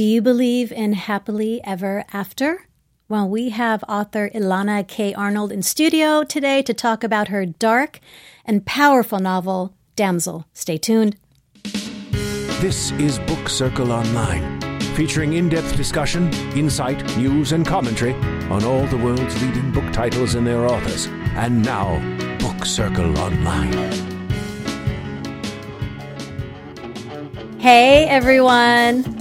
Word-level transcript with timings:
Do 0.00 0.06
you 0.06 0.22
believe 0.22 0.72
in 0.72 0.94
happily 0.94 1.60
ever 1.62 2.06
after? 2.10 2.66
Well, 3.10 3.28
we 3.28 3.50
have 3.50 3.84
author 3.86 4.30
Elana 4.34 4.88
K. 4.88 5.12
Arnold 5.12 5.52
in 5.52 5.62
studio 5.62 6.24
today 6.24 6.62
to 6.62 6.72
talk 6.72 7.04
about 7.04 7.28
her 7.28 7.44
dark 7.44 8.00
and 8.46 8.64
powerful 8.64 9.18
novel, 9.18 9.74
Damsel. 9.96 10.46
Stay 10.54 10.78
tuned. 10.78 11.18
This 12.62 12.92
is 12.92 13.18
Book 13.18 13.50
Circle 13.50 13.92
Online, 13.92 14.58
featuring 14.94 15.34
in 15.34 15.50
depth 15.50 15.76
discussion, 15.76 16.32
insight, 16.56 17.04
news, 17.18 17.52
and 17.52 17.66
commentary 17.66 18.14
on 18.48 18.64
all 18.64 18.86
the 18.86 18.96
world's 18.96 19.42
leading 19.42 19.70
book 19.70 19.92
titles 19.92 20.34
and 20.34 20.46
their 20.46 20.64
authors. 20.64 21.08
And 21.34 21.62
now, 21.62 21.98
Book 22.38 22.64
Circle 22.64 23.18
Online. 23.18 23.74
Hey, 27.58 28.06
everyone. 28.08 29.19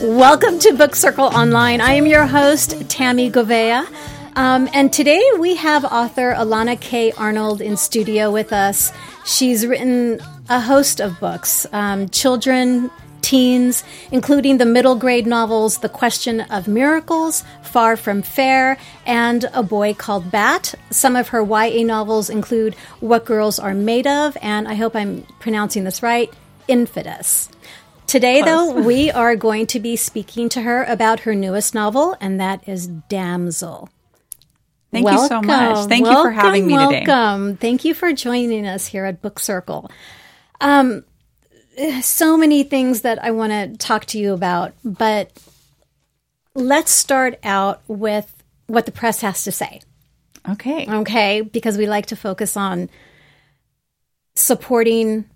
Welcome 0.00 0.60
to 0.60 0.74
Book 0.74 0.94
Circle 0.94 1.24
Online. 1.24 1.80
I 1.80 1.94
am 1.94 2.06
your 2.06 2.24
host, 2.24 2.88
Tammy 2.88 3.32
Govea. 3.32 3.84
Um, 4.36 4.68
and 4.72 4.92
today 4.92 5.20
we 5.40 5.56
have 5.56 5.84
author 5.84 6.32
Elana 6.34 6.80
K. 6.80 7.10
Arnold 7.10 7.60
in 7.60 7.76
studio 7.76 8.30
with 8.30 8.52
us. 8.52 8.92
She's 9.26 9.66
written 9.66 10.20
a 10.48 10.60
host 10.60 11.00
of 11.00 11.18
books, 11.18 11.66
um, 11.72 12.08
children, 12.10 12.92
teens, 13.22 13.82
including 14.12 14.58
the 14.58 14.64
middle 14.64 14.94
grade 14.94 15.26
novels 15.26 15.78
The 15.78 15.88
Question 15.88 16.42
of 16.42 16.68
Miracles, 16.68 17.42
Far 17.64 17.96
from 17.96 18.22
Fair, 18.22 18.78
and 19.04 19.46
A 19.52 19.64
Boy 19.64 19.94
Called 19.94 20.30
Bat. 20.30 20.76
Some 20.90 21.16
of 21.16 21.30
her 21.30 21.42
YA 21.42 21.82
novels 21.82 22.30
include 22.30 22.76
What 23.00 23.24
Girls 23.24 23.58
Are 23.58 23.74
Made 23.74 24.06
Of, 24.06 24.36
and 24.42 24.68
I 24.68 24.74
hope 24.74 24.94
I'm 24.94 25.26
pronouncing 25.40 25.82
this 25.82 26.04
right, 26.04 26.32
Infandous. 26.68 27.48
Today, 28.08 28.40
though, 28.40 28.72
we 28.72 29.10
are 29.10 29.36
going 29.36 29.66
to 29.66 29.78
be 29.78 29.94
speaking 29.94 30.48
to 30.48 30.62
her 30.62 30.82
about 30.84 31.20
her 31.20 31.34
newest 31.34 31.74
novel, 31.74 32.16
and 32.22 32.40
that 32.40 32.66
is 32.66 32.86
Damsel. 32.86 33.90
Thank 34.90 35.04
welcome. 35.04 35.22
you 35.22 35.28
so 35.28 35.42
much. 35.42 35.88
Thank 35.90 36.06
welcome, 36.06 36.32
you 36.32 36.38
for 36.38 36.42
having 36.42 36.66
me 36.66 36.72
welcome. 36.72 37.00
today. 37.00 37.06
Welcome. 37.06 37.56
Thank 37.58 37.84
you 37.84 37.92
for 37.92 38.14
joining 38.14 38.66
us 38.66 38.86
here 38.86 39.04
at 39.04 39.20
Book 39.20 39.38
Circle. 39.38 39.90
Um, 40.62 41.04
so 42.00 42.38
many 42.38 42.62
things 42.62 43.02
that 43.02 43.22
I 43.22 43.30
want 43.30 43.52
to 43.52 43.76
talk 43.76 44.06
to 44.06 44.18
you 44.18 44.32
about, 44.32 44.72
but 44.82 45.30
let's 46.54 46.90
start 46.90 47.38
out 47.44 47.82
with 47.88 48.42
what 48.68 48.86
the 48.86 48.92
press 48.92 49.20
has 49.20 49.44
to 49.44 49.52
say. 49.52 49.82
Okay. 50.48 50.86
Okay, 50.90 51.42
because 51.42 51.76
we 51.76 51.86
like 51.86 52.06
to 52.06 52.16
focus 52.16 52.56
on 52.56 52.88
supporting 54.34 55.26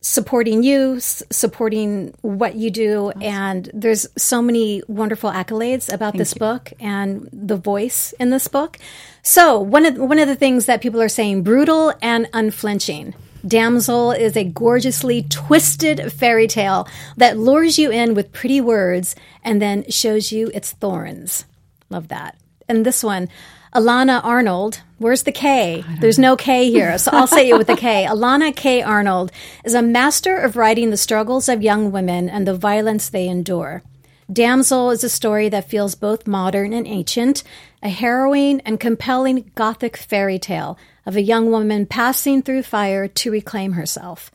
supporting 0.00 0.62
you, 0.62 0.96
s- 0.96 1.22
supporting 1.30 2.14
what 2.22 2.54
you 2.54 2.70
do, 2.70 3.10
and 3.20 3.70
there's 3.74 4.06
so 4.16 4.40
many 4.40 4.82
wonderful 4.88 5.30
accolades 5.30 5.92
about 5.92 6.16
this 6.16 6.32
book 6.34 6.72
and 6.80 7.28
the 7.32 7.56
voice 7.56 8.12
in 8.18 8.30
this 8.30 8.48
book. 8.48 8.78
So 9.22 9.60
one 9.60 9.84
of 9.84 9.98
one 9.98 10.18
of 10.18 10.26
the 10.28 10.36
things 10.36 10.66
that 10.66 10.80
people 10.80 11.02
are 11.02 11.08
saying, 11.08 11.42
brutal 11.42 11.92
and 12.00 12.28
unflinching. 12.32 13.14
Damsel 13.46 14.12
is 14.12 14.36
a 14.36 14.44
gorgeously 14.44 15.22
twisted 15.22 16.12
fairy 16.12 16.46
tale 16.46 16.86
that 17.16 17.38
lures 17.38 17.78
you 17.78 17.90
in 17.90 18.12
with 18.14 18.32
pretty 18.32 18.60
words 18.60 19.16
and 19.42 19.62
then 19.62 19.88
shows 19.90 20.30
you 20.30 20.50
its 20.52 20.72
thorns. 20.72 21.46
Love 21.88 22.08
that. 22.08 22.36
And 22.68 22.84
this 22.84 23.02
one, 23.02 23.28
Elana 23.74 24.20
Arnold. 24.22 24.82
Where's 25.00 25.22
the 25.22 25.32
K? 25.32 25.82
There's 25.98 26.18
no 26.18 26.36
K 26.36 26.70
here, 26.70 26.98
so 26.98 27.10
I'll 27.14 27.26
say 27.26 27.48
it 27.48 27.56
with 27.56 27.70
a 27.70 27.74
K. 27.74 28.04
Elana 28.10 28.54
K. 28.54 28.82
Arnold 28.82 29.32
is 29.64 29.72
a 29.72 29.80
master 29.80 30.36
of 30.36 30.56
writing 30.56 30.90
the 30.90 30.98
struggles 30.98 31.48
of 31.48 31.62
young 31.62 31.90
women 31.90 32.28
and 32.28 32.46
the 32.46 32.54
violence 32.54 33.08
they 33.08 33.26
endure. 33.26 33.82
Damsel 34.30 34.90
is 34.90 35.02
a 35.02 35.08
story 35.08 35.48
that 35.48 35.70
feels 35.70 35.94
both 35.94 36.26
modern 36.26 36.74
and 36.74 36.86
ancient, 36.86 37.42
a 37.82 37.88
harrowing 37.88 38.60
and 38.60 38.78
compelling 38.78 39.50
gothic 39.54 39.96
fairy 39.96 40.38
tale 40.38 40.76
of 41.06 41.16
a 41.16 41.22
young 41.22 41.50
woman 41.50 41.86
passing 41.86 42.42
through 42.42 42.64
fire 42.64 43.08
to 43.08 43.30
reclaim 43.30 43.72
herself. 43.72 44.30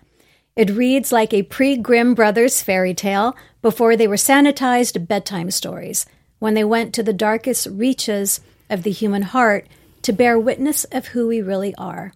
It 0.55 0.71
reads 0.71 1.11
like 1.11 1.31
a 1.31 1.43
pre 1.43 1.77
Grimm 1.77 2.15
Brothers 2.15 2.63
fairy 2.63 2.95
tale 2.95 3.37
before 3.61 3.95
they 3.95 4.07
were 4.07 4.15
sanitized 4.15 5.07
bedtime 5.07 5.51
stories, 5.51 6.07
when 6.39 6.55
they 6.55 6.63
went 6.63 6.91
to 6.95 7.03
the 7.03 7.13
darkest 7.13 7.67
reaches 7.67 8.41
of 8.67 8.81
the 8.81 8.89
human 8.89 9.21
heart 9.21 9.67
to 10.05 10.13
bear 10.13 10.37
witness 10.37 10.83
of 10.91 11.07
who 11.07 11.27
we 11.27 11.41
really 11.41 11.73
are. 11.79 12.13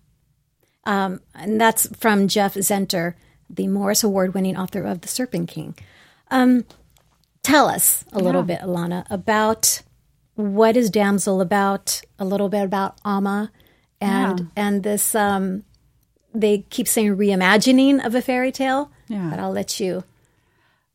Um, 0.83 1.21
and 1.33 1.59
that's 1.59 1.87
from 1.97 2.27
Jeff 2.27 2.53
Zentner, 2.53 3.15
the 3.49 3.67
Morris 3.67 4.03
Award 4.03 4.35
winning 4.35 4.55
author 4.55 4.83
of 4.83 5.01
The 5.01 5.07
Serpent 5.07 5.49
King. 5.49 5.75
Um, 6.29 6.65
tell 7.41 7.67
us 7.67 8.05
a 8.13 8.19
little 8.19 8.43
bit, 8.43 8.61
Elana, 8.61 9.07
about 9.09 9.81
what 10.35 10.77
is 10.77 10.91
Damsel 10.91 11.41
about, 11.41 12.01
a 12.19 12.25
little 12.25 12.47
bit 12.47 12.63
about 12.63 12.99
Amma, 13.03 13.51
and 13.99 14.51
and 14.55 14.83
this 14.83 15.15
um, 15.15 15.63
they 16.31 16.59
keep 16.69 16.87
saying 16.87 17.17
reimagining 17.17 18.05
of 18.05 18.13
a 18.13 18.21
fairy 18.21 18.51
tale. 18.51 18.91
Yeah. 19.07 19.31
But 19.31 19.39
I'll 19.39 19.51
let 19.51 19.79
you. 19.79 20.03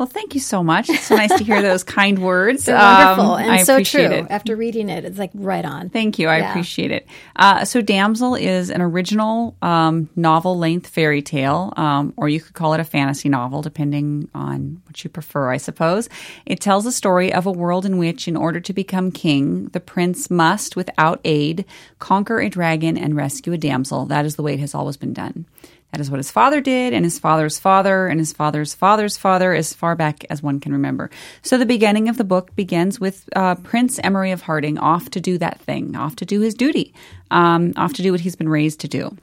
Well, 0.01 0.09
thank 0.09 0.35
you 0.35 0.41
so 0.41 0.65
much. 0.65 0.91
It's 0.91 1.05
so 1.05 1.15
nice 1.15 1.31
to 1.39 1.45
hear 1.45 1.63
those 1.63 1.85
kind 1.85 2.19
words. 2.19 2.65
They're 2.65 2.77
Um, 2.77 2.83
wonderful 3.17 3.35
and 3.37 3.53
I 3.53 3.63
so 3.63 3.81
true. 3.81 4.01
it. 4.01 4.27
After 4.29 4.57
reading 4.57 4.89
it, 4.89 5.05
it's 5.05 5.21
like 5.21 5.31
right 5.35 5.65
on. 5.65 5.89
Thank 5.89 6.19
you. 6.19 6.27
I 6.27 6.39
Yeah. 6.39 6.51
appreciate 6.51 6.91
it. 6.91 7.07
Uh, 7.37 7.65
so, 7.65 7.81
Damsel 7.81 8.35
is 8.35 8.71
an 8.71 8.83
original 8.83 9.55
um, 9.63 10.09
novel 10.17 10.59
length 10.59 10.89
fairy 10.89 11.23
tale, 11.23 11.73
um, 11.77 12.13
or 12.17 12.29
you 12.29 12.41
could 12.41 12.55
call 12.55 12.75
it 12.75 12.81
a 12.81 12.85
fantasy 12.85 13.29
novel, 13.29 13.63
depending 13.63 14.29
on 14.35 14.83
what 14.87 15.05
you 15.05 15.11
prefer, 15.11 15.53
I 15.53 15.59
suppose. 15.59 16.09
It 16.45 16.59
tells 16.61 16.83
the 16.83 16.91
story 16.93 17.33
of 17.33 17.47
a 17.47 17.53
world 17.53 17.87
in 17.87 17.97
which, 17.97 18.27
in 18.27 18.37
order 18.37 18.59
to 18.59 18.73
become 18.73 19.13
king, 19.13 19.67
the 19.69 19.81
prince 19.81 20.29
must, 20.29 20.75
without 20.75 21.21
aid, 21.25 21.65
conquer 22.01 22.41
a 22.41 22.49
dragon 22.51 22.99
and 22.99 23.15
rescue 23.15 23.53
a 23.53 23.59
damsel. 23.59 24.07
That 24.07 24.27
is 24.27 24.35
the 24.35 24.43
way 24.43 24.55
it 24.55 24.61
has 24.61 24.75
always 24.75 24.97
been 24.97 25.13
done. 25.13 25.47
That 25.95 26.01
is 26.01 26.11
what 26.11 26.19
his 26.19 26.33
father 26.33 26.61
did, 26.61 26.93
and 26.93 27.05
his 27.05 27.21
father's 27.21 27.57
father, 27.57 28.09
and 28.09 28.19
his 28.19 28.33
father's 28.33 28.75
father's 28.75 29.17
father, 29.17 29.55
as 29.55 29.73
far 29.73 29.95
back 29.95 30.25
as 30.29 30.43
one 30.43 30.59
can 30.59 30.73
remember. 30.73 31.09
So 31.43 31.57
the 31.57 31.67
beginning 31.67 32.09
of 32.09 32.17
the 32.17 32.25
book 32.25 32.53
begins 32.57 32.99
with 32.99 33.29
uh, 33.37 33.55
Prince 33.55 34.01
Emery 34.03 34.33
of 34.33 34.43
Harding 34.43 34.77
off 34.77 35.09
to 35.11 35.21
do 35.21 35.39
that 35.39 35.61
thing, 35.61 35.95
off 35.95 36.17
to 36.17 36.27
do 36.27 36.41
his 36.41 36.55
duty, 36.55 36.93
um, 37.31 37.75
off 37.77 37.93
to 37.93 38.03
do 38.03 38.11
what 38.11 38.23
he's 38.23 38.35
been 38.35 38.49
raised 38.49 38.81
to 38.81 38.89
do. 38.89 39.17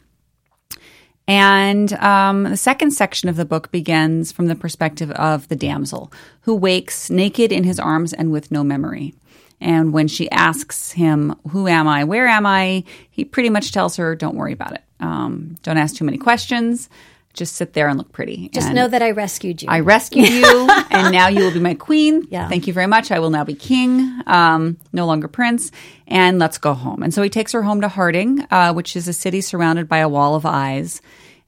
And 1.28 1.92
um, 1.96 2.44
the 2.44 2.56
second 2.56 2.92
section 2.92 3.28
of 3.28 3.36
the 3.36 3.44
book 3.44 3.70
begins 3.72 4.32
from 4.32 4.48
the 4.48 4.56
perspective 4.56 5.12
of 5.12 5.50
the 5.50 5.58
damsel, 5.58 6.10
who 6.44 6.56
wakes 6.56 7.10
naked 7.10 7.52
in 7.52 7.66
his 7.66 7.82
arms 7.82 8.14
and 8.14 8.32
with 8.32 8.50
no 8.50 8.64
memory. 8.64 9.14
And 9.60 9.92
when 9.92 10.08
she 10.08 10.32
asks 10.32 10.94
him, 10.94 11.36
Who 11.50 11.68
am 11.68 11.90
I? 11.90 12.06
Where 12.06 12.30
am 12.30 12.46
I? 12.46 12.86
He 13.10 13.26
pretty 13.26 13.50
much 13.50 13.74
tells 13.74 13.98
her, 13.98 14.16
Don't 14.16 14.38
worry 14.38 14.54
about 14.54 14.72
it. 14.72 14.84
Um, 15.02 15.58
don't 15.64 15.78
ask 15.78 15.96
too 15.96 16.06
many 16.06 16.18
questions. 16.18 16.90
Just 17.34 17.56
sit 17.56 17.74
there 17.74 17.88
and 17.88 17.98
look 17.98 18.12
pretty. 18.12 18.50
Just 18.50 18.68
And 18.68 18.76
know 18.76 18.88
that 18.90 19.02
I 19.02 19.12
rescued 19.12 19.62
you. 19.62 19.70
I 19.70 19.80
rescued 19.80 20.28
you, 20.30 20.70
and 20.92 21.14
now 21.14 21.30
you 21.30 21.44
will 21.44 21.54
be 21.54 21.60
my 21.62 21.76
queen. 21.76 22.28
Yeah. 22.30 22.50
Thank 22.50 22.68
you 22.68 22.74
very 22.74 22.88
much. 22.88 23.10
I 23.10 23.20
will 23.20 23.30
now 23.30 23.46
be 23.46 23.54
king, 23.54 24.22
um, 24.28 24.78
no 24.92 25.06
longer 25.06 25.30
prince, 25.30 25.72
and 26.08 26.40
let's 26.40 26.58
go 26.58 26.74
home. 26.74 27.04
And 27.04 27.14
so 27.14 27.22
he 27.22 27.30
takes 27.30 27.54
her 27.54 27.64
home 27.64 27.82
to 27.82 27.88
Harding, 27.88 28.46
uh, 28.52 28.74
which 28.74 28.98
is 28.98 29.08
a 29.08 29.14
city 29.14 29.40
surrounded 29.40 29.88
by 29.88 30.00
a 30.00 30.10
wall 30.10 30.36
of 30.36 30.46
eyes. 30.46 31.02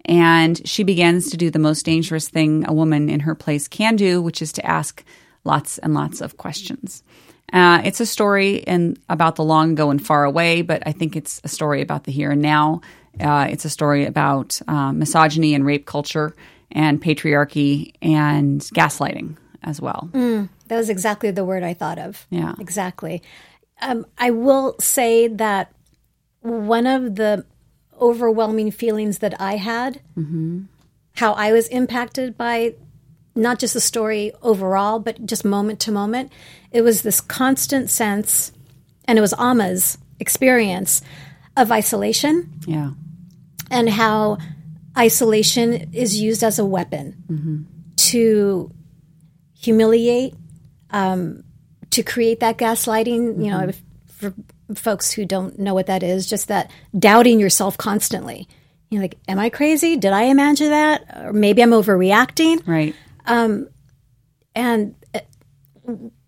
And 0.06 0.66
she 0.68 0.84
begins 0.84 1.30
to 1.32 1.38
do 1.38 1.50
the 1.50 1.60
most 1.60 1.86
dangerous 1.86 2.30
thing 2.30 2.66
a 2.68 2.74
woman 2.74 3.10
in 3.10 3.22
her 3.22 3.36
place 3.36 3.68
can 3.68 3.96
do, 3.96 4.22
which 4.22 4.42
is 4.42 4.54
to 4.54 4.66
ask 4.66 5.04
lots 5.44 5.78
and 5.80 5.94
lots 5.94 6.22
of 6.22 6.38
questions. 6.38 7.04
Uh, 7.52 7.82
it's 7.86 8.00
a 8.00 8.06
story 8.06 8.56
in, 8.56 8.98
about 9.10 9.36
the 9.36 9.44
long 9.44 9.74
ago 9.74 9.92
and 9.92 10.06
far 10.06 10.24
away, 10.24 10.62
but 10.62 10.82
I 10.86 10.92
think 10.92 11.16
it's 11.16 11.40
a 11.44 11.48
story 11.48 11.82
about 11.82 12.06
the 12.06 12.12
here 12.12 12.32
and 12.32 12.42
now. 12.42 12.82
Uh, 13.20 13.48
it's 13.50 13.66
a 13.66 13.70
story 13.70 14.06
about 14.06 14.60
uh, 14.68 14.92
misogyny 14.92 15.54
and 15.54 15.66
rape 15.66 15.86
culture 15.86 16.36
and 16.72 17.02
patriarchy 17.02 17.94
and 18.02 18.62
gaslighting 18.62 19.38
as 19.64 19.80
well. 19.80 20.10
That 20.68 20.78
was 20.78 20.90
exactly 20.90 21.32
the 21.32 21.46
word 21.46 21.64
I 21.64 21.74
thought 21.74 22.00
of. 22.00 22.26
Yeah. 22.30 22.56
Exactly. 22.60 23.22
Um, 23.82 24.06
I 24.18 24.32
will 24.32 24.76
say 24.80 25.28
that 25.28 25.72
one 26.42 26.88
of 26.88 27.16
the 27.16 27.46
overwhelming 28.00 28.72
feelings 28.72 29.20
that 29.20 29.40
I 29.40 29.58
had, 29.58 30.02
how 31.16 31.34
I 31.34 31.52
was 31.52 31.68
impacted 31.68 32.38
by 32.38 32.74
not 33.36 33.60
just 33.60 33.74
the 33.74 33.82
story 33.82 34.32
overall, 34.42 35.00
but 35.00 35.26
just 35.26 35.46
moment 35.46 35.80
to 35.82 35.92
moment, 35.92 36.32
it 36.72 36.82
was 36.82 37.02
this 37.02 37.22
constant 37.22 37.90
sense, 37.90 38.52
and 39.06 39.18
it 39.18 39.22
was 39.22 39.34
Amma's 39.38 39.98
experience 40.20 41.02
of 41.56 41.72
isolation 41.72 42.52
Yeah. 42.66 42.92
And 43.70 43.90
how 43.90 44.38
isolation 44.98 45.94
is 45.94 46.20
used 46.20 46.44
as 46.44 46.60
a 46.60 46.66
weapon 46.66 47.68
to 47.96 48.72
humiliate, 49.58 50.34
um, 50.92 51.44
to 51.90 52.04
create 52.04 52.40
that 52.42 52.58
gaslighting. 52.58 53.44
You 53.44 53.52
know, 53.52 53.68
if, 53.70 53.82
for 54.08 54.34
folks 54.76 55.12
who 55.12 55.26
don't 55.26 55.58
know 55.58 55.74
what 55.74 55.88
that 55.88 56.04
is, 56.04 56.28
just 56.28 56.48
that 56.48 56.72
doubting 56.98 57.40
yourself 57.40 57.78
constantly. 57.78 58.48
You 58.90 59.00
know, 59.00 59.04
like, 59.04 59.18
am 59.28 59.40
I 59.40 59.50
crazy? 59.50 59.98
Did 59.98 60.14
I 60.14 60.24
imagine 60.24 60.70
that? 60.70 61.06
Or 61.26 61.34
maybe 61.34 61.64
I'm 61.64 61.72
overreacting. 61.72 62.62
Right. 62.68 62.96
Um, 63.26 63.70
And 64.56 64.96
uh, 65.16 65.22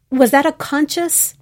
was 0.09 0.31
that 0.31 0.45
a 0.47 0.51
conscious 0.51 1.35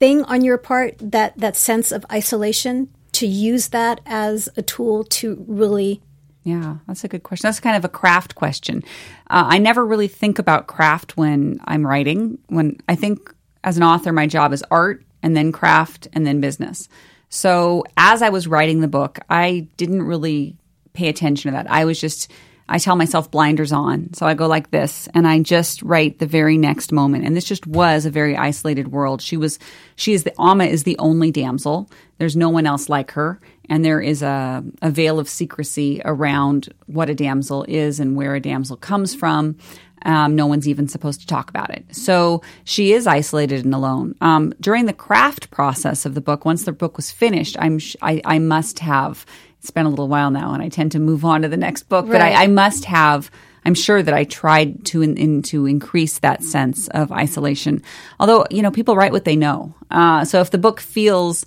thing 0.00 0.24
on 0.24 0.42
your 0.42 0.58
part 0.58 0.96
that 0.98 1.38
that 1.38 1.54
sense 1.54 1.92
of 1.92 2.04
isolation 2.10 2.88
to 3.22 3.26
use 3.28 3.68
that 3.68 4.00
as 4.04 4.48
a 4.56 4.62
tool 4.62 5.04
to 5.04 5.44
really 5.46 6.02
yeah, 6.44 6.78
that's 6.88 7.04
a 7.04 7.08
good 7.08 7.22
question. 7.22 7.46
That's 7.46 7.60
kind 7.60 7.76
of 7.76 7.84
a 7.84 7.88
craft 7.88 8.34
question. 8.34 8.82
Uh, 9.30 9.46
I 9.46 9.58
never 9.58 9.86
really 9.86 10.08
think 10.08 10.40
about 10.40 10.66
craft 10.66 11.16
when 11.16 11.60
I'm 11.66 11.86
writing. 11.86 12.36
When 12.48 12.78
I 12.88 12.96
think 12.96 13.32
as 13.62 13.76
an 13.76 13.84
author, 13.84 14.12
my 14.12 14.26
job 14.26 14.52
is 14.52 14.64
art 14.68 15.04
and 15.22 15.36
then 15.36 15.52
craft 15.52 16.08
and 16.12 16.26
then 16.26 16.40
business. 16.40 16.88
So 17.28 17.84
as 17.96 18.22
I 18.22 18.30
was 18.30 18.48
writing 18.48 18.80
the 18.80 18.88
book, 18.88 19.20
I 19.30 19.68
didn't 19.76 20.02
really 20.02 20.56
pay 20.94 21.08
attention 21.08 21.52
to 21.52 21.56
that. 21.56 21.70
I 21.70 21.84
was 21.84 22.00
just 22.00 22.28
I 22.72 22.78
tell 22.78 22.96
myself 22.96 23.30
blinders 23.30 23.70
on. 23.70 24.14
So 24.14 24.24
I 24.24 24.32
go 24.32 24.46
like 24.46 24.70
this 24.70 25.06
and 25.12 25.28
I 25.28 25.40
just 25.40 25.82
write 25.82 26.20
the 26.20 26.26
very 26.26 26.56
next 26.56 26.90
moment. 26.90 27.26
And 27.26 27.36
this 27.36 27.44
just 27.44 27.66
was 27.66 28.06
a 28.06 28.10
very 28.10 28.34
isolated 28.34 28.88
world. 28.88 29.20
She 29.20 29.36
was, 29.36 29.58
she 29.94 30.14
is 30.14 30.24
the, 30.24 30.32
Amma 30.40 30.64
is 30.64 30.84
the 30.84 30.98
only 30.98 31.30
damsel. 31.30 31.90
There's 32.16 32.34
no 32.34 32.48
one 32.48 32.66
else 32.66 32.88
like 32.88 33.10
her. 33.10 33.38
And 33.68 33.84
there 33.84 34.00
is 34.00 34.22
a, 34.22 34.64
a 34.80 34.90
veil 34.90 35.18
of 35.18 35.28
secrecy 35.28 36.00
around 36.02 36.72
what 36.86 37.10
a 37.10 37.14
damsel 37.14 37.66
is 37.68 38.00
and 38.00 38.16
where 38.16 38.34
a 38.34 38.40
damsel 38.40 38.78
comes 38.78 39.14
from. 39.14 39.58
Um, 40.06 40.34
no 40.34 40.46
one's 40.46 40.66
even 40.66 40.88
supposed 40.88 41.20
to 41.20 41.26
talk 41.26 41.50
about 41.50 41.68
it. 41.70 41.84
So 41.94 42.42
she 42.64 42.94
is 42.94 43.06
isolated 43.06 43.66
and 43.66 43.74
alone. 43.74 44.14
Um, 44.22 44.54
during 44.62 44.86
the 44.86 44.94
craft 44.94 45.50
process 45.50 46.06
of 46.06 46.14
the 46.14 46.22
book, 46.22 46.46
once 46.46 46.64
the 46.64 46.72
book 46.72 46.96
was 46.96 47.10
finished, 47.10 47.54
I'm 47.58 47.78
sh- 47.78 47.96
I, 48.00 48.22
I 48.24 48.38
must 48.38 48.78
have 48.78 49.26
it's 49.62 49.70
been 49.70 49.86
a 49.86 49.90
little 49.90 50.08
while 50.08 50.32
now, 50.32 50.54
and 50.54 50.62
I 50.62 50.68
tend 50.68 50.90
to 50.92 50.98
move 50.98 51.24
on 51.24 51.42
to 51.42 51.48
the 51.48 51.56
next 51.56 51.84
book. 51.84 52.06
Right. 52.06 52.12
But 52.12 52.20
I, 52.20 52.44
I, 52.44 52.46
must 52.48 52.84
have. 52.86 53.30
I'm 53.64 53.74
sure 53.74 54.02
that 54.02 54.12
I 54.12 54.24
tried 54.24 54.84
to 54.86 55.02
in, 55.02 55.16
in, 55.16 55.42
to 55.42 55.66
increase 55.66 56.18
that 56.18 56.42
sense 56.42 56.88
of 56.88 57.12
isolation. 57.12 57.80
Although 58.18 58.44
you 58.50 58.60
know, 58.60 58.72
people 58.72 58.96
write 58.96 59.12
what 59.12 59.24
they 59.24 59.36
know. 59.36 59.72
Uh, 59.88 60.24
so 60.24 60.40
if 60.40 60.50
the 60.50 60.58
book 60.58 60.80
feels 60.80 61.46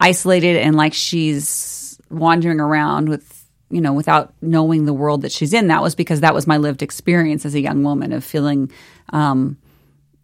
isolated 0.00 0.56
and 0.56 0.74
like 0.74 0.92
she's 0.92 2.00
wandering 2.10 2.58
around 2.58 3.08
with 3.08 3.46
you 3.70 3.80
know 3.80 3.92
without 3.92 4.34
knowing 4.42 4.84
the 4.84 4.92
world 4.92 5.22
that 5.22 5.30
she's 5.30 5.52
in, 5.52 5.68
that 5.68 5.82
was 5.82 5.94
because 5.94 6.22
that 6.22 6.34
was 6.34 6.48
my 6.48 6.56
lived 6.56 6.82
experience 6.82 7.46
as 7.46 7.54
a 7.54 7.60
young 7.60 7.84
woman 7.84 8.12
of 8.12 8.24
feeling 8.24 8.72
um, 9.10 9.56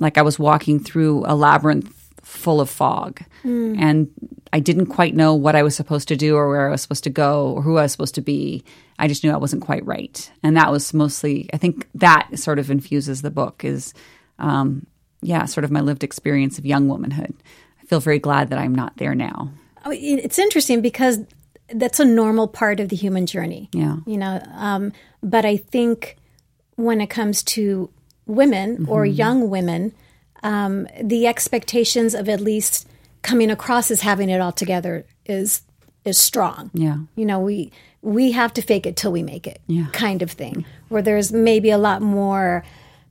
like 0.01 0.19
I 0.19 0.23
was 0.23 0.41
walking 0.41 0.81
through 0.81 1.23
a 1.25 1.37
labyrinth 1.37 1.98
full 2.29 2.61
of 2.61 2.69
fog. 2.69 3.23
Mm. 3.43 3.81
And 3.81 4.09
I 4.53 4.61
didn't 4.61 4.87
quite 4.87 5.15
know 5.15 5.35
what 5.35 5.57
I 5.57 5.63
was 5.63 5.75
supposed 5.75 6.09
to 6.09 6.17
do 6.17 6.37
or 6.37 6.49
where 6.49 6.69
I 6.69 6.71
was 6.71 6.83
supposed 6.83 7.05
to 7.05 7.11
go 7.11 7.53
or 7.53 7.63
who 7.63 7.79
I 7.79 7.83
was 7.83 7.93
supposed 7.93 8.15
to 8.17 8.21
be. 8.21 8.63
I 8.99 9.09
just 9.09 9.25
knew 9.25 9.33
I 9.33 9.39
wasn't 9.39 9.63
quite 9.63 9.85
right. 9.87 10.31
And 10.43 10.57
that 10.57 10.71
was 10.71 10.93
mostly, 10.93 11.49
I 11.53 11.57
think 11.57 11.89
that 11.95 12.29
sort 12.35 12.59
of 12.59 12.71
infuses 12.71 13.23
the 13.23 13.31
book 13.31 13.65
is, 13.65 13.95
um, 14.39 14.87
yeah, 15.23 15.47
sort 15.47 15.65
of 15.65 15.71
my 15.71 15.81
lived 15.81 16.05
experience 16.05 16.59
of 16.59 16.67
young 16.67 16.87
womanhood. 16.89 17.35
I 17.83 17.87
feel 17.87 18.01
very 18.01 18.19
glad 18.19 18.51
that 18.51 18.59
I'm 18.59 18.75
not 18.75 18.99
there 18.99 19.15
now. 19.15 19.51
Oh, 19.85 19.93
it's 19.95 20.39
interesting 20.39 20.83
because 20.83 21.21
that's 21.73 21.99
a 21.99 22.05
normal 22.05 22.47
part 22.47 22.79
of 22.79 22.91
the 22.91 22.97
human 22.97 23.25
journey. 23.27 23.71
Yeah. 23.73 23.97
You 24.07 24.19
know, 24.19 24.43
um, 24.55 24.93
but 25.23 25.45
I 25.45 25.57
think 25.57 26.17
when 26.77 27.01
it 27.01 27.09
comes 27.09 27.43
to 27.45 27.91
women 28.27 28.77
mm-hmm. 28.77 28.91
or 28.91 29.07
young 29.07 29.49
women, 29.49 29.93
um, 30.49 30.89
the 31.03 31.27
expectations 31.27 32.15
of 32.15 32.27
at 32.27 32.41
least 32.41 32.89
coming 33.21 33.51
across 33.51 33.91
as 33.91 34.01
having 34.01 34.31
it 34.31 34.41
all 34.41 34.53
together 34.53 35.05
is 35.27 35.61
is 36.07 36.19
strong. 36.19 36.71
Yeah. 36.73 36.97
You 37.17 37.27
know, 37.27 37.39
we 37.39 37.71
we 38.01 38.33
have 38.33 38.55
to 38.55 38.63
fake 38.63 38.87
it 38.87 38.97
till 38.97 39.13
we 39.13 39.23
make 39.23 39.47
it 39.47 39.61
yeah. 39.67 39.89
kind 39.93 40.23
of 40.23 40.31
thing. 40.31 40.65
Where 40.89 41.03
there's 41.03 41.33
maybe 41.33 41.69
a 41.71 41.77
lot 41.77 42.01
more 42.01 42.65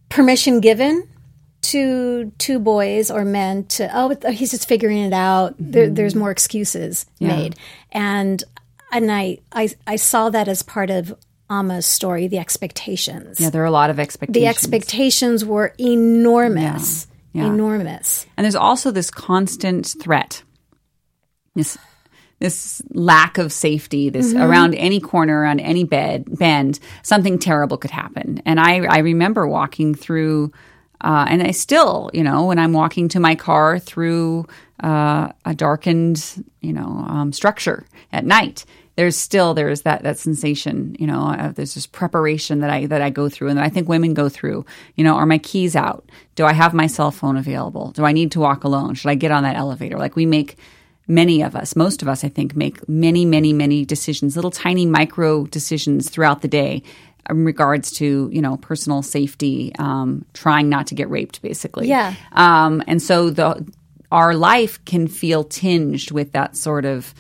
permission 0.10 0.62
given 0.62 1.07
to 1.62 2.31
two 2.39 2.57
boys 2.57 3.12
or 3.12 3.24
men 3.24 3.66
to 3.66 3.88
oh 3.94 4.16
he's 4.31 4.50
just 4.50 4.68
figuring 4.68 4.98
it 4.98 5.13
out. 5.13 5.54
Mm-hmm. 5.54 5.72
There, 5.72 5.89
there's 5.92 6.16
more 6.16 6.31
excuses 6.31 7.06
yeah. 7.19 7.28
made, 7.28 7.56
and 7.92 8.44
and 8.92 9.12
I, 9.12 9.38
I 9.51 9.69
I 9.86 9.98
saw 9.98 10.31
that 10.31 10.48
as 10.48 10.63
part 10.63 10.89
of 10.89 11.16
Amma's 11.51 11.86
story, 11.86 12.28
the 12.28 12.39
expectations. 12.39 13.39
Yeah, 13.39 13.51
there 13.51 13.62
are 13.62 13.66
a 13.66 13.72
lot 13.72 13.92
of 13.92 14.00
expectations. 14.00 14.42
The 14.42 14.48
expectations 14.48 15.45
were 15.45 15.75
enormous. 15.78 17.06
Yeah 17.06 17.13
yeah. 17.38 17.48
enormous. 17.48 18.25
And 18.36 18.44
there's 18.44 18.56
also 18.56 18.92
this 18.92 19.12
constant 19.12 19.95
threat. 20.01 20.44
This 21.56 21.78
this 22.39 22.84
lack 22.92 23.38
of 23.39 23.51
safety, 23.51 24.10
this 24.10 24.34
mm-hmm. 24.34 24.44
around 24.44 24.75
any 24.75 25.00
corner, 25.00 25.39
around 25.39 25.60
any 25.60 25.84
bed 25.84 26.25
bend, 26.38 26.80
something 27.01 27.39
terrible 27.39 27.78
could 27.78 27.92
happen. 27.92 28.42
And 28.45 28.60
I, 28.60 28.86
I 28.86 29.00
remember 29.00 29.48
walking 29.48 29.95
through, 29.95 30.51
uh, 31.01 31.25
and 31.29 31.44
I 31.44 31.51
still, 31.51 32.09
you 32.13 32.23
know, 32.23 32.45
when 32.45 32.59
I'm 32.59 32.73
walking 32.73 33.07
to 33.09 33.19
my 33.19 33.35
car 33.35 33.79
through 33.79 34.47
uh, 34.83 35.31
a 35.45 35.53
darkened, 35.53 36.44
you 36.61 36.73
know, 36.73 37.05
um, 37.07 37.31
structure 37.33 37.85
at 38.11 38.25
night, 38.25 38.65
there's 38.97 39.15
still 39.15 39.53
there's 39.53 39.83
that 39.83 40.03
that 40.03 40.17
sensation 40.17 40.95
you 40.99 41.07
know 41.07 41.27
uh, 41.27 41.51
there's 41.51 41.75
this 41.75 41.85
preparation 41.85 42.59
that 42.59 42.69
i 42.71 42.88
that 42.88 42.99
i 43.01 43.09
go 43.09 43.29
through 43.29 43.47
and 43.47 43.57
that 43.57 43.63
i 43.63 43.69
think 43.69 43.88
women 43.88 44.13
go 44.13 44.27
through. 44.27 44.65
You 44.95 45.03
know 45.03 45.15
are 45.15 45.25
my 45.25 45.38
keys 45.38 45.75
out? 45.75 46.09
Do 46.35 46.45
i 46.45 46.53
have 46.53 46.73
my 46.73 46.88
cell 46.88 47.11
phone 47.11 47.38
available? 47.38 47.91
Do 47.91 48.03
i 48.03 48.11
need 48.11 48.31
to 48.31 48.39
walk 48.39 48.63
alone? 48.63 48.95
Should 48.95 49.09
i 49.09 49.15
get 49.15 49.31
on 49.31 49.43
that 49.43 49.55
elevator? 49.55 49.97
Like 49.97 50.15
we 50.15 50.25
make 50.25 50.57
many 51.07 51.41
of 51.41 51.55
us 51.55 51.73
most 51.73 52.01
of 52.01 52.09
us 52.09 52.25
i 52.25 52.27
think 52.27 52.53
make 52.53 52.88
many 52.89 53.23
many 53.23 53.53
many 53.53 53.85
decisions 53.85 54.35
little 54.35 54.51
tiny 54.51 54.85
micro 54.85 55.45
decisions 55.45 56.09
throughout 56.09 56.41
the 56.41 56.50
day 56.50 56.83
in 57.29 57.45
regards 57.45 57.91
to 57.91 58.29
you 58.31 58.41
know 58.41 58.57
personal 58.57 59.01
safety 59.01 59.74
um, 59.79 60.25
trying 60.33 60.69
not 60.69 60.88
to 60.88 60.95
get 60.95 61.09
raped 61.09 61.41
basically 61.41 61.88
yeah 61.88 62.13
um, 62.33 62.83
and 62.88 63.01
so 63.01 63.29
the 63.29 63.65
our 64.12 64.35
life 64.35 64.83
can 64.85 65.07
feel 65.07 65.44
tinged 65.44 66.12
with 66.12 66.31
that 66.31 66.56
sort 66.56 66.85
of 66.85 67.13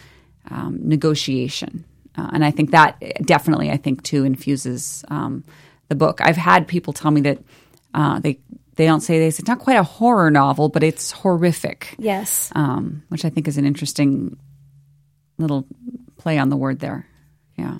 um, 0.49 0.79
negotiation. 0.81 1.85
Uh, 2.17 2.29
and 2.33 2.45
I 2.45 2.51
think 2.51 2.71
that 2.71 2.99
definitely, 3.23 3.69
I 3.69 3.77
think, 3.77 4.03
too, 4.03 4.23
infuses 4.23 5.03
um, 5.09 5.43
the 5.89 5.95
book. 5.95 6.19
I've 6.21 6.37
had 6.37 6.67
people 6.67 6.93
tell 6.93 7.11
me 7.11 7.21
that 7.21 7.39
uh, 7.93 8.19
they 8.19 8.39
they 8.75 8.85
don't 8.85 9.01
say 9.01 9.19
this. 9.19 9.39
It's 9.39 9.47
not 9.47 9.59
quite 9.59 9.77
a 9.77 9.83
horror 9.83 10.31
novel, 10.31 10.69
but 10.69 10.83
it's 10.83 11.11
horrific. 11.11 11.95
Yes, 11.99 12.51
um, 12.55 13.03
which 13.09 13.23
I 13.23 13.29
think 13.29 13.47
is 13.47 13.57
an 13.57 13.65
interesting 13.65 14.37
little 15.37 15.67
play 16.17 16.39
on 16.39 16.49
the 16.49 16.57
word 16.57 16.79
there. 16.79 17.07
Yeah. 17.55 17.77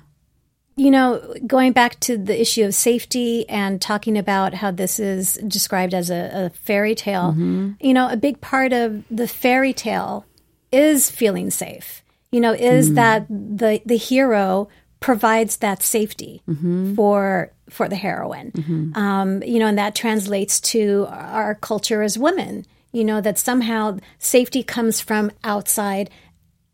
You 0.78 0.90
know, 0.90 1.34
going 1.46 1.72
back 1.72 2.00
to 2.00 2.16
the 2.16 2.40
issue 2.40 2.64
of 2.64 2.74
safety 2.74 3.48
and 3.48 3.82
talking 3.82 4.16
about 4.16 4.54
how 4.54 4.70
this 4.70 4.98
is 4.98 5.34
described 5.46 5.92
as 5.92 6.08
a, 6.08 6.30
a 6.32 6.50
fairy 6.50 6.94
tale, 6.94 7.32
mm-hmm. 7.32 7.72
you 7.80 7.92
know, 7.92 8.08
a 8.08 8.16
big 8.16 8.40
part 8.40 8.72
of 8.72 9.04
the 9.10 9.28
fairy 9.28 9.72
tale 9.72 10.24
is 10.70 11.10
feeling 11.10 11.50
safe 11.50 12.02
you 12.30 12.40
know, 12.40 12.52
is 12.52 12.90
mm. 12.90 12.94
that 12.96 13.26
the 13.28 13.80
the 13.86 13.96
hero 13.96 14.68
provides 15.00 15.58
that 15.58 15.82
safety 15.82 16.42
mm-hmm. 16.48 16.94
for 16.94 17.52
for 17.70 17.88
the 17.88 17.96
heroine. 17.96 18.52
Mm-hmm. 18.52 18.96
Um, 18.96 19.42
you 19.42 19.58
know, 19.58 19.66
and 19.66 19.78
that 19.78 19.94
translates 19.94 20.60
to 20.60 21.06
our 21.10 21.54
culture 21.54 22.02
as 22.02 22.18
women. 22.18 22.66
You 22.92 23.04
know, 23.04 23.20
that 23.20 23.38
somehow 23.38 23.98
safety 24.18 24.62
comes 24.62 25.00
from 25.00 25.30
outside 25.44 26.10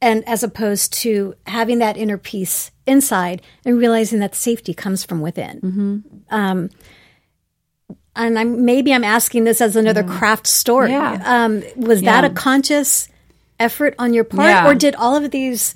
and 0.05 0.29
as 0.29 0.43
opposed 0.43 0.93
to 0.93 1.35
having 1.47 1.79
that 1.79 1.97
inner 1.97 2.19
peace 2.19 2.71
inside 2.87 3.41
and 3.65 3.79
realizing 3.79 4.21
that 4.21 4.35
safety 4.35 4.75
comes 4.75 5.03
from 5.03 5.23
within. 5.23 5.61
Mm-hmm. 5.61 5.99
Um, 6.29 6.69
and 8.15 8.39
I'm 8.39 8.67
maybe 8.67 8.93
I'm 8.93 9.03
asking 9.03 9.45
this 9.45 9.63
as 9.63 9.77
another 9.77 10.05
yeah. 10.07 10.19
craft 10.19 10.47
story. 10.47 10.91
Yeah. 10.91 11.23
Um, 11.25 11.63
was 11.75 12.03
yeah. 12.03 12.21
that 12.21 12.31
a 12.31 12.35
conscious 12.35 13.09
effort 13.59 13.95
on 13.99 14.13
your 14.13 14.25
part, 14.25 14.67
or 14.67 14.75
did 14.75 14.95
all 14.95 15.17
of 15.17 15.31
these 15.31 15.75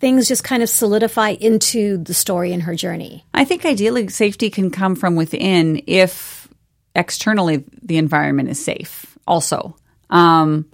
things 0.00 0.26
just 0.26 0.42
kind 0.42 0.62
of 0.62 0.68
solidify 0.68 1.30
into 1.30 1.98
the 1.98 2.14
story 2.14 2.52
and 2.52 2.64
her 2.64 2.74
journey? 2.74 3.24
I 3.32 3.44
think 3.44 3.64
ideally 3.64 4.08
safety 4.08 4.50
can 4.50 4.70
come 4.70 4.96
from 4.96 5.14
within 5.14 5.82
if 5.86 6.48
externally 6.96 7.64
the 7.80 7.96
environment 7.96 8.48
is 8.48 8.62
safe, 8.62 9.16
also. 9.26 9.76
Um, 10.10 10.66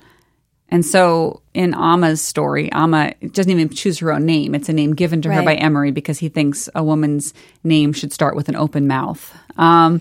and 0.70 0.84
so 0.84 1.42
in 1.52 1.74
Amma's 1.74 2.20
story, 2.20 2.70
Amma 2.72 3.14
doesn't 3.32 3.50
even 3.50 3.68
choose 3.68 3.98
her 3.98 4.12
own 4.12 4.26
name. 4.26 4.54
It's 4.54 4.68
a 4.68 4.72
name 4.72 4.94
given 4.94 5.22
to 5.22 5.28
right. 5.28 5.36
her 5.36 5.42
by 5.42 5.54
Emery 5.54 5.90
because 5.90 6.18
he 6.18 6.28
thinks 6.28 6.68
a 6.74 6.82
woman's 6.82 7.34
name 7.62 7.92
should 7.92 8.12
start 8.12 8.34
with 8.34 8.48
an 8.48 8.56
open 8.56 8.86
mouth. 8.86 9.36
Um, 9.56 10.00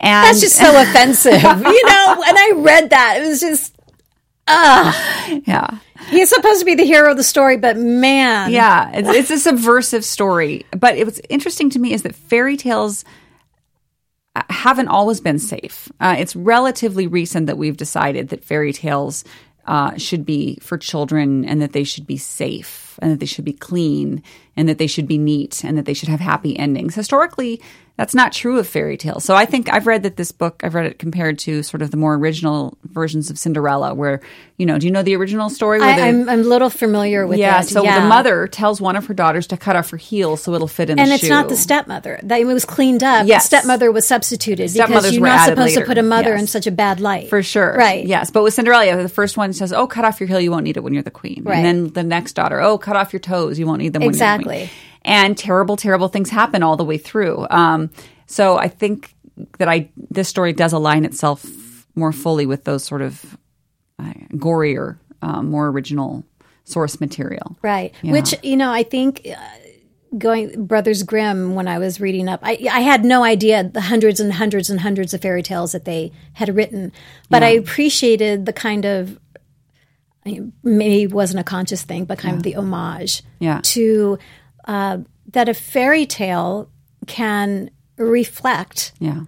and 0.00 0.26
That's 0.26 0.40
just 0.40 0.56
so 0.56 0.82
offensive, 0.82 1.32
you 1.32 1.86
know. 1.86 2.24
And 2.26 2.38
I 2.38 2.52
read 2.56 2.90
that; 2.90 3.18
it 3.20 3.26
was 3.26 3.40
just 3.40 3.74
Ugh. 4.48 5.42
Yeah. 5.46 5.78
He's 6.10 6.30
supposed 6.30 6.60
to 6.60 6.66
be 6.66 6.74
the 6.74 6.84
hero 6.84 7.12
of 7.12 7.16
the 7.16 7.22
story, 7.22 7.56
but 7.56 7.76
man. 7.76 8.50
Yeah, 8.50 8.90
it's, 8.92 9.08
it's 9.08 9.30
a 9.30 9.38
subversive 9.38 10.04
story. 10.04 10.66
But 10.72 10.98
what's 10.98 11.20
interesting 11.28 11.70
to 11.70 11.78
me 11.78 11.92
is 11.92 12.02
that 12.02 12.14
fairy 12.14 12.56
tales 12.56 13.04
haven't 14.50 14.88
always 14.88 15.20
been 15.20 15.38
safe. 15.38 15.90
Uh, 16.00 16.16
it's 16.18 16.34
relatively 16.34 17.06
recent 17.06 17.46
that 17.46 17.56
we've 17.56 17.76
decided 17.76 18.30
that 18.30 18.42
fairy 18.42 18.72
tales 18.72 19.24
uh, 19.66 19.96
should 19.96 20.24
be 20.24 20.58
for 20.60 20.76
children 20.76 21.44
and 21.44 21.62
that 21.62 21.72
they 21.72 21.84
should 21.84 22.06
be 22.06 22.16
safe 22.16 22.98
and 23.00 23.12
that 23.12 23.20
they 23.20 23.26
should 23.26 23.44
be 23.44 23.52
clean 23.52 24.22
and 24.56 24.68
that 24.68 24.78
they 24.78 24.86
should 24.86 25.06
be 25.06 25.18
neat 25.18 25.64
and 25.64 25.78
that 25.78 25.84
they 25.84 25.94
should 25.94 26.08
have 26.08 26.20
happy 26.20 26.58
endings. 26.58 26.94
Historically, 26.94 27.60
that's 27.96 28.14
not 28.14 28.32
true 28.32 28.58
of 28.58 28.66
fairy 28.66 28.96
tales. 28.96 29.22
So 29.22 29.34
I 29.34 29.44
think 29.44 29.70
I've 29.72 29.86
read 29.86 30.02
that 30.04 30.16
this 30.16 30.32
book, 30.32 30.62
I've 30.64 30.74
read 30.74 30.86
it 30.86 30.98
compared 30.98 31.38
to 31.40 31.62
sort 31.62 31.82
of 31.82 31.90
the 31.90 31.98
more 31.98 32.14
original 32.14 32.78
versions 32.84 33.28
of 33.28 33.38
Cinderella, 33.38 33.92
where, 33.92 34.20
you 34.56 34.64
know, 34.64 34.78
do 34.78 34.86
you 34.86 34.92
know 34.92 35.02
the 35.02 35.14
original 35.14 35.50
story? 35.50 35.78
Where 35.78 35.88
I, 35.90 35.96
the- 35.96 36.02
I'm, 36.02 36.28
I'm 36.28 36.40
a 36.40 36.44
little 36.44 36.70
familiar 36.70 37.26
with 37.26 37.38
yeah, 37.38 37.60
it. 37.60 37.64
so 37.68 37.84
yeah. 37.84 38.00
the 38.00 38.06
mother 38.06 38.46
tells 38.46 38.80
one 38.80 38.96
of 38.96 39.06
her 39.06 39.14
daughters 39.14 39.46
to 39.48 39.58
cut 39.58 39.76
off 39.76 39.90
her 39.90 39.98
heel 39.98 40.38
so 40.38 40.54
it'll 40.54 40.68
fit 40.68 40.88
in 40.88 40.98
and 40.98 41.10
it's 41.10 41.22
shoe. 41.24 41.28
not 41.28 41.50
the 41.50 41.56
stepmother. 41.56 42.18
That 42.22 42.40
it 42.40 42.46
was 42.46 42.64
cleaned 42.64 43.02
up. 43.02 43.26
Yes. 43.26 43.44
The 43.44 43.58
stepmother 43.58 43.92
was 43.92 44.06
substituted 44.06 44.72
because 44.72 45.12
you're 45.12 45.22
not 45.22 45.48
supposed 45.50 45.74
later. 45.76 45.80
to 45.82 45.86
put 45.86 45.98
a 45.98 46.02
mother 46.02 46.30
Yes. 46.30 46.40
in 46.40 46.46
such 46.46 46.66
a 46.66 46.72
bad 46.72 46.98
light. 46.98 47.28
For 47.28 47.42
sure. 47.42 47.74
Right. 47.76 48.06
Yes. 48.06 48.30
But 48.30 48.42
with 48.42 48.54
Cinderella, 48.54 49.02
the 49.02 49.08
first 49.10 49.36
one 49.36 49.52
says, 49.52 49.70
Oh, 49.72 49.86
cut 49.86 50.04
off 50.06 50.18
your 50.18 50.28
heel, 50.28 50.40
you 50.40 50.50
won't 50.50 50.64
need 50.64 50.78
it 50.78 50.80
when 50.80 50.94
you're 50.94 51.02
the 51.02 51.10
queen. 51.10 51.42
Right. 51.44 51.56
And 51.56 51.64
then 51.64 51.92
the 51.92 52.02
next 52.02 52.32
daughter, 52.32 52.60
Oh, 52.60 52.78
cut 52.78 52.96
off 52.96 53.12
your 53.12 53.20
toes, 53.20 53.58
you 53.58 53.66
won't 53.66 53.80
need 53.82 53.92
them 53.92 54.00
when 54.00 54.14
you're 54.14 54.18
the 54.18 54.34
Exactly. 54.34 54.70
And 55.04 55.36
terrible, 55.36 55.76
terrible 55.76 56.08
things 56.08 56.30
happen 56.30 56.62
all 56.62 56.76
the 56.76 56.84
way 56.84 56.98
through. 56.98 57.46
Um, 57.50 57.90
so 58.26 58.56
I 58.56 58.68
think 58.68 59.14
that 59.58 59.68
I 59.68 59.90
this 60.10 60.28
story 60.28 60.52
does 60.52 60.72
align 60.72 61.04
itself 61.04 61.44
more 61.94 62.12
fully 62.12 62.46
with 62.46 62.64
those 62.64 62.84
sort 62.84 63.02
of 63.02 63.36
uh, 63.98 64.12
gorier, 64.34 64.98
um, 65.20 65.50
more 65.50 65.68
original 65.68 66.24
source 66.64 67.00
material. 67.00 67.56
Right. 67.62 67.92
Yeah. 68.02 68.12
Which, 68.12 68.34
you 68.42 68.56
know, 68.56 68.70
I 68.72 68.82
think 68.84 69.26
uh, 69.28 69.36
going 70.16 70.66
Brothers 70.66 71.02
Grimm, 71.02 71.54
when 71.54 71.66
I 71.66 71.78
was 71.78 72.00
reading 72.00 72.28
up, 72.28 72.40
I, 72.42 72.58
I 72.70 72.80
had 72.80 73.04
no 73.04 73.24
idea 73.24 73.64
the 73.64 73.80
hundreds 73.80 74.20
and 74.20 74.32
hundreds 74.32 74.70
and 74.70 74.80
hundreds 74.80 75.12
of 75.12 75.20
fairy 75.20 75.42
tales 75.42 75.72
that 75.72 75.84
they 75.84 76.12
had 76.34 76.54
written. 76.54 76.92
But 77.28 77.42
I 77.42 77.48
appreciated 77.48 78.46
the 78.46 78.52
kind 78.52 78.84
of, 78.84 79.18
I 80.24 80.30
mean, 80.30 80.52
maybe 80.62 81.02
it 81.02 81.12
wasn't 81.12 81.40
a 81.40 81.44
conscious 81.44 81.82
thing, 81.82 82.04
but 82.04 82.18
kind 82.18 82.36
of 82.36 82.42
the 82.42 82.54
homage 82.54 83.22
Yeah. 83.40 83.60
to 83.64 84.18
uh, 84.66 84.98
that 85.32 85.48
a 85.48 85.54
fairy 85.54 86.06
tale 86.06 86.68
can 87.06 87.70
reflect 87.96 88.92
Yeah. 88.98 89.22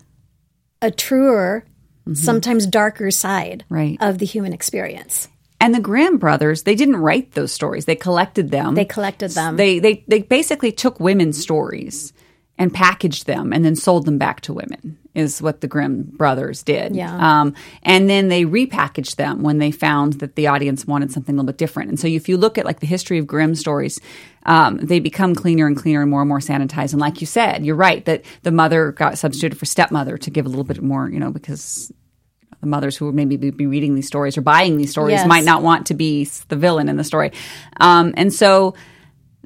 a 0.82 0.90
truer, 0.90 1.64
sometimes 2.12 2.66
darker 2.66 3.10
side 3.10 3.64
Mm-hmm. 3.66 3.74
Right. 3.74 3.96
of 4.00 4.18
the 4.18 4.26
human 4.26 4.52
experience. 4.52 5.28
And 5.60 5.74
the 5.74 5.80
Grimm 5.80 6.18
brothers, 6.18 6.64
they 6.64 6.74
didn't 6.74 6.96
write 6.96 7.32
those 7.32 7.50
stories. 7.52 7.86
They 7.86 7.96
collected 7.96 8.50
them. 8.50 8.74
They 8.74 8.84
collected 8.84 9.30
them. 9.30 9.56
They 9.56 9.78
they 9.78 10.04
they 10.08 10.20
basically 10.22 10.72
took 10.72 11.00
women's 11.00 11.40
stories 11.40 12.12
and 12.58 12.72
packaged 12.72 13.26
them 13.26 13.52
and 13.52 13.64
then 13.64 13.74
sold 13.76 14.06
them 14.06 14.18
back 14.18 14.40
to 14.42 14.52
women. 14.52 14.98
Is 15.14 15.40
what 15.40 15.60
the 15.60 15.68
Grimm 15.68 16.02
brothers 16.02 16.64
did. 16.64 16.96
Yeah. 16.96 17.16
Um, 17.16 17.54
and 17.84 18.10
then 18.10 18.30
they 18.30 18.44
repackaged 18.44 19.14
them 19.14 19.44
when 19.44 19.58
they 19.58 19.70
found 19.70 20.14
that 20.14 20.34
the 20.34 20.48
audience 20.48 20.86
wanted 20.86 21.12
something 21.12 21.36
a 21.36 21.36
little 21.36 21.46
bit 21.46 21.56
different. 21.56 21.88
And 21.90 22.00
so 22.00 22.08
if 22.08 22.28
you 22.28 22.36
look 22.36 22.58
at 22.58 22.64
like 22.64 22.80
the 22.80 22.88
history 22.88 23.18
of 23.18 23.26
Grimm 23.28 23.54
stories, 23.54 24.00
um, 24.44 24.78
they 24.78 24.98
become 24.98 25.36
cleaner 25.36 25.68
and 25.68 25.76
cleaner 25.76 26.02
and 26.02 26.10
more 26.10 26.22
and 26.22 26.28
more 26.28 26.40
sanitized. 26.40 26.90
And 26.94 27.00
like 27.00 27.20
you 27.20 27.28
said, 27.28 27.64
you're 27.64 27.76
right 27.76 28.04
that 28.06 28.24
the 28.42 28.50
mother 28.50 28.90
got 28.90 29.16
substituted 29.16 29.56
for 29.56 29.66
stepmother 29.66 30.18
to 30.18 30.30
give 30.30 30.46
a 30.46 30.48
little 30.48 30.64
bit 30.64 30.82
more, 30.82 31.08
you 31.08 31.20
know, 31.20 31.30
because 31.30 31.92
the 32.60 32.66
mothers 32.66 32.96
who 32.96 33.06
would 33.06 33.14
maybe 33.14 33.36
be 33.36 33.50
be 33.50 33.66
reading 33.66 33.94
these 33.94 34.08
stories 34.08 34.36
or 34.36 34.40
buying 34.40 34.76
these 34.78 34.90
stories 34.90 35.12
Yes. 35.18 35.28
might 35.28 35.44
not 35.44 35.62
want 35.62 35.86
to 35.86 35.94
be 35.94 36.24
the 36.48 36.56
villain 36.56 36.88
in 36.88 36.96
the 36.96 37.04
story. 37.04 37.30
Um, 37.78 38.14
and 38.16 38.32
so 38.32 38.74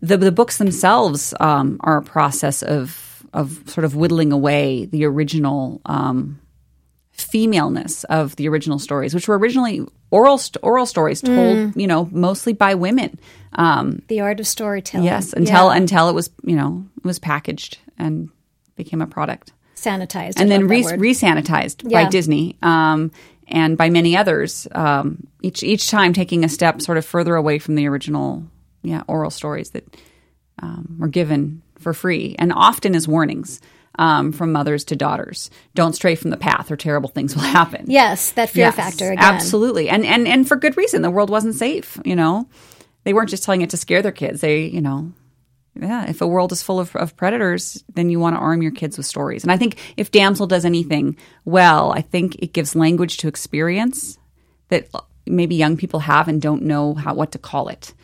the, 0.00 0.16
the 0.16 0.32
books 0.32 0.58
themselves 0.58 1.34
um, 1.40 1.78
are 1.80 1.96
a 1.98 2.02
process 2.02 2.62
of 2.62 3.24
of 3.34 3.62
sort 3.66 3.84
of 3.84 3.94
whittling 3.94 4.32
away 4.32 4.86
the 4.86 5.04
original 5.04 5.80
um, 5.84 6.40
femaleness 7.12 8.04
of 8.04 8.36
the 8.36 8.48
original 8.48 8.78
stories, 8.78 9.14
which 9.14 9.28
were 9.28 9.38
originally 9.38 9.84
oral 10.10 10.38
st- 10.38 10.56
oral 10.62 10.86
stories 10.86 11.20
told, 11.20 11.76
you 11.76 11.86
know, 11.86 12.08
mostly 12.12 12.52
by 12.52 12.74
women. 12.74 13.18
Um, 13.54 14.00
The 14.08 14.20
art 14.20 14.40
of 14.40 14.46
storytelling. 14.46 15.04
yes, 15.04 15.32
until 15.32 15.68
Yeah. 15.70 15.76
until 15.76 16.08
it 16.08 16.14
was 16.14 16.30
you 16.44 16.56
know 16.56 16.84
it 16.98 17.04
was 17.04 17.18
packaged 17.18 17.78
and 17.98 18.30
became 18.76 19.02
a 19.02 19.06
product 19.06 19.52
sanitized. 19.74 20.34
And 20.40 20.50
then 20.50 20.66
re- 20.68 20.84
re-sanitized 20.96 21.82
Yeah. 21.90 22.04
by 22.04 22.10
Disney 22.10 22.56
um, 22.62 23.10
and 23.48 23.76
by 23.76 23.90
many 23.90 24.16
others. 24.16 24.66
Um, 24.72 25.26
each 25.42 25.62
each 25.62 25.90
time 25.90 26.12
taking 26.12 26.44
a 26.44 26.48
step 26.48 26.80
sort 26.80 26.98
of 26.98 27.04
further 27.04 27.34
away 27.34 27.58
from 27.58 27.74
the 27.74 27.86
original, 27.88 28.44
yeah, 28.82 29.02
oral 29.08 29.30
stories 29.30 29.70
that 29.70 29.85
um, 30.62 30.97
were 30.99 31.08
given 31.08 31.62
for 31.78 31.92
free, 31.94 32.35
and 32.38 32.52
often 32.52 32.94
as 32.94 33.06
warnings 33.08 33.61
um, 33.99 34.32
from 34.32 34.52
mothers 34.52 34.85
to 34.87 34.97
daughters: 34.97 35.50
don't 35.75 35.94
stray 35.94 36.14
from 36.14 36.30
the 36.30 36.37
path, 36.37 36.70
or 36.70 36.76
terrible 36.76 37.08
things 37.08 37.35
will 37.35 37.42
happen. 37.42 37.85
yes, 37.88 38.30
that 38.32 38.50
fear 38.50 38.66
Yes, 38.66 38.76
factor 38.76 39.12
again. 39.12 39.23
absolutely, 39.25 39.88
and 39.88 40.04
and 40.04 40.26
and 40.28 40.47
for 40.49 40.56
good 40.56 40.76
reason. 40.76 41.02
The 41.02 41.11
world 41.11 41.30
wasn't 41.30 41.54
safe. 41.54 41.99
You 42.04 42.16
know, 42.16 42.49
they 43.04 43.12
weren't 43.12 43.30
just 43.30 43.44
telling 43.44 43.62
it 43.62 43.70
to 43.70 43.76
scare 43.76 44.02
their 44.02 44.12
kids. 44.12 44.40
They, 44.40 44.66
you 44.66 44.80
know, 44.80 45.12
yeah, 45.80 46.08
if 46.08 46.20
a 46.20 46.26
world 46.26 46.50
is 46.52 46.62
full 46.62 46.80
of, 46.80 46.94
of 46.97 47.16
predators, 47.16 47.85
then 47.94 48.11
you 48.11 48.18
want 48.18 48.35
to 48.35 48.40
arm 48.40 48.62
your 48.62 48.73
kids 48.73 48.97
with 48.97 49.06
stories. 49.06 49.44
And 49.44 49.52
I 49.52 49.56
think 49.56 49.76
if 49.97 50.11
Damsel 50.11 50.47
does 50.49 50.64
anything 50.64 51.16
well, 51.44 51.92
I 51.92 52.00
think 52.00 52.37
it 52.40 52.52
gives 52.52 52.75
language 52.75 53.18
to 53.18 53.28
experience 53.28 54.18
that 54.70 54.88
maybe 55.26 55.54
young 55.54 55.76
people 55.76 56.00
have 56.00 56.26
and 56.26 56.42
don't 56.42 56.62
know 56.62 56.94
how 56.94 57.14
what 57.14 57.32
to 57.32 57.38
call 57.38 57.68
it. 57.68 57.94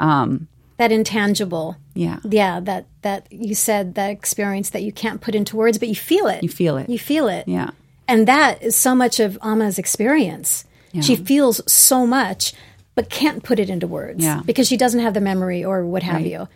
Um, 0.00 0.48
That 0.78 0.90
intangible. 0.92 1.76
yeah, 1.94 2.18
Yeah, 2.24 2.60
that 2.60 2.86
that 3.02 3.26
you 3.30 3.54
said 3.54 3.94
that 3.96 4.10
experience 4.10 4.70
that 4.70 4.82
you 4.82 4.92
can't 4.92 5.20
put 5.20 5.34
into 5.34 5.56
words, 5.56 5.78
but 5.78 5.88
you 5.88 5.94
feel 5.94 6.26
it. 6.26 6.42
you 6.42 6.48
feel 6.48 6.76
it. 6.78 6.88
You 6.88 6.98
feel 6.98 7.28
it. 7.28 7.46
yeah, 7.46 7.70
And 8.08 8.26
that 8.26 8.62
is 8.62 8.74
so 8.76 8.94
much 8.94 9.20
of 9.20 9.38
Amma's 9.42 9.78
experience. 9.78 10.64
She 11.02 11.14
feels 11.16 11.60
so 11.72 12.04
much, 12.06 12.52
but 12.96 13.08
can't 13.10 13.42
put 13.44 13.58
it 13.60 13.70
into 13.70 13.86
words 13.86 14.24
Yeah. 14.24 14.40
because 14.44 14.66
she 14.66 14.76
doesn't 14.76 15.00
have 15.00 15.14
the 15.14 15.20
memory 15.20 15.64
or 15.64 15.86
what 15.86 16.02
have 16.02 16.16
Right. 16.22 16.26
you. 16.32 16.48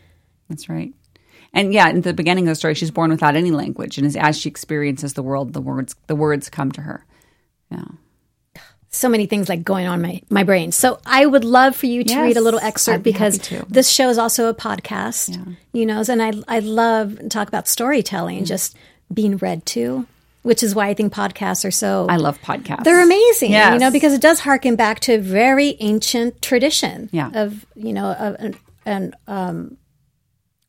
that's 0.48 0.68
right. 0.68 0.92
And 1.52 1.72
yeah, 1.72 1.88
in 1.88 2.00
the 2.00 2.12
beginning 2.12 2.44
of 2.48 2.50
the 2.52 2.56
story, 2.56 2.74
she's 2.74 2.90
born 2.90 3.10
without 3.10 3.36
any 3.36 3.50
language, 3.52 3.96
and 3.98 4.06
as, 4.06 4.16
as 4.16 4.36
she 4.36 4.48
experiences 4.48 5.12
the 5.14 5.22
world, 5.22 5.52
the 5.52 5.60
words 5.60 5.94
the 6.08 6.16
words 6.16 6.48
come 6.50 6.72
to 6.72 6.80
her. 6.80 7.04
Yeah. 7.70 7.84
So 8.94 9.08
many 9.08 9.26
things 9.26 9.48
like 9.48 9.64
going 9.64 9.86
on 9.88 10.00
my, 10.00 10.22
my 10.30 10.44
brain. 10.44 10.70
So 10.70 11.00
I 11.04 11.26
would 11.26 11.44
love 11.44 11.74
for 11.74 11.86
you 11.86 12.04
to 12.04 12.10
Yes, 12.10 12.22
read 12.22 12.36
a 12.36 12.40
little 12.40 12.60
excerpt 12.60 13.02
be 13.02 13.12
because 13.12 13.40
this 13.68 13.88
show 13.88 14.08
is 14.08 14.18
also 14.18 14.48
a 14.48 14.54
podcast, 14.54 15.56
you 15.72 15.84
know, 15.84 16.02
and 16.08 16.22
I, 16.22 16.32
I 16.46 16.60
love 16.60 17.18
to 17.18 17.28
talk 17.28 17.48
about 17.48 17.66
storytelling, 17.66 18.44
just 18.44 18.76
being 19.12 19.36
read 19.38 19.66
to, 19.66 20.06
which 20.42 20.62
is 20.62 20.74
why 20.74 20.88
I 20.88 20.94
think 20.94 21.12
podcasts 21.12 21.64
are 21.64 21.70
so 21.72 22.06
I 22.08 22.16
love 22.16 22.40
podcasts. 22.40 22.84
They're 22.84 23.02
amazing, 23.02 23.50
Yeah, 23.50 23.72
you 23.74 23.80
know, 23.80 23.90
because 23.90 24.12
it 24.12 24.20
does 24.20 24.40
harken 24.40 24.76
back 24.76 25.00
to 25.00 25.14
a 25.14 25.18
very 25.18 25.76
ancient 25.80 26.40
tradition 26.40 27.08
Yeah. 27.12 27.30
of, 27.34 27.66
you 27.74 27.92
know, 27.92 28.12
of 28.12 28.36
an, 28.38 28.54
an 28.86 29.14
um, 29.26 29.76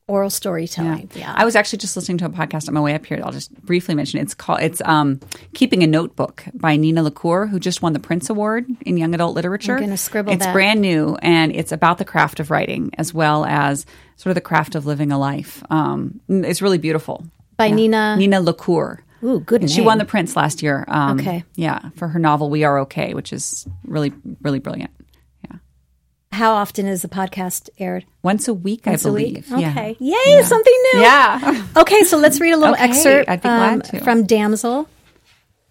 oral 0.07 0.29
storytelling. 0.29 1.09
Yeah. 1.15 1.33
I 1.35 1.45
was 1.45 1.55
actually 1.55 1.79
just 1.79 1.95
listening 1.95 2.17
to 2.19 2.25
a 2.25 2.29
podcast 2.29 2.67
on 2.67 2.73
my 2.75 2.81
way 2.81 2.93
up 2.93 3.05
here. 3.05 3.19
I'll 3.23 3.31
just 3.31 3.53
briefly 3.65 3.95
mention 3.95 4.19
it. 4.19 4.23
It's 4.23 4.33
called 4.35 4.61
it's 4.61 4.81
um, 4.85 5.19
Keeping 5.53 5.83
a 5.83 5.87
Notebook 5.87 6.43
by 6.53 6.75
Nina 6.75 7.01
LaCour, 7.03 7.47
who 7.47 7.59
just 7.59 7.81
won 7.81 7.93
the 7.93 7.99
Printz 7.99 8.29
Award 8.29 8.67
in 8.85 8.97
Young 8.97 9.15
Adult 9.15 9.35
Literature. 9.35 9.75
I'm 9.75 9.81
gonna 9.81 9.97
scribble 9.97 10.33
It's 10.33 10.45
that. 10.45 10.53
brand 10.53 10.81
new 10.81 11.17
and 11.21 11.51
it's 11.55 11.71
about 11.71 11.97
the 11.97 12.05
craft 12.05 12.39
of 12.39 12.51
writing 12.51 12.91
as 12.97 13.13
well 13.13 13.45
as 13.45 13.85
sort 14.15 14.31
of 14.31 14.35
the 14.35 14.41
craft 14.41 14.75
of 14.75 14.85
living 14.85 15.11
a 15.11 15.17
life. 15.17 15.63
Um, 15.71 16.19
it's 16.29 16.61
really 16.61 16.77
beautiful. 16.77 17.25
By 17.57 17.71
Nina. 17.71 18.15
Nina 18.17 18.41
LaCour. 18.41 19.01
Ooh, 19.23 19.39
good 19.39 19.61
And 19.61 19.69
name. 19.71 19.75
she 19.75 19.81
won 19.81 19.97
the 19.97 20.05
Printz 20.05 20.35
last 20.35 20.61
year. 20.61 20.85
Um, 20.87 21.19
Okay. 21.19 21.43
Yeah, 21.55 21.89
for 21.95 22.07
her 22.09 22.19
novel 22.19 22.49
We 22.51 22.63
Are 22.63 22.79
Okay, 22.81 23.13
which 23.15 23.33
is 23.33 23.65
really 23.85 24.13
really 24.41 24.59
brilliant. 24.59 24.91
Yeah. 26.35 26.45
How 26.45 26.53
often 26.53 26.85
is 26.85 27.01
the 27.01 27.07
podcast 27.07 27.69
aired? 27.79 28.05
Once 28.23 28.47
a 28.47 28.53
week, 28.53 28.85
Once 28.85 29.05
I 29.05 29.09
a 29.09 29.13
week? 29.13 29.47
believe. 29.47 29.49
Yeah. 29.61 29.69
Okay. 29.71 29.97
Yay, 29.99 30.41
something 30.43 30.73
new. 30.93 30.99
Yeah. 31.01 31.65
Okay, 31.77 32.03
so 32.03 32.17
let's 32.17 32.39
read 32.39 32.51
a 32.53 32.57
little 32.57 32.73
Okay, 32.79 32.83
excerpt 32.89 33.45
um, 33.45 33.81
from 34.03 34.25
Damsel. 34.25 34.87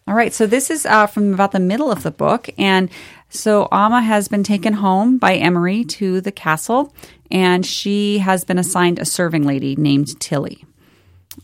All 0.07 0.15
right, 0.15 0.33
so 0.33 0.47
this 0.47 0.71
is 0.71 0.85
uh, 0.87 1.07
from 1.07 1.33
about 1.35 1.53
the 1.53 1.61
middle 1.61 1.91
of 1.91 2.03
the 2.03 2.11
book, 2.11 2.51
and 2.59 2.91
so 3.31 3.69
Amma 3.73 4.03
has 4.03 4.29
been 4.29 4.43
taken 4.45 4.75
home 4.75 5.17
by 5.19 5.37
Emery 5.37 5.85
to 5.85 6.21
the 6.21 6.31
castle, 6.33 6.95
and 7.31 7.65
she 7.65 8.19
has 8.19 8.45
been 8.45 8.59
assigned 8.59 8.99
a 8.99 9.05
serving 9.07 9.45
lady 9.45 9.77
named 9.77 10.21
Tilly. 10.21 10.65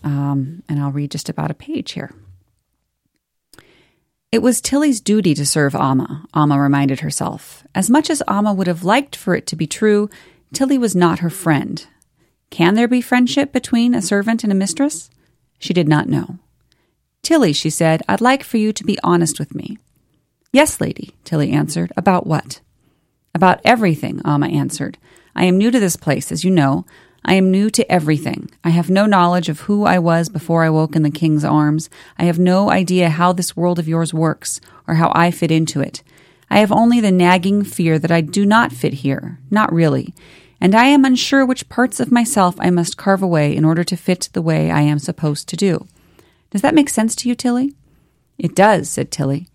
Um, 0.04 0.62
and 0.68 0.78
I'll 0.80 0.92
read 0.92 1.10
just 1.10 1.28
about 1.30 1.50
a 1.50 1.54
page 1.54 1.92
here. 1.92 2.12
It 4.32 4.42
was 4.42 4.60
Tilly's 4.60 5.00
duty 5.00 5.34
to 5.34 5.44
serve 5.44 5.74
Amma, 5.74 6.24
Amma 6.32 6.60
reminded 6.60 7.00
herself. 7.00 7.64
As 7.74 7.90
much 7.90 8.08
as 8.08 8.22
Amma 8.28 8.54
would 8.54 8.68
have 8.68 8.84
liked 8.84 9.16
for 9.16 9.34
it 9.34 9.44
to 9.48 9.56
be 9.56 9.66
true, 9.66 10.08
Tilly 10.52 10.78
was 10.78 10.94
not 10.94 11.18
her 11.18 11.30
friend. 11.30 11.84
Can 12.48 12.74
there 12.74 12.86
be 12.86 13.00
friendship 13.00 13.52
between 13.52 13.92
a 13.92 14.00
servant 14.00 14.44
and 14.44 14.52
a 14.52 14.56
mistress? 14.56 15.10
She 15.58 15.72
did 15.72 15.88
not 15.88 16.08
know. 16.08 16.38
Tilly, 17.22 17.52
she 17.52 17.70
said, 17.70 18.02
I'd 18.08 18.20
like 18.20 18.44
for 18.44 18.56
you 18.56 18.72
to 18.72 18.84
be 18.84 18.98
honest 19.02 19.40
with 19.40 19.52
me. 19.52 19.78
Yes, 20.52 20.80
lady, 20.80 21.16
Tilly 21.24 21.50
answered. 21.50 21.92
About 21.96 22.24
what? 22.24 22.60
About 23.34 23.60
everything, 23.64 24.20
Amma 24.24 24.46
answered. 24.46 24.96
I 25.34 25.44
am 25.44 25.58
new 25.58 25.72
to 25.72 25.80
this 25.80 25.96
place, 25.96 26.30
as 26.30 26.44
you 26.44 26.52
know. 26.52 26.86
I 27.24 27.34
am 27.34 27.50
new 27.50 27.70
to 27.70 27.90
everything. 27.90 28.50
I 28.64 28.70
have 28.70 28.90
no 28.90 29.06
knowledge 29.06 29.48
of 29.48 29.60
who 29.60 29.84
I 29.84 29.98
was 29.98 30.28
before 30.28 30.64
I 30.64 30.70
woke 30.70 30.96
in 30.96 31.02
the 31.02 31.10
king's 31.10 31.44
arms. 31.44 31.90
I 32.18 32.24
have 32.24 32.38
no 32.38 32.70
idea 32.70 33.10
how 33.10 33.32
this 33.32 33.56
world 33.56 33.78
of 33.78 33.88
yours 33.88 34.14
works 34.14 34.60
or 34.88 34.94
how 34.94 35.12
I 35.14 35.30
fit 35.30 35.50
into 35.50 35.80
it. 35.80 36.02
I 36.50 36.58
have 36.58 36.72
only 36.72 36.98
the 37.00 37.12
nagging 37.12 37.62
fear 37.62 37.98
that 37.98 38.10
I 38.10 38.20
do 38.20 38.44
not 38.44 38.72
fit 38.72 38.94
here, 38.94 39.38
not 39.50 39.72
really, 39.72 40.14
and 40.60 40.74
I 40.74 40.86
am 40.86 41.04
unsure 41.04 41.46
which 41.46 41.68
parts 41.68 42.00
of 42.00 42.10
myself 42.10 42.56
I 42.58 42.70
must 42.70 42.96
carve 42.96 43.22
away 43.22 43.54
in 43.54 43.64
order 43.64 43.84
to 43.84 43.96
fit 43.96 44.28
the 44.32 44.42
way 44.42 44.70
I 44.70 44.80
am 44.80 44.98
supposed 44.98 45.48
to 45.48 45.56
do. 45.56 45.86
Does 46.50 46.62
that 46.62 46.74
make 46.74 46.88
sense 46.88 47.14
to 47.16 47.28
you, 47.28 47.34
Tilly? 47.34 47.74
It 48.36 48.56
does, 48.56 48.88
said 48.88 49.10
Tilly. 49.10 49.46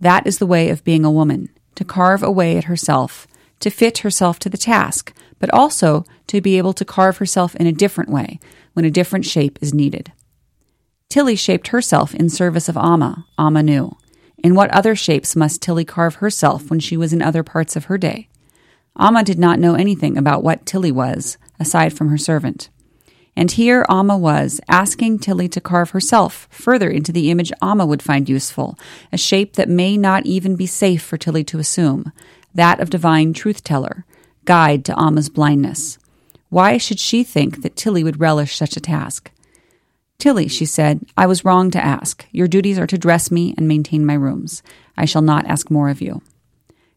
That 0.00 0.26
is 0.26 0.38
the 0.38 0.46
way 0.46 0.70
of 0.70 0.82
being 0.82 1.04
a 1.04 1.10
woman, 1.10 1.50
to 1.76 1.84
carve 1.84 2.22
away 2.22 2.56
at 2.56 2.64
herself, 2.64 3.26
to 3.60 3.70
fit 3.70 3.98
herself 3.98 4.38
to 4.40 4.48
the 4.48 4.58
task, 4.58 5.12
but 5.40 5.52
also 5.52 6.04
to 6.28 6.40
be 6.40 6.56
able 6.56 6.72
to 6.74 6.84
carve 6.84 7.16
herself 7.16 7.56
in 7.56 7.66
a 7.66 7.72
different 7.72 8.10
way 8.10 8.38
when 8.74 8.84
a 8.84 8.90
different 8.90 9.24
shape 9.24 9.58
is 9.60 9.74
needed. 9.74 10.12
Tilly 11.08 11.34
shaped 11.34 11.68
herself 11.68 12.14
in 12.14 12.28
service 12.28 12.68
of 12.68 12.76
Amma, 12.76 13.26
knew. 13.38 13.96
In 14.38 14.54
what 14.54 14.70
other 14.70 14.94
shapes 14.94 15.34
must 15.34 15.60
Tilly 15.60 15.84
carve 15.84 16.16
herself 16.16 16.70
when 16.70 16.78
she 16.78 16.96
was 16.96 17.12
in 17.12 17.20
other 17.20 17.42
parts 17.42 17.74
of 17.74 17.86
her 17.86 17.98
day? 17.98 18.28
Amma 18.96 19.24
did 19.24 19.38
not 19.38 19.58
know 19.58 19.74
anything 19.74 20.16
about 20.16 20.44
what 20.44 20.66
Tilly 20.66 20.92
was, 20.92 21.36
aside 21.58 21.92
from 21.92 22.10
her 22.10 22.18
servant. 22.18 22.68
And 23.36 23.50
here 23.50 23.84
Amma 23.88 24.16
was, 24.18 24.60
asking 24.68 25.18
Tilly 25.18 25.48
to 25.48 25.60
carve 25.60 25.90
herself 25.90 26.46
further 26.50 26.90
into 26.90 27.12
the 27.12 27.30
image 27.30 27.52
Amma 27.62 27.86
would 27.86 28.02
find 28.02 28.28
useful, 28.28 28.78
a 29.12 29.18
shape 29.18 29.54
that 29.54 29.68
may 29.68 29.96
not 29.96 30.26
even 30.26 30.56
be 30.56 30.66
safe 30.66 31.02
for 31.02 31.16
Tilly 31.16 31.44
to 31.44 31.58
assume, 31.58 32.12
that 32.54 32.80
of 32.80 32.90
divine 32.90 33.32
truth 33.32 33.64
teller, 33.64 34.04
guide 34.44 34.84
to 34.84 34.98
Amma's 34.98 35.28
blindness. 35.28 35.98
Why 36.48 36.78
should 36.78 36.98
she 36.98 37.22
think 37.22 37.62
that 37.62 37.76
Tilly 37.76 38.02
would 38.02 38.20
relish 38.20 38.56
such 38.56 38.76
a 38.76 38.80
task? 38.80 39.30
Tilly, 40.18 40.48
she 40.48 40.66
said, 40.66 41.06
I 41.16 41.26
was 41.26 41.44
wrong 41.44 41.70
to 41.70 41.82
ask. 41.84 42.26
Your 42.30 42.48
duties 42.48 42.78
are 42.78 42.86
to 42.86 42.98
dress 42.98 43.30
me 43.30 43.54
and 43.56 43.66
maintain 43.66 44.04
my 44.04 44.14
rooms. 44.14 44.62
I 44.96 45.04
shall 45.04 45.22
not 45.22 45.46
ask 45.46 45.70
more 45.70 45.88
of 45.88 46.02
you. 46.02 46.22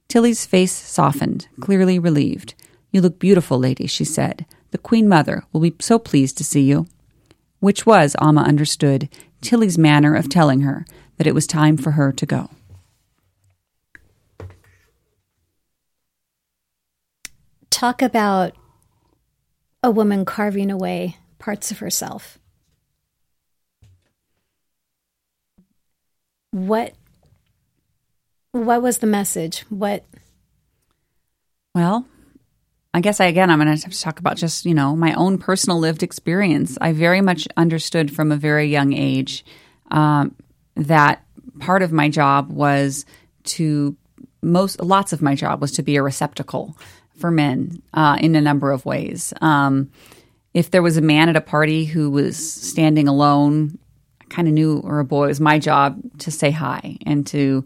Tilly's 0.09 0.45
face 0.45 0.73
softened, 0.73 1.47
clearly 1.61 1.97
relieved. 1.97 2.53
You 2.91 3.01
look 3.01 3.19
beautiful, 3.19 3.57
lady, 3.57 3.87
she 3.87 4.03
said. 4.03 4.45
The 4.71 4.77
Queen 4.77 5.07
Mother 5.07 5.43
will 5.51 5.61
be 5.61 5.75
so 5.79 5.97
pleased 5.97 6.37
to 6.37 6.43
see 6.43 6.61
you. 6.61 6.87
Which 7.59 7.85
was, 7.85 8.15
Amma 8.19 8.41
understood, 8.41 9.07
Tilly's 9.41 9.77
manner 9.77 10.15
of 10.15 10.29
telling 10.29 10.61
her 10.61 10.85
that 11.17 11.27
it 11.27 11.33
was 11.33 11.47
time 11.47 11.77
for 11.77 11.91
her 11.91 12.11
to 12.11 12.25
go. 12.25 12.49
Talk 17.83 18.01
about 18.01 18.53
a 19.83 19.91
woman 19.91 20.23
carving 20.23 20.71
away 20.71 21.17
parts 21.37 21.69
of 21.69 21.79
herself. 21.79 22.39
What 26.51 26.93
what 28.53 28.81
was 28.81 28.99
the 28.99 29.07
message? 29.07 29.65
What 29.67 30.05
Well, 31.75 32.07
I 32.93 33.01
guess 33.01 33.19
I 33.19 33.25
again 33.25 33.49
I'm 33.49 33.59
going 33.59 33.75
to 33.75 33.83
have 33.83 33.91
to 33.91 34.01
talk 34.01 34.17
about 34.17 34.37
just, 34.37 34.65
you 34.65 34.73
know, 34.73 34.95
my 34.95 35.13
own 35.15 35.37
personal 35.37 35.77
lived 35.77 36.03
experience. 36.03 36.77
I 36.79 36.93
very 36.93 37.19
much 37.19 37.49
understood 37.57 38.15
from 38.15 38.31
a 38.31 38.37
very 38.37 38.67
young 38.67 38.93
age 38.93 39.43
um, 39.91 40.35
that 40.77 41.25
part 41.59 41.83
of 41.83 41.91
my 41.91 42.07
job 42.07 42.49
was 42.49 43.03
to 43.43 43.97
most 44.41 44.79
lots 44.79 45.11
of 45.11 45.21
my 45.21 45.35
job 45.35 45.59
was 45.59 45.73
to 45.73 45.83
be 45.83 45.97
a 45.97 46.01
receptacle 46.01 46.77
for 47.17 47.31
men 47.31 47.81
uh, 47.93 48.17
in 48.19 48.35
a 48.35 48.41
number 48.41 48.71
of 48.71 48.85
ways. 48.85 49.33
Um, 49.41 49.91
if 50.53 50.71
there 50.71 50.81
was 50.81 50.97
a 50.97 51.01
man 51.01 51.29
at 51.29 51.35
a 51.35 51.41
party 51.41 51.85
who 51.85 52.09
was 52.09 52.37
standing 52.37 53.07
alone, 53.07 53.77
I 54.21 54.25
kind 54.25 54.47
of 54.47 54.53
knew, 54.53 54.79
or 54.79 54.99
a 54.99 55.05
boy, 55.05 55.25
it 55.25 55.27
was 55.27 55.39
my 55.39 55.59
job 55.59 55.99
to 56.19 56.31
say 56.31 56.51
hi 56.51 56.97
and 57.05 57.25
to 57.27 57.65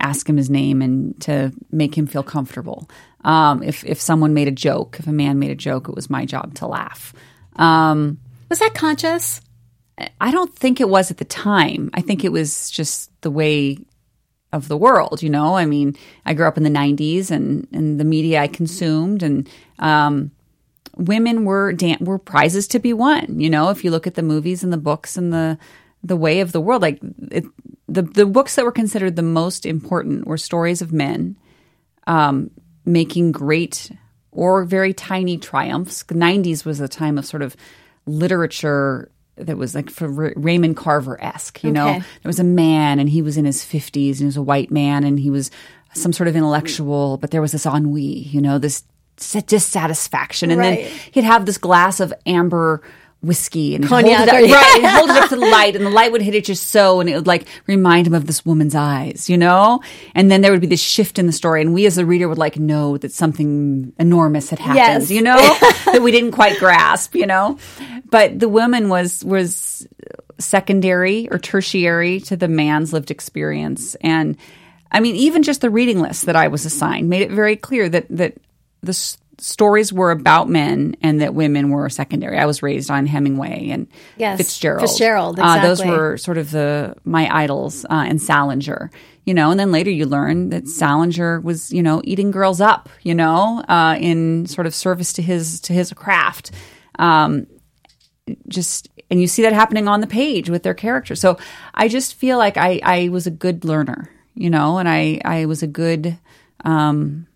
ask 0.00 0.28
him 0.28 0.36
his 0.36 0.48
name 0.48 0.80
and 0.80 1.20
to 1.22 1.52
make 1.70 1.96
him 1.96 2.06
feel 2.06 2.22
comfortable. 2.22 2.88
Um, 3.24 3.62
if 3.62 3.84
if 3.84 4.00
someone 4.00 4.34
made 4.34 4.48
a 4.48 4.52
joke, 4.52 4.96
if 5.00 5.06
a 5.06 5.12
man 5.12 5.38
made 5.38 5.50
a 5.50 5.56
joke, 5.56 5.88
it 5.88 5.94
was 5.94 6.08
my 6.08 6.24
job 6.24 6.54
to 6.54 6.66
laugh. 6.66 7.12
Um, 7.56 8.18
was 8.48 8.60
that 8.60 8.74
conscious? 8.74 9.40
I 10.20 10.30
don't 10.30 10.54
think 10.54 10.80
it 10.80 10.88
was 10.88 11.10
at 11.10 11.16
the 11.16 11.24
time. 11.24 11.90
I 11.92 12.00
think 12.00 12.24
it 12.24 12.30
was 12.30 12.70
just 12.70 13.10
the 13.22 13.30
way 13.30 13.78
of 14.52 14.68
the 14.68 14.76
world. 14.76 15.22
You 15.22 15.30
know, 15.30 15.56
I 15.56 15.66
mean, 15.66 15.96
I 16.24 16.34
grew 16.34 16.46
up 16.46 16.56
in 16.56 16.62
the 16.62 16.70
'90s, 16.70 17.30
and 17.30 17.66
and 17.72 18.00
the 18.00 18.04
media 18.04 18.42
I 18.42 18.46
consumed, 18.46 19.22
and 19.22 19.48
um, 19.78 20.30
women 20.96 21.44
were 21.44 21.72
dan- 21.72 21.98
were 22.00 22.18
prizes 22.18 22.66
to 22.68 22.78
be 22.78 22.92
won. 22.92 23.40
You 23.40 23.50
know, 23.50 23.70
if 23.70 23.84
you 23.84 23.90
look 23.90 24.06
at 24.06 24.14
the 24.14 24.22
movies 24.22 24.62
and 24.62 24.72
the 24.72 24.78
books 24.78 25.16
and 25.16 25.32
the 25.32 25.58
the 26.02 26.16
way 26.16 26.40
of 26.40 26.52
the 26.52 26.60
world, 26.60 26.82
like 26.82 27.00
it, 27.30 27.44
the 27.88 28.02
the 28.02 28.26
books 28.26 28.56
that 28.56 28.64
were 28.64 28.72
considered 28.72 29.16
the 29.16 29.22
most 29.22 29.66
important 29.66 30.26
were 30.26 30.38
stories 30.38 30.82
of 30.82 30.92
men 30.92 31.36
um, 32.06 32.50
making 32.84 33.32
great 33.32 33.90
or 34.32 34.64
very 34.64 34.92
tiny 34.92 35.38
triumphs. 35.38 36.02
The 36.04 36.14
'90s 36.14 36.64
was 36.64 36.80
a 36.80 36.88
time 36.88 37.18
of 37.18 37.26
sort 37.26 37.42
of 37.42 37.56
literature 38.06 39.10
that 39.40 39.56
was 39.56 39.74
like 39.74 39.90
for 39.90 40.08
Raymond 40.08 40.76
Carver 40.76 41.22
esque. 41.22 41.62
You 41.62 41.70
okay. 41.70 41.74
know, 41.74 41.92
there 41.92 42.28
was 42.28 42.40
a 42.40 42.44
man 42.44 42.98
and 42.98 43.08
he 43.08 43.22
was 43.22 43.36
in 43.36 43.44
his 43.44 43.62
50s 43.62 44.10
and 44.12 44.18
he 44.18 44.24
was 44.26 44.36
a 44.36 44.42
white 44.42 44.70
man 44.70 45.04
and 45.04 45.18
he 45.18 45.30
was 45.30 45.50
some 45.94 46.12
sort 46.12 46.28
of 46.28 46.36
intellectual, 46.36 47.16
but 47.16 47.30
there 47.30 47.40
was 47.40 47.52
this 47.52 47.66
ennui, 47.66 48.02
you 48.02 48.40
know, 48.40 48.58
this 48.58 48.84
dissatisfaction. 49.46 50.50
And 50.50 50.60
right. 50.60 50.84
then 50.84 50.98
he'd 51.12 51.24
have 51.24 51.46
this 51.46 51.58
glass 51.58 52.00
of 52.00 52.12
amber 52.26 52.82
whiskey 53.20 53.74
and 53.74 53.84
hold 53.84 54.04
it 54.04 54.12
up, 54.12 54.28
right, 54.28 54.76
and 54.76 54.86
hold 54.96 55.10
it 55.10 55.16
up 55.16 55.28
to 55.28 55.36
the 55.36 55.44
light 55.44 55.74
and 55.74 55.84
the 55.84 55.90
light 55.90 56.12
would 56.12 56.22
hit 56.22 56.34
it 56.34 56.44
just 56.44 56.68
so 56.68 57.00
and 57.00 57.10
it 57.10 57.16
would 57.16 57.26
like 57.26 57.46
remind 57.66 58.06
him 58.06 58.14
of 58.14 58.26
this 58.26 58.46
woman's 58.46 58.74
eyes, 58.74 59.28
you 59.28 59.36
know? 59.36 59.80
And 60.14 60.30
then 60.30 60.40
there 60.40 60.52
would 60.52 60.60
be 60.60 60.68
this 60.68 60.82
shift 60.82 61.18
in 61.18 61.26
the 61.26 61.32
story 61.32 61.60
and 61.60 61.74
we 61.74 61.86
as 61.86 61.96
the 61.96 62.06
reader 62.06 62.28
would 62.28 62.38
like 62.38 62.58
know 62.58 62.96
that 62.98 63.12
something 63.12 63.92
enormous 63.98 64.50
had 64.50 64.60
happened, 64.60 64.76
yes. 64.76 65.10
you 65.10 65.22
know? 65.22 65.36
that 65.86 66.00
we 66.00 66.12
didn't 66.12 66.32
quite 66.32 66.58
grasp, 66.58 67.16
you 67.16 67.26
know? 67.26 67.58
But 68.04 68.38
the 68.38 68.48
woman 68.48 68.88
was 68.88 69.24
was 69.24 69.86
secondary 70.38 71.28
or 71.28 71.38
tertiary 71.38 72.20
to 72.20 72.36
the 72.36 72.46
man's 72.46 72.92
lived 72.92 73.10
experience 73.10 73.96
and 73.96 74.36
I 74.92 75.00
mean 75.00 75.16
even 75.16 75.42
just 75.42 75.62
the 75.62 75.70
reading 75.70 76.00
list 76.00 76.26
that 76.26 76.36
I 76.36 76.46
was 76.46 76.64
assigned 76.64 77.08
made 77.08 77.22
it 77.22 77.32
very 77.32 77.56
clear 77.56 77.88
that 77.88 78.06
that 78.10 78.36
the 78.80 79.16
stories 79.40 79.92
were 79.92 80.10
about 80.10 80.48
men 80.48 80.96
and 81.00 81.20
that 81.20 81.34
women 81.34 81.70
were 81.70 81.88
secondary. 81.88 82.38
I 82.38 82.46
was 82.46 82.62
raised 82.62 82.90
on 82.90 83.06
Hemingway 83.06 83.68
and 83.70 83.86
yes, 84.16 84.38
Fitzgerald. 84.38 84.82
Fitzgerald, 84.82 85.38
exactly. 85.38 85.60
Uh, 85.60 85.68
those 85.68 85.84
were 85.84 86.16
sort 86.16 86.38
of 86.38 86.50
the 86.50 86.94
my 87.04 87.28
idols, 87.34 87.84
uh, 87.84 88.04
and 88.06 88.20
Salinger. 88.20 88.90
You 89.24 89.34
know, 89.34 89.50
and 89.50 89.60
then 89.60 89.70
later 89.70 89.90
you 89.90 90.06
learn 90.06 90.48
that 90.50 90.66
Salinger 90.68 91.40
was, 91.40 91.70
you 91.70 91.82
know, 91.82 92.00
eating 92.02 92.30
girls 92.30 92.62
up, 92.62 92.88
you 93.02 93.14
know, 93.14 93.62
uh, 93.68 93.96
in 94.00 94.46
sort 94.46 94.66
of 94.66 94.74
service 94.74 95.12
to 95.14 95.22
his 95.22 95.60
to 95.60 95.74
his 95.74 95.92
craft. 95.92 96.50
Um, 96.98 97.46
just 98.48 98.88
and 99.10 99.20
you 99.20 99.26
see 99.26 99.42
that 99.42 99.52
happening 99.52 99.86
on 99.86 100.00
the 100.00 100.06
page 100.06 100.48
with 100.48 100.62
their 100.62 100.74
characters. 100.74 101.20
So 101.20 101.38
I 101.74 101.88
just 101.88 102.14
feel 102.14 102.38
like 102.38 102.56
I 102.56 102.80
I 102.82 103.08
was 103.08 103.26
a 103.26 103.30
good 103.30 103.64
learner, 103.64 104.10
you 104.34 104.50
know, 104.50 104.78
and 104.78 104.88
I 104.88 105.20
I 105.24 105.44
was 105.44 105.62
a 105.62 105.66
good 105.66 106.18
um, 106.64 107.26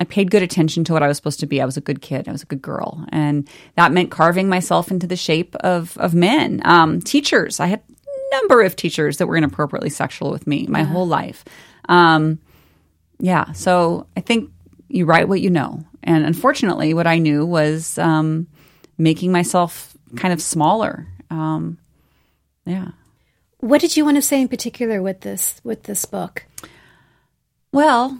I 0.00 0.04
paid 0.04 0.30
good 0.30 0.42
attention 0.42 0.82
to 0.84 0.94
what 0.94 1.02
I 1.02 1.08
was 1.08 1.18
supposed 1.18 1.40
to 1.40 1.46
be. 1.46 1.60
I 1.60 1.66
was 1.66 1.76
a 1.76 1.82
good 1.82 2.00
kid. 2.00 2.26
I 2.26 2.32
was 2.32 2.42
a 2.42 2.46
good 2.46 2.62
girl, 2.62 3.04
and 3.10 3.46
that 3.76 3.92
meant 3.92 4.10
carving 4.10 4.48
myself 4.48 4.90
into 4.90 5.06
the 5.06 5.16
shape 5.16 5.54
of 5.56 5.96
of 5.98 6.14
men. 6.14 6.62
Um, 6.64 7.02
teachers, 7.02 7.60
I 7.60 7.66
had 7.66 7.82
a 7.88 8.36
number 8.36 8.62
of 8.62 8.76
teachers 8.76 9.18
that 9.18 9.26
were 9.26 9.36
inappropriately 9.36 9.90
sexual 9.90 10.30
with 10.30 10.46
me 10.46 10.66
my 10.68 10.80
yeah. 10.80 10.86
whole 10.86 11.06
life. 11.06 11.44
Um, 11.88 12.38
yeah, 13.18 13.52
so 13.52 14.06
I 14.16 14.20
think 14.20 14.50
you 14.88 15.04
write 15.04 15.28
what 15.28 15.42
you 15.42 15.50
know, 15.50 15.84
and 16.02 16.24
unfortunately, 16.24 16.94
what 16.94 17.06
I 17.06 17.18
knew 17.18 17.44
was 17.44 17.98
um, 17.98 18.46
making 18.96 19.32
myself 19.32 19.94
kind 20.16 20.32
of 20.32 20.40
smaller. 20.40 21.06
Um, 21.28 21.76
yeah. 22.64 22.88
What 23.58 23.82
did 23.82 23.98
you 23.98 24.06
want 24.06 24.16
to 24.16 24.22
say 24.22 24.40
in 24.40 24.48
particular 24.48 25.02
with 25.02 25.20
this 25.20 25.60
with 25.62 25.82
this 25.82 26.06
book? 26.06 26.46
Well, 27.70 28.18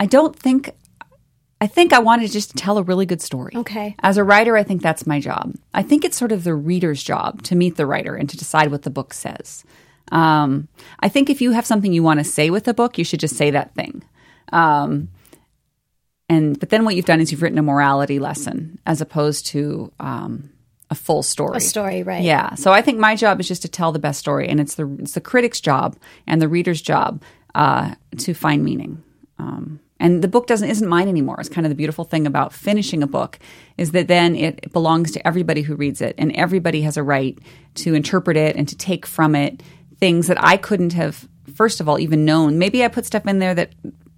I 0.00 0.06
don't 0.06 0.34
think 0.34 0.70
I 1.60 1.66
think 1.66 1.92
I 1.92 1.98
wanted 1.98 2.28
to 2.28 2.32
just 2.32 2.50
to 2.50 2.56
tell 2.56 2.78
a 2.78 2.82
really 2.82 3.06
good 3.06 3.20
story. 3.20 3.52
Okay. 3.54 3.96
As 4.00 4.16
a 4.16 4.24
writer, 4.24 4.56
I 4.56 4.62
think 4.62 4.80
that's 4.80 5.06
my 5.06 5.18
job. 5.18 5.56
I 5.74 5.82
think 5.82 6.04
it's 6.04 6.16
sort 6.16 6.30
of 6.30 6.44
the 6.44 6.54
reader's 6.54 7.02
job 7.02 7.42
to 7.44 7.56
meet 7.56 7.76
the 7.76 7.86
writer 7.86 8.14
and 8.14 8.30
to 8.30 8.36
decide 8.36 8.70
what 8.70 8.82
the 8.82 8.90
book 8.90 9.12
says. 9.12 9.64
Um, 10.12 10.68
I 11.00 11.08
think 11.08 11.28
if 11.28 11.40
you 11.40 11.50
have 11.50 11.66
something 11.66 11.92
you 11.92 12.02
want 12.02 12.20
to 12.20 12.24
say 12.24 12.50
with 12.50 12.68
a 12.68 12.74
book, 12.74 12.96
you 12.96 13.04
should 13.04 13.20
just 13.20 13.36
say 13.36 13.50
that 13.50 13.74
thing. 13.74 14.02
Um, 14.52 15.08
and 16.28 16.58
but 16.58 16.70
then 16.70 16.84
what 16.84 16.94
you've 16.94 17.06
done 17.06 17.20
is 17.20 17.32
you've 17.32 17.42
written 17.42 17.58
a 17.58 17.62
morality 17.62 18.18
lesson 18.18 18.78
as 18.86 19.00
opposed 19.00 19.46
to 19.46 19.92
um, 19.98 20.50
a 20.90 20.94
full 20.94 21.22
story. 21.22 21.56
A 21.56 21.60
story, 21.60 22.02
right? 22.02 22.22
Yeah. 22.22 22.54
So 22.54 22.72
I 22.72 22.82
think 22.82 22.98
my 22.98 23.16
job 23.16 23.40
is 23.40 23.48
just 23.48 23.62
to 23.62 23.68
tell 23.68 23.92
the 23.92 23.98
best 23.98 24.20
story, 24.20 24.48
and 24.48 24.60
it's 24.60 24.76
the 24.76 24.88
it's 25.00 25.12
the 25.12 25.20
critic's 25.20 25.60
job 25.60 25.96
and 26.26 26.40
the 26.40 26.48
reader's 26.48 26.80
job 26.80 27.22
uh, 27.54 27.94
to 28.18 28.34
find 28.34 28.62
meaning. 28.62 29.02
Um, 29.38 29.80
and 30.00 30.22
the 30.22 30.28
book 30.28 30.46
doesn't 30.46 30.68
isn't 30.68 30.88
mine 30.88 31.08
anymore. 31.08 31.40
It's 31.40 31.48
kind 31.48 31.66
of 31.66 31.70
the 31.70 31.76
beautiful 31.76 32.04
thing 32.04 32.26
about 32.26 32.52
finishing 32.52 33.02
a 33.02 33.06
book 33.06 33.38
is 33.76 33.92
that 33.92 34.08
then 34.08 34.36
it 34.36 34.72
belongs 34.72 35.12
to 35.12 35.26
everybody 35.26 35.62
who 35.62 35.74
reads 35.74 36.00
it, 36.00 36.14
and 36.18 36.32
everybody 36.32 36.82
has 36.82 36.96
a 36.96 37.02
right 37.02 37.38
to 37.76 37.94
interpret 37.94 38.36
it 38.36 38.56
and 38.56 38.68
to 38.68 38.76
take 38.76 39.06
from 39.06 39.34
it 39.34 39.62
things 39.98 40.28
that 40.28 40.42
I 40.42 40.56
couldn't 40.56 40.92
have 40.92 41.28
first 41.54 41.80
of 41.80 41.88
all, 41.88 41.98
even 41.98 42.24
known. 42.24 42.58
Maybe 42.58 42.84
I 42.84 42.88
put 42.88 43.04
stuff 43.04 43.26
in 43.26 43.40
there 43.40 43.54
that 43.54 43.72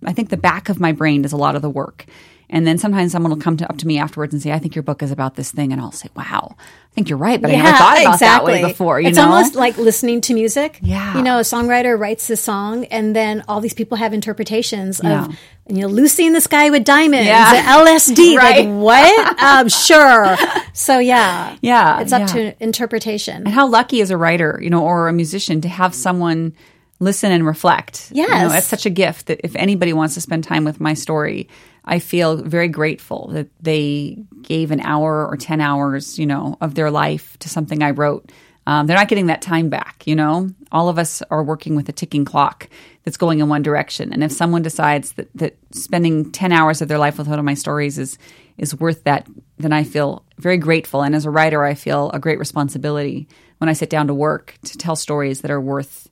I 0.04 0.12
think 0.12 0.28
the 0.28 0.36
back 0.36 0.68
of 0.68 0.80
my 0.80 0.92
brain 0.92 1.22
does 1.22 1.32
a 1.32 1.38
lot 1.38 1.56
of 1.56 1.62
the 1.62 1.70
work. 1.70 2.04
And 2.52 2.66
then 2.66 2.78
sometimes 2.78 3.12
someone 3.12 3.30
will 3.30 3.38
come 3.40 3.56
to, 3.58 3.68
up 3.70 3.78
to 3.78 3.86
me 3.86 3.98
afterwards 3.98 4.34
and 4.34 4.42
say, 4.42 4.50
I 4.50 4.58
think 4.58 4.74
your 4.74 4.82
book 4.82 5.02
is 5.02 5.12
about 5.12 5.36
this 5.36 5.52
thing. 5.52 5.72
And 5.72 5.80
I'll 5.80 5.92
say, 5.92 6.08
wow, 6.16 6.56
I 6.58 6.94
think 6.94 7.08
you're 7.08 7.16
right, 7.18 7.40
but 7.40 7.48
I 7.50 7.54
never 7.56 7.76
thought 7.78 8.00
about 8.00 8.20
that 8.20 8.44
way 8.44 8.62
before. 8.62 9.00
You 9.00 9.08
it's 9.08 9.16
know? 9.16 9.30
almost 9.30 9.54
like 9.54 9.78
listening 9.78 10.20
to 10.22 10.34
music. 10.34 10.80
Yeah. 10.82 11.16
You 11.16 11.22
know, 11.22 11.38
a 11.38 11.42
songwriter 11.42 11.96
writes 11.98 12.28
a 12.28 12.36
song 12.36 12.86
and 12.86 13.14
then 13.14 13.44
all 13.46 13.60
these 13.60 13.72
people 13.74 13.96
have 13.98 14.12
interpretations 14.12 15.00
Yeah. 15.02 15.26
of, 15.26 15.36
you 15.68 15.82
know, 15.82 15.86
Lucy 15.86 16.26
in 16.26 16.32
the 16.32 16.40
Sky 16.40 16.70
with 16.70 16.82
Diamonds, 16.84 17.26
Yeah. 17.26 17.76
LSD. 17.78 18.36
Right. 18.36 18.66
Like, 18.66 18.82
what? 18.82 19.42
um, 19.42 19.68
sure. 19.68 20.36
So, 20.72 20.98
yeah. 20.98 21.56
Yeah, 21.62 22.00
It's 22.00 22.12
up 22.12 22.22
yeah. 22.22 22.26
to 22.26 22.62
interpretation. 22.62 23.36
And 23.44 23.48
how 23.48 23.68
lucky 23.68 24.00
is 24.00 24.10
a 24.10 24.16
writer, 24.16 24.58
you 24.60 24.70
know, 24.70 24.82
or 24.84 25.06
a 25.08 25.12
musician 25.12 25.60
to 25.60 25.68
have 25.68 25.94
someone 25.94 26.54
listen 27.00 27.32
and 27.32 27.44
reflect. 27.44 28.12
You 28.30 28.48
know, 28.48 28.54
it's 28.54 28.66
such 28.66 28.86
a 28.86 28.90
gift 28.90 29.26
that 29.26 29.40
if 29.42 29.56
anybody 29.56 29.92
wants 29.92 30.14
to 30.14 30.20
spend 30.20 30.44
time 30.44 30.64
with 30.64 30.80
my 30.80 30.94
story, 30.94 31.48
I 31.84 31.98
feel 31.98 32.36
very 32.36 32.68
grateful 32.68 33.30
that 33.32 33.48
they 33.60 34.22
gave 34.42 34.70
an 34.70 34.80
hour 34.80 35.26
or 35.26 35.36
10 35.36 35.60
hours, 35.60 36.18
you 36.18 36.26
know, 36.26 36.56
of 36.60 36.74
their 36.74 36.90
life 36.90 37.36
to 37.40 37.48
something 37.48 37.82
I 37.82 37.90
wrote. 37.90 38.30
Um, 38.66 38.86
they're 38.86 38.96
not 38.96 39.08
getting 39.08 39.26
that 39.26 39.40
time 39.40 39.70
back, 39.70 40.06
you 40.06 40.14
know? 40.14 40.50
All 40.70 40.90
of 40.90 40.98
us 40.98 41.22
are 41.30 41.42
working 41.42 41.74
with 41.74 41.88
a 41.88 41.92
ticking 41.92 42.26
clock 42.26 42.68
that's 43.04 43.16
going 43.16 43.40
in 43.40 43.48
one 43.48 43.62
direction. 43.62 44.12
And 44.12 44.22
if 44.22 44.30
someone 44.30 44.60
decides 44.60 45.12
that, 45.12 45.30
that 45.36 45.56
spending 45.72 46.30
10 46.30 46.52
hours 46.52 46.82
of 46.82 46.88
their 46.88 46.98
life 46.98 47.16
with 47.16 47.26
one 47.26 47.38
of 47.38 47.44
my 47.44 47.54
stories 47.54 47.98
is, 47.98 48.18
is 48.58 48.78
worth 48.78 49.04
that, 49.04 49.26
then 49.58 49.72
I 49.72 49.84
feel 49.84 50.22
very 50.36 50.58
grateful. 50.58 51.02
And 51.02 51.14
as 51.14 51.24
a 51.24 51.30
writer, 51.30 51.64
I 51.64 51.74
feel 51.74 52.10
a 52.10 52.20
great 52.20 52.38
responsibility 52.38 53.26
when 53.56 53.70
I 53.70 53.72
sit 53.72 53.88
down 53.88 54.08
to 54.08 54.14
work 54.14 54.54
to 54.64 54.76
tell 54.76 54.96
stories 54.96 55.40
that 55.40 55.50
are 55.50 55.60
worth 55.60 56.09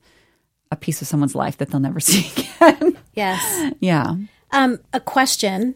a 0.70 0.76
piece 0.76 1.00
of 1.02 1.09
someone's 1.09 1.35
life 1.35 1.57
that 1.59 1.70
they'll 1.70 1.81
never 1.81 2.00
see 2.09 2.31
again. 2.61 2.96
yes. 3.14 3.72
yeah. 3.81 4.14
Um, 4.50 4.78
a 4.92 5.00
question. 5.00 5.74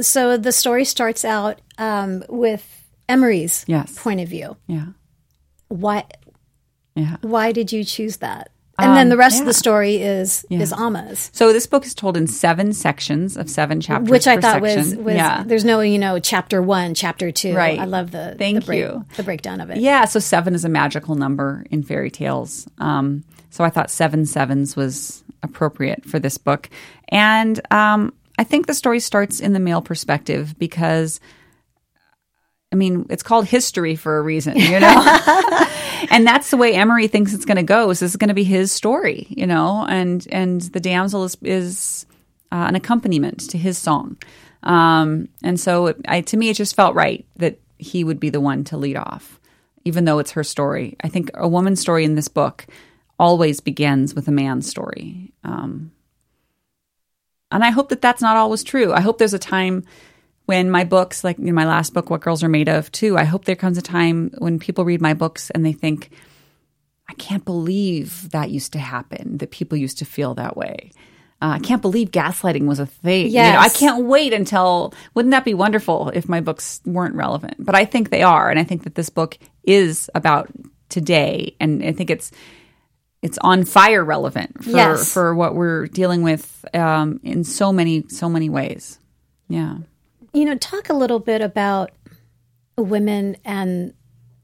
So 0.00 0.36
the 0.36 0.52
story 0.52 0.84
starts 0.84 1.24
out 1.24 1.60
um, 1.78 2.24
with 2.28 2.64
Emery's 3.08 3.64
Yes. 3.68 3.98
point 3.98 4.20
of 4.20 4.28
view. 4.28 4.56
Yeah. 4.66 4.86
Why? 5.68 6.04
Yeah. 6.94 7.16
Why 7.22 7.52
did 7.52 7.72
you 7.72 7.84
choose 7.84 8.18
that? 8.18 8.50
And 8.78 8.96
then 8.96 9.06
Um, 9.06 9.08
the 9.10 9.16
rest 9.18 9.38
of 9.40 9.46
the 9.46 9.52
story 9.54 9.96
is 9.96 10.46
is 10.50 10.72
Amma's, 10.72 11.30
So 11.34 11.52
this 11.52 11.66
book 11.66 11.84
is 11.84 11.94
told 11.94 12.16
in 12.16 12.26
seven 12.26 12.72
sections 12.72 13.36
of 13.36 13.50
seven 13.50 13.80
chapters. 13.80 14.08
which 14.10 14.26
I 14.26 14.40
thought 14.40 14.62
was 14.62 14.96
was 14.96 15.14
yeah. 15.14 15.44
there's 15.46 15.64
no 15.64 15.80
you 15.80 15.98
know 15.98 16.18
chapter 16.18 16.62
one, 16.62 16.94
chapter 16.94 17.30
two. 17.30 17.54
Right. 17.54 17.78
I 17.78 17.84
love 17.84 18.10
the 18.10 18.34
Thank 18.38 18.60
the 18.60 18.66
break- 18.66 18.78
you. 18.80 19.04
the 19.16 19.22
breakdown 19.22 19.60
of 19.60 19.70
it. 19.70 19.76
Yeah, 19.78 20.06
so 20.06 20.18
seven 20.20 20.54
is 20.54 20.64
a 20.64 20.68
magical 20.70 21.14
number 21.14 21.64
in 21.70 21.82
fairy 21.82 22.10
tales. 22.10 22.66
Um, 22.78 23.24
so 23.50 23.62
I 23.62 23.68
thought 23.70 23.90
seven 23.90 24.24
sevens 24.26 24.74
was 24.74 25.22
appropriate 25.42 26.04
for 26.06 26.18
this 26.18 26.38
book. 26.38 26.70
And 27.10 27.60
um, 27.70 28.12
I 28.38 28.44
think 28.44 28.66
the 28.66 28.74
story 28.74 29.00
starts 29.00 29.38
in 29.40 29.52
the 29.52 29.60
male 29.60 29.82
perspective 29.82 30.58
because, 30.58 31.20
I 32.72 32.74
mean, 32.74 33.06
it's 33.10 33.22
called 33.22 33.46
history 33.46 33.96
for 33.96 34.18
a 34.18 34.22
reason, 34.22 34.56
you 34.56 34.80
know? 34.80 35.18
and 36.10 36.26
that's 36.26 36.50
the 36.50 36.56
way 36.56 36.74
Emery 36.74 37.06
thinks 37.06 37.34
it's 37.34 37.44
going 37.44 37.58
to 37.58 37.62
go. 37.62 37.90
Is 37.90 38.00
this 38.00 38.12
is 38.12 38.16
going 38.16 38.28
to 38.28 38.34
be 38.34 38.44
his 38.44 38.72
story, 38.72 39.26
you 39.28 39.46
know? 39.46 39.84
And, 39.88 40.26
and 40.32 40.62
the 40.62 40.80
damsel 40.80 41.24
is, 41.24 41.36
is 41.42 42.06
uh, 42.50 42.64
an 42.68 42.74
accompaniment 42.74 43.50
to 43.50 43.58
his 43.58 43.76
song. 43.76 44.16
Um, 44.62 45.28
and 45.42 45.60
so 45.60 45.88
it, 45.88 45.96
I, 46.08 46.22
to 46.22 46.36
me, 46.36 46.48
it 46.48 46.56
just 46.56 46.74
felt 46.74 46.94
right 46.94 47.26
that 47.36 47.58
he 47.78 48.04
would 48.04 48.18
be 48.18 48.30
the 48.30 48.40
one 48.40 48.64
to 48.64 48.76
lead 48.76 48.96
off, 48.96 49.38
even 49.84 50.04
though 50.06 50.18
it's 50.18 50.30
her 50.32 50.44
story. 50.44 50.96
I 51.02 51.08
think 51.08 51.30
a 51.34 51.48
woman's 51.48 51.80
story 51.80 52.04
in 52.04 52.14
this 52.14 52.28
book 52.28 52.66
always 53.18 53.60
begins 53.60 54.14
with 54.14 54.28
a 54.28 54.32
man's 54.32 54.68
story. 54.68 55.32
Um, 55.44 55.92
and 57.50 57.62
I 57.62 57.70
hope 57.70 57.90
that 57.90 58.00
that's 58.00 58.22
not 58.22 58.36
always 58.36 58.64
true. 58.64 58.92
I 58.92 59.00
hope 59.00 59.18
there's 59.18 59.34
a 59.34 59.38
time 59.38 59.84
when 60.46 60.70
my 60.70 60.84
books, 60.84 61.24
like 61.24 61.38
you 61.38 61.44
know, 61.46 61.52
my 61.52 61.66
last 61.66 61.94
book, 61.94 62.10
What 62.10 62.20
Girls 62.20 62.42
Are 62.42 62.48
Made 62.48 62.68
of, 62.68 62.90
too, 62.92 63.16
I 63.16 63.24
hope 63.24 63.44
there 63.44 63.56
comes 63.56 63.78
a 63.78 63.82
time 63.82 64.32
when 64.38 64.58
people 64.58 64.84
read 64.84 65.00
my 65.00 65.14
books 65.14 65.50
and 65.50 65.64
they 65.64 65.72
think, 65.72 66.10
I 67.08 67.14
can't 67.14 67.44
believe 67.44 68.30
that 68.30 68.50
used 68.50 68.72
to 68.72 68.78
happen, 68.78 69.38
that 69.38 69.50
people 69.50 69.78
used 69.78 69.98
to 69.98 70.04
feel 70.04 70.34
that 70.34 70.56
way. 70.56 70.92
Uh, 71.40 71.54
I 71.54 71.58
can't 71.58 71.82
believe 71.82 72.12
gaslighting 72.12 72.66
was 72.66 72.78
a 72.78 72.86
thing. 72.86 73.26
You 73.48 73.54
know, 73.54 73.58
I 73.58 73.68
can't 73.68 74.04
wait 74.06 74.32
until, 74.32 74.94
wouldn't 75.14 75.32
that 75.32 75.44
be 75.44 75.54
wonderful 75.54 76.10
if 76.14 76.28
my 76.28 76.40
books 76.40 76.80
weren't 76.84 77.16
relevant? 77.16 77.56
But 77.58 77.74
I 77.74 77.84
think 77.84 78.10
they 78.10 78.22
are. 78.22 78.48
And 78.48 78.60
I 78.60 78.64
think 78.64 78.84
that 78.84 78.94
this 78.94 79.10
book 79.10 79.36
is 79.64 80.08
about 80.14 80.48
today. 80.88 81.56
And 81.58 81.84
I 81.84 81.90
think 81.92 82.10
it's, 82.10 82.30
it's 83.22 83.38
on 83.42 83.64
fire 83.64 84.04
relevant 84.04 84.62
for, 84.62 84.70
Yes. 84.70 85.12
for 85.12 85.34
what 85.34 85.56
we're 85.56 85.86
dealing 85.86 86.22
with 86.22 86.64
um, 86.74 87.18
in 87.24 87.42
so 87.42 87.72
many, 87.72 88.04
so 88.08 88.28
many 88.28 88.48
ways. 88.48 89.00
Yeah. 89.48 89.78
You 90.32 90.44
know, 90.44 90.56
talk 90.56 90.88
a 90.88 90.94
little 90.94 91.18
bit 91.18 91.40
about 91.40 91.90
women 92.76 93.36
and 93.44 93.94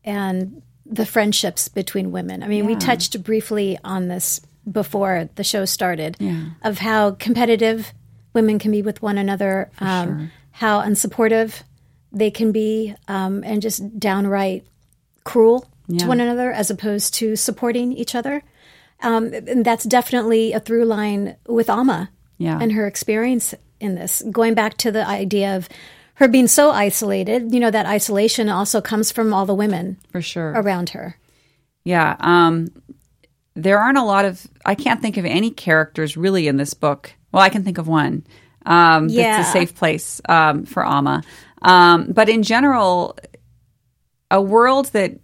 and 0.05 0.63
the 0.85 1.07
friendships 1.07 1.69
between 1.69 2.13
women. 2.13 2.43
I 2.43 2.49
mean, 2.49 2.65
we 2.67 2.77
touched 2.77 3.23
briefly 3.23 3.79
on 3.85 4.09
this 4.09 4.41
before 4.71 5.29
the 5.35 5.45
show 5.45 5.65
started 5.65 6.17
yeah. 6.19 6.51
of 6.63 6.79
how 6.79 7.13
competitive 7.13 7.93
women 8.33 8.59
can 8.59 8.71
be 8.71 8.83
with 8.83 9.03
one 9.03 9.19
another, 9.19 9.71
um, 9.81 10.31
how 10.51 10.81
unsupportive 10.81 11.63
they 12.11 12.31
can 12.31 12.53
be, 12.53 12.95
um, 13.07 13.43
and 13.45 13.61
just 13.61 13.99
downright 13.99 14.67
cruel 15.25 15.69
to 15.99 16.07
one 16.07 16.21
another 16.21 16.51
as 16.53 16.71
opposed 16.71 17.15
to 17.15 17.37
supporting 17.37 17.93
each 17.93 18.15
other. 18.15 18.43
Um, 19.01 19.33
and 19.33 19.65
that's 19.65 19.85
definitely 19.85 20.53
a 20.53 20.61
through 20.61 20.85
line 20.85 21.37
with 21.47 21.71
Amma 21.71 22.11
Yeah. 22.39 22.59
and 22.61 22.73
her 22.73 22.87
experience 22.87 23.55
in 23.81 23.95
this. 23.95 24.23
Going 24.31 24.55
back 24.55 24.77
to 24.79 24.91
the 24.93 25.07
idea 25.07 25.57
of 25.57 25.69
her 26.15 26.29
being 26.29 26.49
so 26.49 26.71
isolated, 26.71 27.53
you 27.55 27.61
know, 27.61 27.71
that 27.71 27.87
isolation 27.87 28.49
also 28.49 28.81
comes 28.81 29.13
from 29.13 29.33
all 29.33 29.47
the 29.47 29.55
women 29.55 29.99
For 30.11 30.21
sure. 30.21 30.53
around 30.53 30.91
her. 30.91 31.17
Yeah. 31.85 32.17
Um, 32.19 32.69
there 33.55 33.79
aren't 33.79 33.99
a 33.99 34.05
lot 34.05 34.25
of, 34.25 34.47
I 34.65 34.75
can't 34.75 35.01
think 35.01 35.17
of 35.17 35.25
any 35.25 35.51
characters 35.51 36.17
really 36.17 36.49
in 36.49 36.57
this 36.57 36.75
book. 36.75 37.13
Well, 37.33 37.43
I 37.43 37.49
can 37.49 37.63
think 37.63 37.79
of 37.79 37.89
one. 37.89 38.27
Um, 38.67 39.09
Yeah. 39.09 39.37
That's 39.37 39.49
a 39.49 39.53
safe 39.53 39.75
place 39.75 40.21
um, 40.29 40.65
for 40.65 40.85
Amma. 40.85 41.23
Um, 41.63 42.13
but 42.13 42.29
in 42.29 42.43
general, 42.43 43.17
a 44.31 44.41
world 44.41 44.87
that 44.87 45.19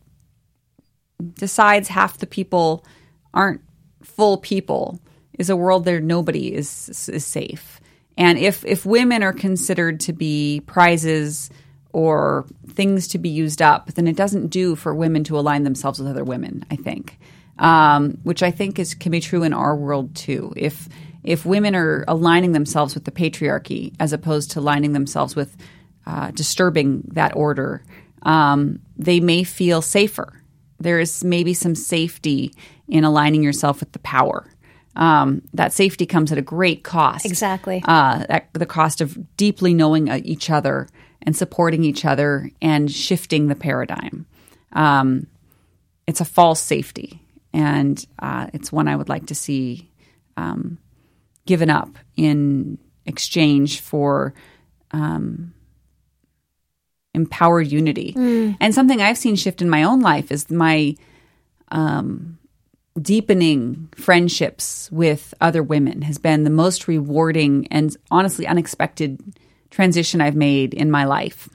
decides 1.34 1.88
half 1.88 2.18
the 2.18 2.26
people 2.26 2.84
aren't 3.32 3.60
full 4.02 4.38
people 4.38 5.00
is 5.38 5.50
a 5.50 5.56
world 5.56 5.86
where 5.86 6.00
nobody 6.00 6.54
is 6.54 7.08
is 7.08 7.24
safe. 7.24 7.80
And 8.16 8.38
if 8.38 8.64
if 8.64 8.86
women 8.86 9.22
are 9.22 9.32
considered 9.32 10.00
to 10.00 10.12
be 10.12 10.62
prizes 10.66 11.50
or 11.92 12.46
things 12.68 13.08
to 13.08 13.18
be 13.18 13.28
used 13.28 13.62
up, 13.62 13.92
then 13.94 14.06
it 14.06 14.16
doesn't 14.16 14.48
do 14.48 14.76
for 14.76 14.94
women 14.94 15.24
to 15.24 15.38
align 15.38 15.64
themselves 15.64 15.98
with 15.98 16.08
other 16.08 16.24
women. 16.24 16.64
I 16.70 16.76
think, 16.76 17.18
um, 17.58 18.18
which 18.22 18.42
I 18.42 18.50
think 18.50 18.78
is 18.78 18.94
can 18.94 19.12
be 19.12 19.20
true 19.20 19.42
in 19.42 19.52
our 19.52 19.76
world 19.76 20.14
too. 20.14 20.52
If 20.56 20.88
if 21.22 21.46
women 21.46 21.74
are 21.74 22.04
aligning 22.06 22.52
themselves 22.52 22.94
with 22.94 23.04
the 23.04 23.10
patriarchy 23.10 23.94
as 23.98 24.12
opposed 24.12 24.50
to 24.52 24.60
aligning 24.60 24.92
themselves 24.92 25.34
with 25.34 25.56
uh, 26.06 26.30
disturbing 26.32 27.02
that 27.12 27.34
order, 27.34 27.82
um, 28.22 28.80
they 28.96 29.20
may 29.20 29.42
feel 29.42 29.82
safer. 29.82 30.42
There 30.78 31.00
is 31.00 31.24
maybe 31.24 31.54
some 31.54 31.74
safety 31.74 32.52
in 32.88 33.04
aligning 33.04 33.42
yourself 33.42 33.80
with 33.80 33.92
the 33.92 33.98
power. 34.00 34.46
Um, 34.96 35.42
that 35.52 35.72
safety 35.72 36.06
comes 36.06 36.30
at 36.30 36.38
a 36.38 36.42
great 36.42 36.84
cost. 36.84 37.26
Exactly. 37.26 37.82
Uh, 37.84 38.24
at 38.28 38.52
the 38.52 38.66
cost 38.66 39.00
of 39.00 39.36
deeply 39.36 39.74
knowing 39.74 40.08
uh, 40.08 40.20
each 40.22 40.50
other 40.50 40.88
and 41.22 41.36
supporting 41.36 41.82
each 41.82 42.04
other 42.04 42.50
and 42.62 42.90
shifting 42.90 43.48
the 43.48 43.56
paradigm. 43.56 44.26
Um, 44.72 45.26
it's 46.06 46.20
a 46.20 46.24
false 46.24 46.60
safety, 46.60 47.20
and 47.52 48.04
uh, 48.18 48.48
it's 48.52 48.70
one 48.70 48.88
I 48.88 48.94
would 48.94 49.08
like 49.08 49.26
to 49.26 49.34
see 49.34 49.90
um, 50.36 50.78
given 51.46 51.70
up 51.70 51.98
in 52.16 52.78
exchange 53.06 53.80
for 53.80 54.34
um, 54.92 55.54
empowered 57.14 57.70
unity. 57.70 58.12
And 58.60 58.74
something 58.74 59.00
I've 59.00 59.18
seen 59.18 59.36
shift 59.36 59.62
in 59.62 59.70
my 59.70 59.82
own 59.82 60.00
life 60.00 60.30
is 60.30 60.50
my 60.50 60.96
um, 61.70 62.38
deepening 63.00 63.88
friendships 63.96 64.88
with 64.92 65.34
other 65.40 65.62
women 65.62 66.02
has 66.02 66.18
been 66.18 66.44
the 66.44 66.50
most 66.50 66.86
rewarding 66.86 67.66
and 67.70 67.96
honestly 68.10 68.46
unexpected 68.46 69.20
transition 69.70 70.20
I've 70.20 70.36
made 70.36 70.74
in 70.74 70.90
my 70.90 71.04
life. 71.04 71.48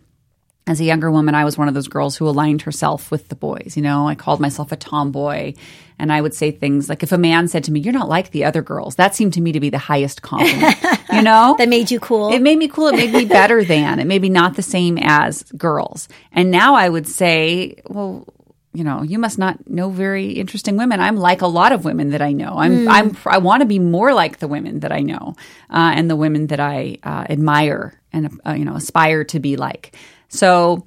As 0.67 0.79
a 0.79 0.83
younger 0.83 1.09
woman, 1.09 1.33
I 1.33 1.45
was 1.45 1.57
one 1.57 1.67
of 1.67 1.73
those 1.73 1.87
girls 1.87 2.15
who 2.15 2.27
aligned 2.27 2.61
herself 2.61 3.09
with 3.09 3.29
the 3.29 3.35
boys. 3.35 3.73
You 3.75 3.81
know, 3.81 4.07
I 4.07 4.13
called 4.13 4.39
myself 4.39 4.71
a 4.71 4.75
tomboy, 4.75 5.55
and 5.97 6.13
I 6.13 6.21
would 6.21 6.35
say 6.35 6.51
things 6.51 6.89
like, 6.89 7.01
if 7.01 7.11
a 7.11 7.17
man 7.17 7.47
said 7.47 7.63
to 7.63 7.71
me, 7.71 7.79
You're 7.79 7.93
not 7.93 8.07
like 8.07 8.29
the 8.29 8.45
other 8.45 8.61
girls, 8.61 8.95
that 8.95 9.15
seemed 9.15 9.33
to 9.33 9.41
me 9.41 9.51
to 9.53 9.59
be 9.59 9.71
the 9.71 9.79
highest 9.79 10.21
compliment. 10.21 10.75
you 11.11 11.23
know? 11.23 11.55
That 11.57 11.69
made 11.69 11.89
you 11.89 11.99
cool. 11.99 12.31
It 12.31 12.43
made 12.43 12.59
me 12.59 12.67
cool. 12.67 12.89
It 12.89 12.97
made 12.97 13.13
me 13.13 13.25
better 13.25 13.63
than. 13.63 13.97
It 13.99 14.05
made 14.05 14.21
me 14.21 14.29
not 14.29 14.57
the 14.57 14.61
same 14.61 14.99
as 15.01 15.41
girls. 15.53 16.07
And 16.31 16.51
now 16.51 16.75
I 16.75 16.87
would 16.87 17.07
say, 17.07 17.81
well, 17.87 18.27
you 18.73 18.83
know, 18.83 19.01
you 19.01 19.17
must 19.17 19.39
not 19.39 19.67
know 19.67 19.89
very 19.89 20.31
interesting 20.33 20.77
women. 20.77 20.99
I'm 20.99 21.17
like 21.17 21.41
a 21.41 21.47
lot 21.47 21.71
of 21.71 21.85
women 21.85 22.11
that 22.11 22.21
I 22.21 22.33
know. 22.33 22.53
I'm, 22.57 22.83
Hmm. 22.83 22.87
I'm, 22.89 23.17
I 23.25 23.39
want 23.39 23.61
to 23.61 23.65
be 23.65 23.79
more 23.79 24.13
like 24.13 24.37
the 24.39 24.47
women 24.47 24.81
that 24.81 24.91
I 24.91 24.99
know, 25.01 25.35
uh, 25.71 25.91
and 25.95 26.09
the 26.09 26.15
women 26.15 26.47
that 26.47 26.59
I 26.59 26.97
uh, 27.03 27.25
admire 27.29 27.99
and 28.13 28.39
uh, 28.45 28.53
you 28.53 28.65
know 28.65 28.75
aspire 28.75 29.23
to 29.25 29.39
be 29.39 29.55
like. 29.57 29.95
So, 30.27 30.85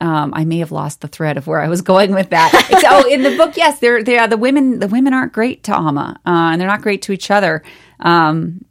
um, 0.00 0.32
I 0.34 0.44
may 0.46 0.58
have 0.58 0.72
lost 0.72 1.00
the 1.02 1.08
thread 1.08 1.36
of 1.36 1.46
where 1.46 1.60
I 1.60 1.68
was 1.68 1.82
going 1.92 2.12
with 2.14 2.30
that. 2.30 2.50
It's, 2.70 2.84
oh, 2.88 3.06
in 3.08 3.22
the 3.22 3.36
book, 3.36 3.56
yes, 3.56 3.78
they're, 3.78 4.02
they 4.02 4.18
are 4.18 4.26
the 4.28 4.36
women. 4.38 4.78
The 4.78 4.88
women 4.88 5.12
aren't 5.12 5.32
great 5.34 5.64
to 5.64 5.76
Amma, 5.76 6.18
uh, 6.26 6.30
and 6.30 6.60
they're 6.60 6.68
not 6.68 6.82
great 6.82 7.02
to 7.02 7.12
each 7.12 7.30
other, 7.30 7.62
um, 8.00 8.64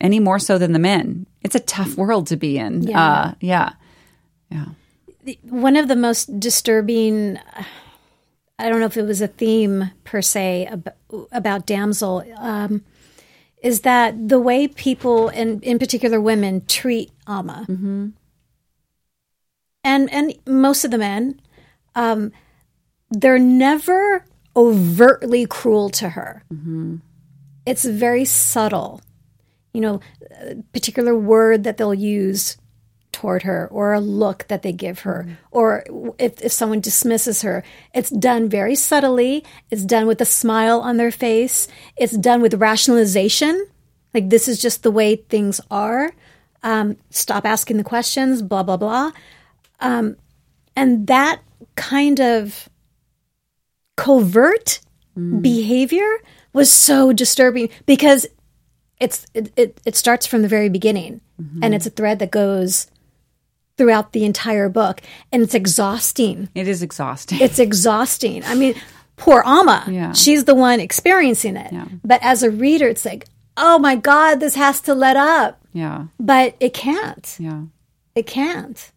any 0.00 0.20
more 0.20 0.38
so 0.38 0.58
than 0.58 0.72
the 0.72 0.78
men. 0.78 1.26
It's 1.42 1.54
a 1.54 1.60
tough 1.60 1.96
world 1.96 2.26
to 2.28 2.36
be 2.36 2.58
in. 2.58 2.82
Yeah. 2.82 3.02
Uh, 3.02 3.34
yeah, 3.40 3.72
yeah. 4.50 4.66
One 5.42 5.76
of 5.76 5.88
the 5.88 5.96
most 5.96 6.40
disturbing 6.40 7.38
i 8.58 8.68
don't 8.68 8.80
know 8.80 8.86
if 8.86 8.96
it 8.96 9.02
was 9.02 9.22
a 9.22 9.26
theme 9.28 9.90
per 10.04 10.20
se 10.20 10.66
about, 10.66 10.94
about 11.32 11.66
damsel 11.66 12.22
um, 12.36 12.84
is 13.62 13.80
that 13.80 14.28
the 14.28 14.38
way 14.38 14.68
people 14.68 15.28
and 15.28 15.64
in 15.64 15.78
particular 15.78 16.20
women 16.20 16.64
treat 16.66 17.10
Amma 17.26 17.64
and 19.82 20.12
and 20.12 20.34
most 20.46 20.84
of 20.84 20.90
the 20.90 20.98
men 20.98 21.40
um, 21.94 22.32
they're 23.10 23.38
never 23.38 24.24
overtly 24.56 25.46
cruel 25.46 25.90
to 25.90 26.10
her. 26.10 26.44
It's 27.66 27.84
very 27.84 28.24
subtle. 28.24 29.00
You 29.72 29.80
know 29.80 30.00
a 30.40 30.56
particular 30.72 31.16
word 31.16 31.64
that 31.64 31.76
they'll 31.76 31.94
use 31.94 32.56
toward 33.20 33.42
her 33.42 33.68
or 33.70 33.92
a 33.92 34.00
look 34.00 34.46
that 34.48 34.62
they 34.62 34.72
give 34.72 35.00
her 35.00 35.38
or 35.50 35.84
if, 36.18 36.40
if 36.40 36.52
someone 36.52 36.80
dismisses 36.80 37.42
her 37.42 37.62
it's 37.92 38.10
done 38.10 38.48
very 38.48 38.74
subtly. 38.74 39.44
It's 39.70 39.84
done 39.84 40.06
with 40.06 40.20
a 40.20 40.24
smile 40.24 40.80
on 40.80 40.96
their 40.96 41.10
face. 41.10 41.68
It's 41.96 42.16
done 42.16 42.40
with 42.40 42.54
rationalization. 42.54 43.66
Like 44.14 44.30
this 44.30 44.48
is 44.48 44.60
just 44.60 44.82
the 44.82 44.90
way 44.90 45.16
things 45.16 45.60
are. 45.70 46.12
Um, 46.62 46.96
stop 47.10 47.44
asking 47.44 47.76
the 47.76 47.84
questions 47.84 48.42
blah 48.42 48.62
blah 48.62 48.76
blah. 48.76 49.12
Um, 49.80 50.16
and 50.76 51.06
that 51.08 51.42
kind 51.76 52.20
of 52.20 52.68
covert 53.96 54.80
behavior 55.42 56.10
was 56.54 56.72
so 56.72 57.12
disturbing 57.12 57.68
because 57.84 58.26
it's 58.98 59.26
it, 59.34 59.52
it, 59.56 59.80
it 59.84 59.96
starts 59.96 60.26
from 60.26 60.42
the 60.42 60.48
very 60.48 60.68
beginning 60.70 61.20
and 61.62 61.74
it's 61.74 61.86
a 61.86 61.90
thread 61.90 62.18
that 62.20 62.30
goes 62.30 62.86
throughout 63.80 64.12
the 64.12 64.26
entire 64.26 64.68
book 64.68 65.00
and 65.32 65.42
it's 65.42 65.54
exhausting 65.54 66.50
It 66.54 66.68
is 66.68 66.82
exhausting. 66.82 67.40
it's 67.40 67.58
exhausting 67.58 68.44
i 68.44 68.54
mean 68.54 68.74
poor 69.16 69.42
Amma 69.46 69.86
Yeah. 69.88 70.12
she's 70.12 70.44
the 70.44 70.54
one 70.54 70.80
experiencing 70.80 71.56
it 71.56 71.72
Yeah. 71.72 71.86
but 72.04 72.20
as 72.22 72.42
a 72.42 72.50
reader 72.50 72.88
it's 72.88 73.06
like 73.06 73.24
oh 73.56 73.78
my 73.78 73.96
god 73.96 74.38
this 74.38 74.54
has 74.54 74.82
to 74.82 74.92
let 74.94 75.16
up 75.16 75.56
yeah, 75.72 76.06
but 76.18 76.56
it 76.60 76.74
can't 76.74 77.36
yeah. 77.40 77.62
it 78.14 78.26
can't 78.26 78.92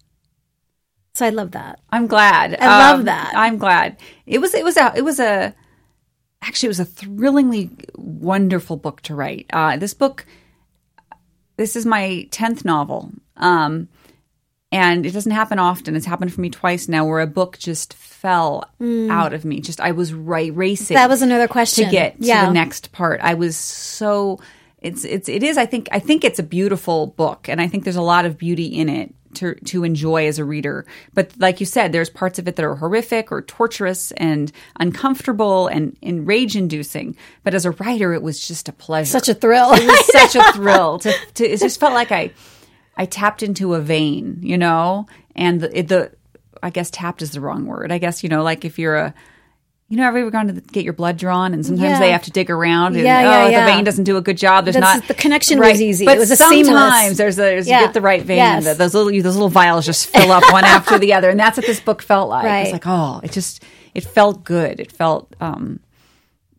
so 1.14 1.26
i 1.26 1.30
love 1.30 1.52
that 1.52 1.80
I'm 1.92 2.08
glad. 2.08 2.56
Um, 2.56 2.60
I 2.62 2.92
love 2.92 3.06
that. 3.06 3.32
I'm 3.38 3.58
glad. 3.58 3.96
It 4.26 4.40
was 4.40 4.54
it 4.54 4.66
was 4.66 4.76
a 4.76 4.92
it 4.98 5.04
was 5.04 5.20
a 5.22 5.54
actually 6.42 6.68
it 6.68 6.76
was 6.76 6.80
a 6.82 6.86
thrillingly 6.86 7.70
wonderful 7.96 8.76
book 8.76 9.00
to 9.04 9.16
write. 9.16 9.46
Uh, 9.54 9.78
this 9.78 9.94
book 9.94 10.26
this 11.56 11.76
is 11.76 11.86
my 11.86 12.28
10th 12.32 12.66
novel. 12.66 13.12
Um, 13.38 13.88
and 14.74 15.06
it 15.06 15.12
doesn't 15.12 15.32
happen 15.32 15.60
often. 15.60 15.96
It's 15.96 16.06
happened 16.06 16.34
for 16.34 16.42
me 16.42 16.50
twice 16.50 16.88
now 16.88 17.06
where 17.06 17.22
a 17.22 17.28
book 17.28 17.60
just 17.60 17.94
fell 17.94 18.68
out 18.82 19.32
of 19.32 19.46
me. 19.46 19.62
Just 19.62 19.80
I 19.80 19.92
was 19.92 20.14
right 20.14 20.54
racing. 20.56 20.96
Mm. 20.96 21.00
that 21.00 21.10
was 21.10 21.22
another 21.22 21.48
question 21.48 21.86
to 21.86 21.92
get 21.92 22.16
yeah 22.20 22.42
to 22.42 22.48
the 22.48 22.54
next 22.54 22.92
part. 22.92 23.22
I 23.22 23.36
was 23.36 23.56
so 23.56 24.40
it's 24.82 25.06
it's 25.06 25.30
it 25.30 25.44
is 25.44 25.58
I 25.58 25.68
think 25.68 25.90
I 25.92 26.00
think 26.00 26.24
it's 26.24 26.40
a 26.40 26.44
beautiful 26.44 27.08
book 27.08 27.48
and 27.48 27.62
I 27.62 27.68
think 27.68 27.84
there's 27.84 27.96
a 27.96 28.02
lot 28.02 28.26
of 28.26 28.38
beauty 28.38 28.66
in 28.66 28.90
it 28.90 29.14
to 29.36 29.54
to 29.56 29.84
enjoy 29.84 30.26
as 30.28 30.40
a 30.40 30.46
reader. 30.46 30.88
But 31.14 31.34
like 31.38 31.60
you 31.60 31.68
said, 31.68 31.92
there's 31.92 32.10
parts 32.10 32.40
of 32.40 32.48
it 32.48 32.56
that 32.56 32.66
are 32.66 32.76
horrific 32.76 33.32
or 33.32 33.44
torturous 33.44 34.12
and 34.14 34.52
uncomfortable 34.80 35.68
and, 35.68 35.96
and 36.02 36.26
rage 36.26 36.56
inducing. 36.56 37.16
But 37.44 37.54
as 37.54 37.66
a 37.66 37.72
writer, 37.72 38.14
it 38.14 38.24
was 38.24 38.46
just 38.46 38.70
a 38.70 38.74
pleasure. 38.74 39.12
such 39.12 39.30
a 39.30 39.36
thrill 39.36 39.74
it 39.74 39.86
was 39.86 40.12
such 40.12 40.36
a 40.36 40.52
thrill 40.54 40.98
to, 41.00 41.14
to 41.36 41.46
it 41.46 41.60
just 41.60 41.80
felt 41.80 41.94
like 41.94 42.12
I 42.12 42.32
I 42.96 43.06
tapped 43.06 43.44
into 43.44 43.74
a 43.74 43.80
vein, 43.82 44.40
you 44.42 44.58
know, 44.58 45.08
and 45.36 45.62
the, 45.62 45.80
it, 45.80 45.88
the 45.88 46.12
I 46.62 46.70
guess 46.70 46.90
tapped 46.92 47.22
is 47.22 47.32
the 47.32 47.42
wrong 47.42 47.66
word. 47.66 47.92
I 47.92 47.98
guess 47.98 48.24
you 48.24 48.30
know, 48.30 48.44
like 48.44 48.66
if 48.66 48.78
you're 48.80 48.96
a 48.96 49.14
you 49.90 49.98
know, 49.98 50.04
have 50.04 50.16
you 50.16 50.22
ever 50.22 50.32
gone 50.32 50.48
to 50.48 50.54
get 50.62 50.84
your 50.84 50.94
blood 50.94 51.18
drawn, 51.18 51.54
and 51.54 51.64
sometimes 51.64 51.84
Yeah. 51.92 52.00
they 52.00 52.12
have 52.12 52.24
to 52.24 52.32
dig 52.32 52.50
around, 52.50 52.96
and 52.96 53.04
Yeah, 53.04 53.22
yeah, 53.22 53.44
oh, 53.46 53.50
yeah. 53.50 53.66
the 53.66 53.72
vein 53.74 53.84
doesn't 53.84 54.06
do 54.06 54.18
a 54.18 54.22
good 54.22 54.38
job. 54.38 54.66
There's 54.66 54.76
That's- 54.76 55.00
not 55.02 55.08
the 55.08 55.14
connection 55.14 55.60
was 55.60 55.80
easy. 55.82 56.06
But 56.06 56.16
It 56.18 56.20
was 56.20 56.32
a 56.32 56.36
sometimes 56.36 56.68
seamless- 56.68 57.18
there's 57.18 57.38
a, 57.38 57.42
there's 57.42 57.68
Yeah. 57.68 57.82
you 57.82 57.86
get 57.88 57.94
the 57.94 58.02
right 58.02 58.24
vein, 58.24 58.38
Yes. 58.38 58.64
the, 58.66 58.74
those 58.74 58.96
little 58.96 59.12
those 59.22 59.36
little 59.36 59.50
vials 59.50 59.86
just 59.86 60.08
fill 60.08 60.32
up 60.32 60.44
one 60.52 60.64
after 60.64 60.98
the 60.98 61.14
other, 61.14 61.30
and 61.30 61.40
that's 61.40 61.58
what 61.58 61.68
this 61.68 61.80
book 61.80 62.02
felt 62.02 62.30
like. 62.30 62.46
Right. 62.46 62.62
It's 62.62 62.72
like 62.74 62.88
oh, 62.88 63.20
it 63.24 63.32
just 63.34 63.62
it 63.94 64.04
felt 64.04 64.44
good. 64.44 64.80
It 64.80 64.92
felt 64.92 65.36
um, 65.40 65.80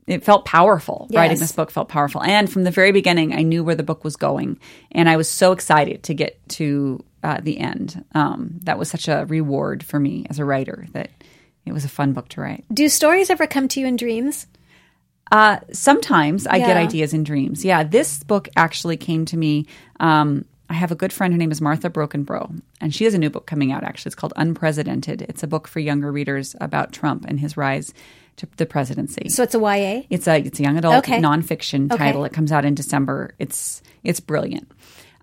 it 0.06 0.24
felt 0.24 0.44
powerful. 0.44 1.08
Writing 1.12 1.38
this 1.38 1.52
book 1.52 1.70
felt 1.70 1.88
powerful, 1.88 2.22
and 2.22 2.50
from 2.50 2.64
the 2.64 2.70
very 2.70 2.92
beginning, 2.92 3.34
I 3.34 3.42
knew 3.42 3.64
where 3.64 3.74
the 3.74 3.82
book 3.82 4.04
was 4.04 4.16
going, 4.16 4.58
and 4.92 5.08
I 5.08 5.16
was 5.16 5.28
so 5.28 5.52
excited 5.52 6.02
to 6.04 6.14
get 6.14 6.38
to 6.50 7.02
uh, 7.22 7.40
the 7.42 7.58
end. 7.58 8.04
Um, 8.14 8.60
that 8.64 8.78
was 8.78 8.90
such 8.90 9.08
a 9.08 9.24
reward 9.26 9.82
for 9.82 9.98
me 9.98 10.26
as 10.28 10.38
a 10.38 10.44
writer 10.44 10.86
that 10.92 11.10
it 11.64 11.72
was 11.72 11.84
a 11.84 11.88
fun 11.88 12.12
book 12.12 12.28
to 12.30 12.40
write. 12.42 12.64
do 12.72 12.88
stories 12.88 13.30
ever 13.30 13.46
come 13.46 13.68
to 13.68 13.80
you 13.80 13.86
in 13.86 13.96
dreams 13.96 14.46
Uh, 15.32 15.58
sometimes 15.72 16.46
I 16.46 16.58
get 16.58 16.76
ideas 16.76 17.14
in 17.14 17.24
dreams. 17.24 17.64
Yeah, 17.64 17.82
this 17.82 18.22
book 18.22 18.48
actually 18.56 18.98
came 18.98 19.24
to 19.24 19.36
me. 19.36 19.66
Um, 19.98 20.44
I 20.68 20.74
have 20.74 20.92
a 20.92 20.94
good 20.94 21.12
friend. 21.12 21.32
Her 21.32 21.38
name 21.38 21.50
is 21.50 21.60
Martha 21.60 21.88
Brockenbrough, 21.88 22.60
and 22.80 22.94
she 22.94 23.04
has 23.04 23.14
a 23.14 23.18
new 23.18 23.30
book 23.30 23.46
coming 23.46 23.72
out. 23.72 23.84
Actually, 23.84 24.10
it's 24.10 24.14
called 24.16 24.34
Unprecedented. 24.36 25.22
It's 25.22 25.42
a 25.42 25.46
book 25.46 25.66
for 25.66 25.80
younger 25.80 26.12
readers 26.12 26.54
about 26.60 26.92
Trump 26.92 27.24
and 27.26 27.40
his 27.40 27.56
rise 27.56 27.94
to 28.36 28.48
the 28.56 28.66
presidency. 28.66 29.28
so 29.28 29.42
it's 29.42 29.54
a 29.54 29.58
ya 29.58 30.02
It's 30.10 30.26
a 30.26 30.38
it's 30.38 30.58
a 30.60 30.62
young 30.62 30.76
adult 30.78 30.96
Okay. 30.96 31.20
nonfiction 31.20 31.90
Okay. 31.92 32.04
title. 32.04 32.24
It 32.24 32.32
comes 32.32 32.52
out 32.52 32.64
in 32.64 32.74
December. 32.74 33.34
It's 33.38 33.82
it's 34.02 34.20
brilliant. 34.20 34.70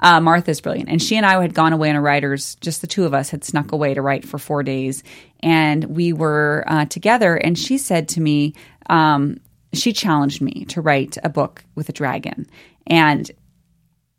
Uh, 0.04 0.20
Martha's 0.20 0.60
brilliant, 0.62 0.90
and 0.90 1.00
she 1.00 1.16
and 1.16 1.26
I 1.28 1.40
had 1.40 1.54
gone 1.54 1.74
away 1.74 1.90
on 1.92 1.96
a 1.96 2.02
writers. 2.02 2.56
Just 2.56 2.82
the 2.82 2.88
two 2.88 3.06
of 3.06 3.14
us 3.14 3.30
had 3.30 3.44
snuck 3.44 3.72
away 3.72 3.94
to 3.94 4.02
write 4.02 4.26
for 4.28 4.40
four 4.40 4.64
days, 4.64 5.04
and 5.42 5.84
we 5.84 6.12
were 6.12 6.64
uh, 6.66 6.86
together. 6.86 7.36
And 7.36 7.56
she 7.56 7.78
said 7.78 8.10
to 8.10 8.22
me, 8.22 8.56
um, 8.90 9.40
she 9.74 9.94
challenged 9.94 10.42
me 10.42 10.66
to 10.70 10.82
write 10.82 11.18
a 11.24 11.30
book 11.30 11.64
with 11.76 11.88
a 11.90 11.94
dragon, 11.94 12.48
and 12.88 13.30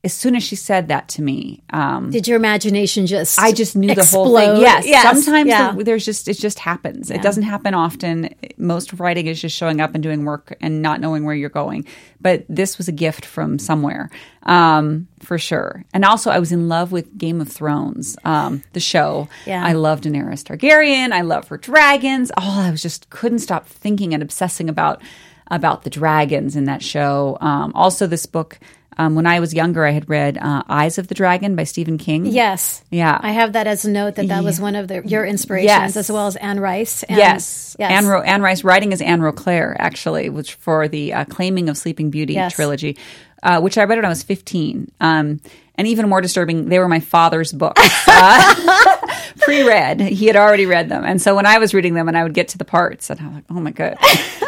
as 0.04 0.12
soon 0.12 0.34
as 0.34 0.42
she 0.42 0.56
said 0.56 0.88
that 0.88 1.08
to 1.10 1.22
me, 1.22 1.62
um, 1.70 2.10
did 2.10 2.26
your 2.26 2.36
imagination 2.36 3.06
just 3.06 3.38
I 3.38 3.52
just 3.52 3.76
knew 3.76 3.94
the 3.94 4.04
whole 4.04 4.36
thing. 4.36 4.60
Yes, 4.60 4.84
Yes. 4.84 5.02
sometimes 5.24 5.48
Yeah. 5.48 5.72
the, 5.72 5.84
there's 5.84 6.04
just 6.04 6.26
it 6.26 6.38
just 6.38 6.58
happens. 6.58 7.08
It 7.10 7.22
doesn't 7.22 7.44
happen 7.44 7.72
often. 7.72 8.34
Most 8.56 8.92
writing 8.94 9.28
is 9.28 9.40
just 9.40 9.56
showing 9.56 9.80
up 9.80 9.94
and 9.94 10.02
doing 10.02 10.24
work 10.24 10.56
and 10.60 10.82
not 10.82 11.00
knowing 11.00 11.24
where 11.24 11.36
you're 11.36 11.48
going. 11.50 11.84
But 12.20 12.44
this 12.48 12.78
was 12.78 12.88
a 12.88 12.92
gift 12.92 13.24
from 13.24 13.60
somewhere, 13.60 14.10
um, 14.42 15.06
for 15.20 15.38
sure. 15.38 15.84
And 15.94 16.04
also, 16.04 16.30
I 16.30 16.38
was 16.40 16.50
in 16.52 16.68
love 16.68 16.90
with 16.92 17.16
Game 17.16 17.40
of 17.40 17.48
Thrones, 17.48 18.16
um, 18.24 18.62
the 18.72 18.80
show. 18.80 19.28
Yeah. 19.46 19.64
I 19.64 19.72
love 19.72 20.00
Daenerys 20.00 20.42
Targaryen. 20.42 21.12
I 21.12 21.20
love 21.20 21.46
her 21.48 21.58
dragons. 21.58 22.32
Oh, 22.36 22.60
I 22.60 22.70
was 22.72 22.82
just 22.82 23.08
couldn't 23.10 23.38
stop 23.40 23.66
thinking 23.66 24.14
and 24.14 24.22
obsessing 24.22 24.68
about 24.68 25.00
about 25.48 25.82
the 25.84 25.90
dragons 25.90 26.56
in 26.56 26.64
that 26.64 26.82
show. 26.82 27.38
Um, 27.40 27.70
also, 27.76 28.08
this 28.08 28.26
book. 28.26 28.58
Um, 28.98 29.14
when 29.14 29.26
I 29.26 29.40
was 29.40 29.54
younger, 29.54 29.84
I 29.86 29.90
had 29.90 30.08
read 30.08 30.36
uh, 30.38 30.62
Eyes 30.68 30.98
of 30.98 31.08
the 31.08 31.14
Dragon 31.14 31.56
by 31.56 31.64
Stephen 31.64 31.98
King. 31.98 32.26
yes 32.26 32.82
Yeah. 32.90 33.18
I 33.22 33.32
have 33.32 33.52
that 33.54 33.66
as 33.66 33.84
a 33.84 33.90
note 33.90 34.16
that 34.16 34.28
that 34.28 34.44
was 34.44 34.60
one 34.60 34.76
of 34.76 34.88
the, 34.88 35.06
your 35.06 35.24
inspirations, 35.24 35.66
Yes. 35.68 35.96
as 35.96 36.10
well 36.12 36.26
as 36.26 36.36
Anne 36.36 36.60
Rice. 36.60 37.02
And, 37.04 37.16
yes, 37.16 37.76
yes. 37.78 37.90
Anne, 37.90 38.06
Ro- 38.06 38.22
Anne 38.22 38.42
Rice 38.42 38.64
writing 38.64 38.92
is 38.92 39.00
Anne 39.00 39.20
Roquelaure 39.20 39.74
actually, 39.78 40.28
which 40.28 40.54
for 40.54 40.88
the 40.88 41.12
uh, 41.14 41.24
Claiming 41.26 41.68
of 41.68 41.76
Sleeping 41.76 42.10
Beauty 42.10 42.34
Yes. 42.34 42.54
trilogy, 42.54 42.96
uh, 43.42 43.60
which 43.60 43.78
I 43.78 43.84
read 43.84 43.96
when 43.96 44.04
I 44.04 44.08
was 44.08 44.22
fifteen. 44.22 44.90
Um, 45.00 45.40
and 45.76 45.88
even 45.88 46.06
more 46.08 46.20
disturbing, 46.20 46.68
they 46.68 46.78
were 46.78 46.86
my 46.88 47.00
father's 47.00 47.52
books. 47.52 47.80
Uh, 48.06 48.96
pre-read, 49.38 50.00
he 50.00 50.26
had 50.26 50.36
already 50.36 50.66
read 50.66 50.88
them, 50.88 51.04
and 51.04 51.20
so 51.20 51.34
when 51.34 51.46
I 51.46 51.58
was 51.58 51.74
reading 51.74 51.94
them, 51.94 52.08
and 52.08 52.16
I 52.16 52.22
would 52.22 52.34
get 52.34 52.48
to 52.48 52.58
the 52.58 52.64
parts, 52.64 53.10
and 53.10 53.20
I'm 53.20 53.34
like, 53.34 53.44
"Oh 53.50 53.54
my 53.60 53.70
god!" 53.70 53.96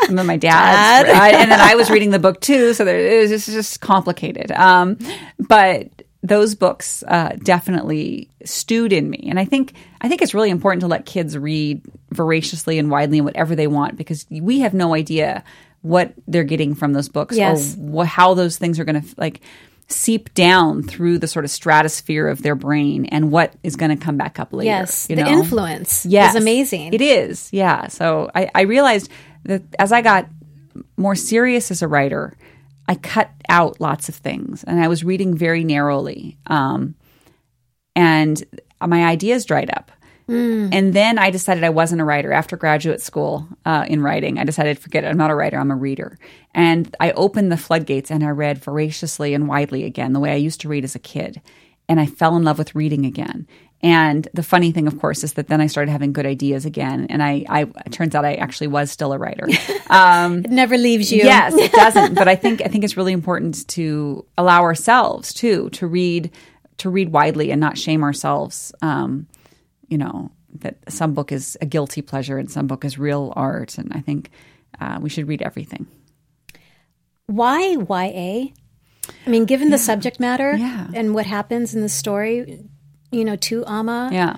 And 0.09 0.19
then 0.19 0.27
my 0.27 0.37
dad, 0.37 1.07
and 1.07 1.51
then 1.51 1.61
I 1.61 1.75
was 1.75 1.91
reading 1.91 2.11
the 2.11 2.19
book 2.19 2.41
too, 2.41 2.75
so 2.75 2.85
there, 2.85 2.99
it 2.99 3.21
was 3.23 3.31
just, 3.31 3.47
just 3.47 3.81
complicated. 3.81 4.51
Um, 4.53 4.99
but 5.39 5.89
those 6.23 6.55
books 6.55 7.03
uh, 7.09 7.37
definitely 7.43 8.29
stewed 8.45 8.93
in 8.93 9.09
me, 9.11 9.27
and 9.29 9.39
I 9.41 9.45
think 9.45 9.75
I 10.01 10.09
think 10.09 10.21
it's 10.23 10.35
really 10.35 10.51
important 10.51 10.81
to 10.83 10.87
let 10.87 11.07
kids 11.07 11.37
read 11.37 11.83
voraciously 12.11 12.79
and 12.79 12.91
widely 12.91 13.19
and 13.19 13.25
whatever 13.25 13.55
they 13.57 13.67
want 13.67 13.97
because 13.97 14.27
we 14.31 14.61
have 14.61 14.75
no 14.75 14.95
idea 14.95 15.43
what 15.83 16.15
they're 16.27 16.45
getting 16.45 16.75
from 16.75 16.93
those 16.95 17.09
books 17.09 17.37
Yes. 17.37 17.77
or 17.79 18.05
wh- 18.05 18.09
how 18.09 18.33
those 18.35 18.57
things 18.57 18.79
are 18.79 18.85
going 18.85 19.03
to 19.03 19.09
like. 19.19 19.41
Seep 19.89 20.33
down 20.35 20.83
through 20.83 21.19
the 21.19 21.27
sort 21.27 21.45
of 21.45 21.51
stratosphere 21.51 22.27
of 22.29 22.43
their 22.43 22.55
brain 22.55 23.05
and 23.07 23.31
what 23.31 23.55
is 23.63 23.77
going 23.77 23.97
to 23.97 24.03
come 24.03 24.17
back 24.17 24.41
up 24.41 24.53
later. 24.53 24.67
Yes, 24.67 25.07
the 25.07 25.17
know? 25.17 25.27
influence 25.27 26.07
Yes, 26.07 26.35
is 26.35 26.43
amazing. 26.43 26.95
It 26.95 27.03
is, 27.03 27.51
yeah. 27.53 27.89
So 27.89 28.31
I, 28.35 28.51
I 28.55 28.63
realized 28.63 29.11
that 29.45 29.63
as 29.79 29.93
I 29.93 30.01
got 30.01 30.27
more 30.97 31.15
serious 31.15 31.71
as 31.71 31.83
a 31.83 31.89
writer, 31.89 32.37
I 32.89 32.95
cut 32.95 33.31
out 33.49 33.81
lots 33.81 34.09
of 34.09 34.15
things 34.15 34.65
and 34.65 34.83
I 34.83 34.89
was 34.89 35.05
reading 35.05 35.37
very 35.37 35.65
narrowly. 35.65 36.39
Um, 36.47 36.95
and 37.95 38.43
my 38.85 39.05
ideas 39.05 39.45
dried 39.45 39.71
up. 39.71 39.91
And 40.29 40.95
then 40.95 41.19
I 41.19 41.31
decided 41.31 41.65
I 41.65 41.71
wasn't 41.71 42.01
a 42.01 42.05
writer 42.05 42.33
after 42.33 42.57
graduate 42.57 43.03
school 43.03 43.47
uh, 43.65 43.85
in 43.89 44.03
writing. 44.03 44.39
I 44.39 44.45
decided, 44.45 44.79
forget 44.79 45.05
it, 45.05 45.09
I'm 45.09 45.19
not 45.19 45.31
a 45.31 45.35
writer, 45.35 45.59
I'm 45.59 45.71
a 45.71 45.77
reader. 45.77 46.19
And 46.55 46.95
I 46.99 47.13
opened 47.13 47.53
the 47.53 47.57
floodgates 47.57 48.11
and 48.11 48.25
I 48.25 48.31
read 48.31 48.59
voraciously 48.59 49.35
and 49.35 49.49
widely 49.49 49.85
again, 49.85 50.13
the 50.13 50.21
way 50.21 50.33
I 50.33 50.37
used 50.37 50.61
to 50.63 50.69
read 50.69 50.85
as 50.85 50.95
a 50.95 51.01
kid. 51.01 51.43
And 51.89 52.01
I 52.01 52.07
fell 52.07 52.37
in 52.37 52.45
love 52.45 52.59
with 52.59 52.75
reading 52.75 53.05
again. 53.05 53.47
And 53.83 54.27
the 54.33 54.43
funny 54.43 54.73
thing, 54.73 54.87
of 54.87 54.99
course, 54.99 55.23
is 55.23 55.35
that 55.35 55.49
then 55.49 55.61
I 55.61 55.67
started 55.67 55.91
having 55.91 56.15
good 56.15 56.25
ideas 56.25 56.65
again. 56.65 57.07
And 57.11 57.23
I, 57.23 57.45
I 57.51 57.63
it 57.85 57.93
turns 57.93 58.15
out 58.15 58.25
I 58.25 58.37
actually 58.37 58.69
was 58.69 58.91
still 58.91 59.13
a 59.13 59.19
writer. 59.19 59.47
it 60.43 60.51
never 60.51 60.79
leaves 60.79 61.13
you. 61.13 61.19
Yes, 61.19 61.53
it 61.55 61.71
doesn't. 61.73 62.15
but 62.15 62.27
I 62.27 62.35
think 62.35 62.63
I 62.63 62.69
think 62.69 62.85
it's 62.85 62.97
really 62.97 63.13
important 63.13 63.69
to 63.69 64.25
allow 64.39 64.63
ourselves 64.63 65.35
too 65.35 65.69
to 65.71 65.87
read 65.87 66.31
to 66.79 66.89
read 66.89 67.11
widely 67.11 67.51
and 67.51 67.61
not 67.61 67.77
shame 67.77 68.03
ourselves. 68.03 68.73
Um, 68.81 69.27
you 69.89 69.99
know 69.99 70.31
that 70.61 70.77
some 70.89 71.15
book 71.15 71.33
is 71.33 71.57
a 71.61 71.67
guilty 71.67 72.01
pleasure 72.03 72.39
and 72.39 72.51
some 72.51 72.67
book 72.67 72.85
is 72.85 72.99
real 72.99 73.33
art, 73.37 73.79
and 73.79 73.93
I 73.93 74.01
think 74.01 74.31
uh, 74.81 74.99
we 75.01 75.09
should 75.09 75.29
read 75.29 75.43
everything. 75.43 75.87
Why 77.27 77.77
YA? 77.89 78.51
I 79.27 79.31
mean, 79.31 79.45
given 79.45 79.71
the 79.71 79.79
subject 79.79 80.21
matter 80.21 80.55
Yeah. 80.57 80.87
and 80.95 81.15
what 81.15 81.27
happens 81.27 81.75
in 81.75 81.81
the 81.83 81.89
story, 81.89 82.61
you 83.11 83.25
know, 83.25 83.37
to 83.37 83.65
Amma, 83.67 84.11
Yeah, 84.13 84.37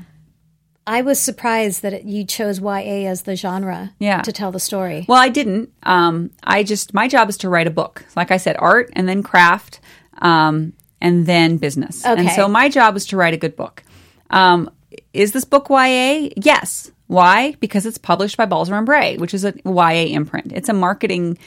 I 0.87 1.03
was 1.03 1.19
surprised 1.19 1.83
that 1.83 1.93
it, 1.93 2.05
you 2.05 2.25
chose 2.25 2.61
YA 2.61 3.09
as 3.09 3.23
the 3.23 3.35
genre 3.37 3.93
Yeah. 3.99 4.23
to 4.23 4.33
tell 4.33 4.53
the 4.53 4.61
story. 4.61 5.05
Well, 5.09 5.19
I 5.21 5.29
didn't. 5.29 5.71
Um, 5.83 6.31
I 6.45 6.63
just 6.63 6.95
my 6.95 7.09
job 7.09 7.29
is 7.29 7.37
to 7.39 7.49
write 7.49 7.67
a 7.67 7.71
book. 7.73 8.05
Like 8.17 8.31
I 8.31 8.37
said, 8.37 8.57
art 8.59 8.91
and 8.95 9.09
then 9.09 9.23
craft, 9.23 9.81
um, 10.19 10.73
and 11.01 11.27
then 11.27 11.57
business. 11.59 12.05
Okay. 12.07 12.21
And 12.21 12.31
so 12.31 12.49
my 12.49 12.69
job 12.69 12.97
is 12.97 13.07
to 13.07 13.17
write 13.17 13.35
a 13.35 13.37
good 13.37 13.57
book. 13.57 13.83
Um, 14.31 14.71
is 15.13 15.33
this 15.33 15.45
book 15.45 15.69
YA? 15.69 16.29
Yes. 16.37 16.91
Why? 17.07 17.55
Because 17.61 17.87
it's 17.87 17.99
published 17.99 18.37
by 18.37 18.47
Balzer 18.47 18.75
and 18.75 18.87
Bray, 18.87 19.17
which 19.17 19.35
is 19.35 19.45
a 19.45 19.55
YA 19.65 20.15
imprint. 20.15 20.53
It's 20.53 20.69
a 20.69 20.73
marketing, 20.73 21.39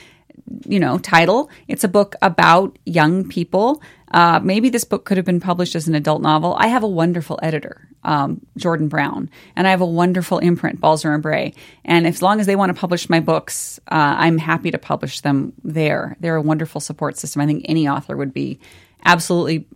you 0.65 0.79
know, 0.79 0.97
title. 0.97 1.49
It's 1.67 1.83
a 1.83 1.89
book 1.89 2.15
about 2.21 2.77
young 2.85 3.27
people. 3.27 3.81
Uh, 4.11 4.39
maybe 4.41 4.69
this 4.69 4.85
book 4.85 5.05
could 5.05 5.17
have 5.17 5.25
been 5.25 5.39
published 5.39 5.75
as 5.75 5.87
an 5.87 5.95
adult 5.95 6.21
novel. 6.21 6.55
I 6.57 6.67
have 6.67 6.83
a 6.83 6.87
wonderful 6.87 7.39
editor, 7.43 7.87
um, 8.03 8.41
Jordan 8.57 8.87
Brown, 8.87 9.29
and 9.55 9.67
I 9.67 9.71
have 9.71 9.81
a 9.81 9.85
wonderful 9.85 10.39
imprint, 10.39 10.79
Balzer 10.79 11.13
and 11.13 11.21
Bray. 11.21 11.53
And 11.85 12.07
as 12.07 12.21
long 12.21 12.39
as 12.39 12.47
they 12.47 12.55
want 12.55 12.73
to 12.73 12.79
publish 12.79 13.09
my 13.09 13.19
books, 13.19 13.79
uh, 13.91 14.15
I'm 14.17 14.37
happy 14.37 14.71
to 14.71 14.79
publish 14.79 15.21
them 15.21 15.53
there. 15.63 16.17
They're 16.19 16.37
a 16.37 16.41
wonderful 16.41 16.81
support 16.81 17.17
system. 17.17 17.41
I 17.41 17.45
think 17.45 17.65
any 17.67 17.87
author 17.87 18.17
would 18.17 18.33
be 18.33 18.59
absolutely 19.05 19.67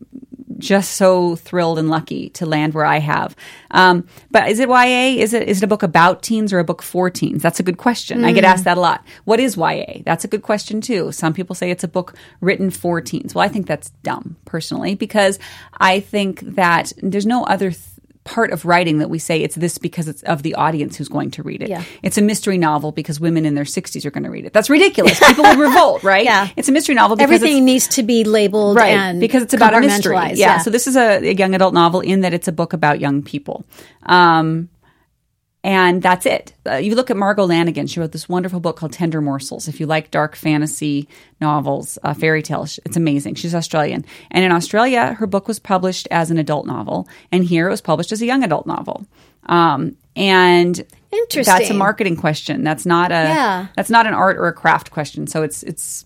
just 0.64 0.94
so 0.94 1.36
thrilled 1.36 1.78
and 1.78 1.90
lucky 1.90 2.30
to 2.30 2.46
land 2.46 2.74
where 2.74 2.86
I 2.86 3.00
have. 3.00 3.36
Um, 3.72 4.08
but 4.32 4.50
is 4.50 4.60
it 4.60 4.70
YA? 4.70 5.22
Is 5.22 5.34
it 5.34 5.48
is 5.48 5.62
it 5.62 5.66
a 5.66 5.68
book 5.68 5.84
about 5.84 6.24
teens 6.24 6.54
or 6.54 6.60
a 6.60 6.64
book 6.64 6.82
for 6.82 7.10
teens? 7.10 7.42
That's 7.42 7.60
a 7.60 7.64
good 7.64 7.78
question. 7.78 8.24
I 8.24 8.32
get 8.32 8.44
asked 8.44 8.64
that 8.64 8.78
a 8.78 8.82
lot. 8.82 9.06
What 9.26 9.40
is 9.40 9.58
YA? 9.58 10.02
That's 10.06 10.24
a 10.24 10.28
good 10.28 10.42
question 10.42 10.82
too. 10.82 11.12
Some 11.12 11.34
people 11.34 11.56
say 11.56 11.72
it's 11.72 11.84
a 11.84 11.88
book 11.88 12.16
written 12.42 12.70
for 12.70 13.02
teens. 13.02 13.36
Well, 13.36 13.44
I 13.44 13.48
think 13.48 13.68
that's 13.68 13.90
dumb 14.04 14.38
personally 14.46 14.96
because 14.96 15.40
I 15.78 16.00
think 16.00 16.40
that 16.42 16.94
there's 17.02 17.26
no 17.26 17.44
other. 17.46 17.72
Th- 17.72 17.93
part 18.24 18.52
of 18.52 18.66
writing 18.66 19.00
that 19.00 19.10
we 19.10 19.20
say 19.20 19.42
it's 19.42 19.56
this 19.56 19.78
because 19.78 20.08
it's 20.08 20.24
of 20.24 20.44
the 20.44 20.56
audience 20.56 20.96
who's 20.96 21.10
going 21.10 21.32
to 21.32 21.44
read 21.44 21.62
it. 21.62 21.70
Yeah. 21.70 21.84
It's 22.02 22.18
a 22.18 22.22
mystery 22.22 22.58
novel 22.58 22.92
because 22.92 23.20
women 23.20 23.46
in 23.46 23.56
their 23.56 23.66
60s 23.66 24.06
are 24.06 24.12
going 24.12 24.24
to 24.24 24.30
read 24.30 24.46
it. 24.46 24.54
That's 24.54 24.70
ridiculous. 24.70 25.20
People 25.20 25.44
would 25.44 25.60
revolt, 25.60 26.04
right? 26.04 26.24
Yeah. 26.24 26.50
It's 26.56 26.70
a 26.70 26.72
mystery 26.72 26.96
novel 26.96 27.20
Everything 27.20 27.66
needs 27.66 27.88
to 27.90 28.04
be 28.04 28.24
labeled 28.24 28.78
right 28.78 28.94
and 28.94 29.20
because 29.20 29.44
it's 29.44 29.54
about 29.54 29.74
a 29.74 29.80
mystery 29.82 30.16
compartmentalized. 30.16 30.38
yeah. 30.38 30.58
so 30.60 30.70
this 30.70 30.88
is 30.88 30.96
a, 30.96 31.18
a 31.18 31.34
young 31.34 31.54
adult 31.54 31.74
novel 31.74 32.00
in 32.00 32.22
that 32.22 32.34
it's 32.34 32.48
a 32.48 32.52
book 32.52 32.74
about 32.74 33.00
young 33.00 33.22
people 33.24 33.66
um, 34.04 34.70
and 35.64 36.02
that's 36.02 36.26
it. 36.26 36.54
Uh, 36.68 36.76
you 36.76 36.94
look 36.96 37.10
at 37.10 37.16
Margo 37.18 37.48
Lanagan. 37.48 37.90
She 37.90 38.00
wrote 38.00 38.12
this 38.12 38.28
wonderful 38.28 38.60
book 38.60 38.76
called 38.76 38.92
tender 38.92 39.22
morsels. 39.22 39.68
If 39.68 39.80
you 39.80 39.86
like 39.86 40.12
dark 40.12 40.36
fantasy 40.36 41.08
novels 41.40 41.98
uh, 42.04 42.14
fairy 42.14 42.42
tales 42.42 42.80
it's 42.86 42.98
amazing. 42.98 43.36
She's 43.36 43.56
australian. 43.56 44.06
And 44.32 44.44
in 44.44 44.52
australia 44.52 45.14
her 45.14 45.28
book 45.28 45.48
was 45.48 45.60
published 45.60 46.08
as 46.12 46.32
an 46.32 46.38
adult 46.38 46.66
novel. 46.66 47.08
And 47.32 47.44
here 47.44 47.68
it 47.68 47.72
was 47.72 47.82
published 47.82 48.12
as 48.12 48.22
a 48.22 48.26
young 48.26 48.44
adult 48.44 48.66
novel. 48.68 49.06
Um, 49.46 49.96
and 50.16 50.86
that's 51.46 51.70
a 51.70 51.74
marketing 51.74 52.16
question. 52.18 52.64
That's 52.64 52.86
not 52.86 53.12
a 53.12 53.16
Yeah. 53.16 53.68
that's 53.76 53.90
not 53.90 54.06
an 54.06 54.14
art 54.14 54.38
or 54.38 54.48
a 54.48 54.54
craft 54.54 54.92
question. 54.92 55.28
So 55.28 55.44
it's 55.44 55.64
it's 55.64 56.06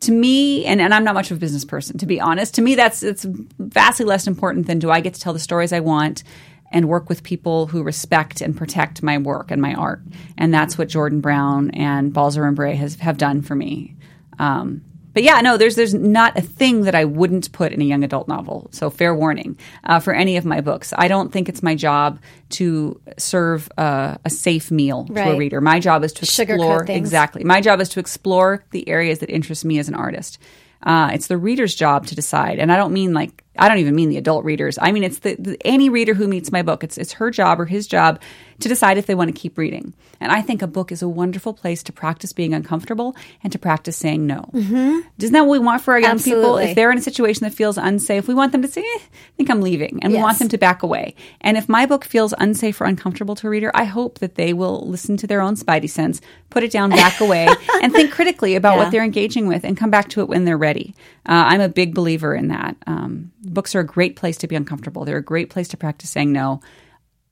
to 0.00 0.10
me, 0.12 0.64
and, 0.64 0.80
and 0.80 0.92
I'm 0.92 1.04
not 1.04 1.14
much 1.14 1.30
of 1.30 1.36
a 1.36 1.40
business 1.40 1.64
person, 1.64 1.96
to 1.98 2.06
be 2.06 2.20
honest. 2.20 2.56
To 2.56 2.62
me, 2.62 2.74
that's 2.74 3.04
it's 3.04 3.24
vastly 3.58 4.04
less 4.04 4.26
important 4.26 4.66
than 4.66 4.80
do 4.80 4.90
I 4.90 5.00
get 5.00 5.14
to 5.14 5.20
tell 5.20 5.32
the 5.32 5.38
stories 5.38 5.72
I 5.72 5.78
want 5.80 6.24
and 6.72 6.88
work 6.88 7.08
with 7.08 7.22
people 7.22 7.66
who 7.66 7.82
respect 7.82 8.40
and 8.40 8.56
protect 8.56 9.02
my 9.02 9.18
work 9.18 9.50
and 9.50 9.62
my 9.62 9.74
art. 9.74 10.00
And 10.36 10.52
that's 10.52 10.76
what 10.76 10.88
Jordan 10.88 11.20
Brown 11.20 11.70
and 11.70 12.12
Balzer 12.12 12.44
and 12.44 12.56
Bray 12.56 12.74
has 12.74 12.96
have 12.96 13.18
done 13.18 13.42
for 13.42 13.54
me. 13.54 13.96
Um, 14.38 14.82
but 15.14 15.22
yeah, 15.22 15.40
no, 15.42 15.56
there's 15.56 15.76
there's 15.76 15.94
not 15.94 16.38
a 16.38 16.40
thing 16.40 16.82
that 16.82 16.94
I 16.94 17.04
wouldn't 17.04 17.52
put 17.52 17.72
in 17.72 17.82
a 17.82 17.84
young 17.84 18.02
adult 18.02 18.28
novel. 18.28 18.68
So 18.72 18.88
fair 18.88 19.14
warning 19.14 19.58
uh, 19.84 20.00
for 20.00 20.14
any 20.14 20.36
of 20.36 20.44
my 20.44 20.60
books. 20.60 20.94
I 20.96 21.08
don't 21.08 21.30
think 21.30 21.48
it's 21.48 21.62
my 21.62 21.74
job 21.74 22.20
to 22.50 23.00
serve 23.18 23.70
uh, 23.76 24.16
a 24.24 24.30
safe 24.30 24.70
meal 24.70 25.04
to 25.06 25.32
a 25.32 25.36
reader. 25.36 25.60
My 25.60 25.80
job 25.80 26.02
is 26.02 26.12
to 26.14 26.22
explore 26.22 26.84
exactly. 26.88 27.44
My 27.44 27.60
job 27.60 27.80
is 27.80 27.90
to 27.90 28.00
explore 28.00 28.64
the 28.70 28.88
areas 28.88 29.18
that 29.18 29.30
interest 29.30 29.64
me 29.64 29.78
as 29.78 29.88
an 29.88 29.94
artist. 29.94 30.38
Uh, 30.82 31.10
it's 31.12 31.28
the 31.28 31.36
reader's 31.36 31.74
job 31.74 32.06
to 32.06 32.14
decide, 32.14 32.58
and 32.58 32.72
I 32.72 32.76
don't 32.76 32.92
mean 32.92 33.12
like 33.12 33.44
I 33.58 33.68
don't 33.68 33.78
even 33.78 33.94
mean 33.94 34.08
the 34.08 34.16
adult 34.16 34.44
readers. 34.44 34.78
I 34.80 34.92
mean 34.92 35.04
it's 35.04 35.18
the, 35.20 35.36
the 35.38 35.56
any 35.64 35.88
reader 35.88 36.14
who 36.14 36.26
meets 36.28 36.50
my 36.52 36.62
book. 36.62 36.82
It's 36.84 36.96
it's 36.98 37.12
her 37.14 37.30
job 37.30 37.60
or 37.60 37.66
his 37.66 37.86
job 37.86 38.20
to 38.60 38.68
decide 38.68 38.96
if 38.96 39.06
they 39.06 39.14
want 39.14 39.34
to 39.34 39.38
keep 39.38 39.58
reading. 39.58 39.92
And 40.20 40.30
I 40.30 40.40
think 40.40 40.62
a 40.62 40.68
book 40.68 40.92
is 40.92 41.02
a 41.02 41.08
wonderful 41.08 41.52
place 41.52 41.82
to 41.82 41.92
practice 41.92 42.32
being 42.32 42.54
uncomfortable 42.54 43.16
and 43.42 43.52
to 43.52 43.58
practice 43.58 43.96
saying 43.96 44.24
no. 44.24 44.48
Mm-hmm. 44.54 45.00
Isn't 45.18 45.32
that 45.32 45.40
what 45.46 45.50
we 45.50 45.58
want 45.58 45.82
for 45.82 45.92
our 45.94 46.00
young 46.00 46.20
people? 46.20 46.58
If 46.58 46.76
they're 46.76 46.92
in 46.92 46.98
a 46.98 47.02
situation 47.02 47.42
that 47.44 47.52
feels 47.52 47.76
unsafe, 47.76 48.28
we 48.28 48.34
want 48.34 48.52
them 48.52 48.62
to 48.62 48.68
say, 48.68 48.82
eh, 48.82 48.98
"I 49.00 49.08
think 49.36 49.50
I'm 49.50 49.60
leaving," 49.60 49.98
and 50.02 50.12
we 50.12 50.18
want 50.20 50.38
them 50.38 50.48
to 50.48 50.58
back 50.58 50.82
away. 50.84 51.14
And 51.40 51.56
if 51.56 51.68
my 51.68 51.86
book 51.86 52.04
feels 52.04 52.32
unsafe 52.38 52.80
or 52.80 52.84
uncomfortable 52.84 53.34
to 53.36 53.48
a 53.48 53.50
reader, 53.50 53.72
I 53.74 53.84
hope 53.84 54.20
that 54.20 54.36
they 54.36 54.52
will 54.52 54.88
listen 54.88 55.16
to 55.18 55.26
their 55.26 55.40
own 55.42 55.56
spidey 55.56 55.90
sense, 55.90 56.20
put 56.50 56.62
it 56.62 56.70
down, 56.70 56.90
back 56.90 57.20
away, 57.26 57.48
and 57.82 57.92
think 57.92 58.12
critically 58.12 58.54
about 58.54 58.74
Yeah. 58.76 58.84
what 58.84 58.92
they're 58.92 59.04
engaging 59.04 59.48
with 59.48 59.64
and 59.64 59.76
come 59.76 59.90
back 59.90 60.08
to 60.10 60.20
it 60.20 60.28
when 60.28 60.44
they're 60.44 60.56
ready. 60.58 60.94
Uh, 61.26 61.50
I'm 61.50 61.60
a 61.60 61.68
big 61.68 61.94
believer 61.94 62.32
in 62.34 62.48
that. 62.48 62.76
Um, 62.86 63.32
books 63.42 63.74
are 63.74 63.80
a 63.80 63.86
great 63.86 64.16
place 64.16 64.36
to 64.38 64.46
be 64.46 64.56
uncomfortable. 64.56 65.04
They're 65.04 65.16
a 65.18 65.22
great 65.22 65.50
place 65.50 65.68
to 65.68 65.76
practice 65.76 66.10
saying 66.10 66.32
no. 66.32 66.60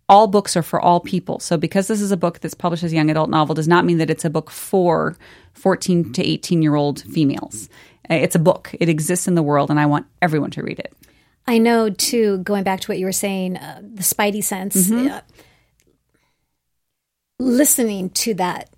All 0.08 0.26
books 0.26 0.56
are 0.56 0.62
for 0.62 0.80
all 0.80 0.98
people. 1.00 1.38
So 1.38 1.56
because 1.56 1.86
this 1.86 2.00
is 2.00 2.10
a 2.10 2.16
book 2.16 2.40
that's 2.40 2.54
published 2.54 2.82
as 2.82 2.92
a 2.92 2.96
young 2.96 3.10
adult 3.10 3.30
novel 3.30 3.54
does 3.54 3.68
not 3.68 3.84
mean 3.84 3.98
that 3.98 4.10
it's 4.10 4.24
a 4.24 4.30
book 4.30 4.50
for 4.50 5.16
14 5.54 6.12
to 6.14 6.22
18 6.24 6.62
year 6.62 6.74
old 6.74 7.02
females. 7.02 7.68
Uh, 8.10 8.14
It's 8.14 8.34
a 8.34 8.40
book. 8.40 8.74
It 8.80 8.88
exists 8.88 9.28
in 9.28 9.36
the 9.36 9.42
world 9.42 9.70
and 9.70 9.78
I 9.78 9.86
want 9.86 10.06
everyone 10.20 10.50
to 10.52 10.62
read 10.64 10.80
it. 10.80 10.92
I 11.46 11.58
know 11.58 11.90
too. 11.90 12.38
Going 12.38 12.64
back 12.64 12.80
to 12.80 12.88
what 12.88 12.98
you 12.98 13.06
were 13.06 13.12
saying, 13.12 13.56
uh, 13.56 13.80
the 13.82 14.02
spidey 14.02 14.42
sense, 14.42 14.90
Mm-hmm. 14.90 15.08
uh, 15.12 15.20
listening 17.38 18.10
to 18.10 18.34
that, 18.34 18.70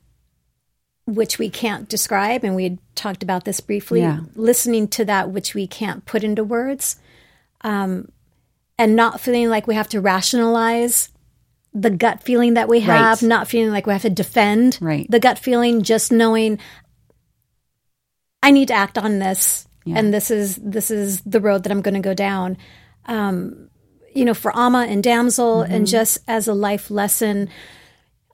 which 1.06 1.38
we 1.38 1.50
can't 1.50 1.88
describe, 1.88 2.44
and 2.44 2.54
we 2.54 2.64
had 2.64 2.78
talked 2.94 3.22
about 3.22 3.44
this 3.44 3.60
briefly. 3.60 4.00
Yeah. 4.00 4.20
Listening 4.36 4.86
to 4.88 5.04
that 5.06 5.30
which 5.30 5.54
we 5.54 5.66
can't 5.66 6.04
put 6.06 6.22
into 6.22 6.44
words, 6.44 6.96
um, 7.64 8.08
and 8.78 8.96
not 8.96 9.20
feeling 9.20 9.48
like 9.48 9.66
we 9.66 9.74
have 9.74 9.88
to 9.90 10.00
rationalize 10.00 11.10
the 11.74 11.90
gut 11.90 12.22
feeling 12.22 12.54
that 12.54 12.68
we 12.68 12.80
have, 12.80 13.22
Right. 13.22 13.28
not 13.28 13.48
feeling 13.48 13.70
like 13.70 13.86
we 13.86 13.92
have 13.92 14.02
to 14.02 14.10
defend 14.10 14.78
Right. 14.80 15.06
the 15.10 15.20
gut 15.20 15.38
feeling, 15.38 15.82
just 15.82 16.12
knowing 16.12 16.58
I 18.42 18.50
need 18.50 18.68
to 18.68 18.74
act 18.74 18.98
on 18.98 19.18
this, 19.20 19.66
and 19.86 20.12
this 20.12 20.30
is 20.30 20.56
this 20.56 20.90
is 20.90 21.20
the 21.22 21.40
road 21.40 21.62
that 21.62 21.72
I'm 21.72 21.80
going 21.82 21.94
to 21.94 22.00
go 22.00 22.14
down. 22.14 22.56
Um, 23.06 23.68
you 24.14 24.24
know, 24.24 24.34
for 24.34 24.56
Amma 24.56 24.86
and 24.88 25.02
Damsel, 25.02 25.62
and 25.62 25.86
just 25.86 26.18
as 26.28 26.48
a 26.48 26.54
life 26.54 26.90
lesson. 26.90 27.48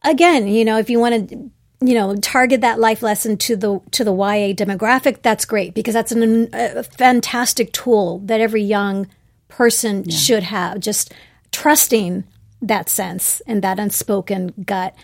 Again, 0.02 0.46
you 0.48 0.64
know, 0.64 0.78
if 0.78 0.88
you 0.90 0.98
want 1.00 1.28
to, 1.28 1.36
you 1.84 1.94
know, 1.94 2.14
target 2.16 2.60
that 2.62 2.78
life 2.80 3.02
lesson 3.02 3.36
to 3.38 3.56
the 3.56 3.80
to 3.92 4.04
the 4.04 4.12
YA 4.12 4.54
demographic, 4.54 5.22
that's 5.22 5.44
great 5.44 5.74
because 5.74 5.94
that's 5.94 6.12
an, 6.12 6.48
a 6.52 6.82
fantastic 6.82 7.72
tool 7.72 8.20
that 8.20 8.40
every 8.40 8.62
young 8.62 9.06
person 9.48 10.08
should 10.08 10.42
have. 10.44 10.80
Just 10.80 11.12
trusting 11.52 12.24
that 12.62 12.88
sense 12.88 13.40
and 13.46 13.62
that 13.62 13.78
unspoken 13.78 14.52
gut. 14.64 14.94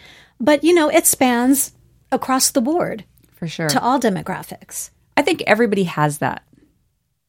But 0.40 0.64
you 0.64 0.74
know, 0.74 0.88
it 0.88 1.07
spans 1.07 1.72
across 2.12 2.51
the 2.51 2.61
board 2.61 3.05
For 3.34 3.47
sure. 3.49 3.68
to 3.68 3.80
all 3.82 3.99
demographics. 4.01 4.90
I 5.16 5.22
think 5.22 5.42
everybody 5.47 5.84
has 5.84 6.18
that. 6.18 6.42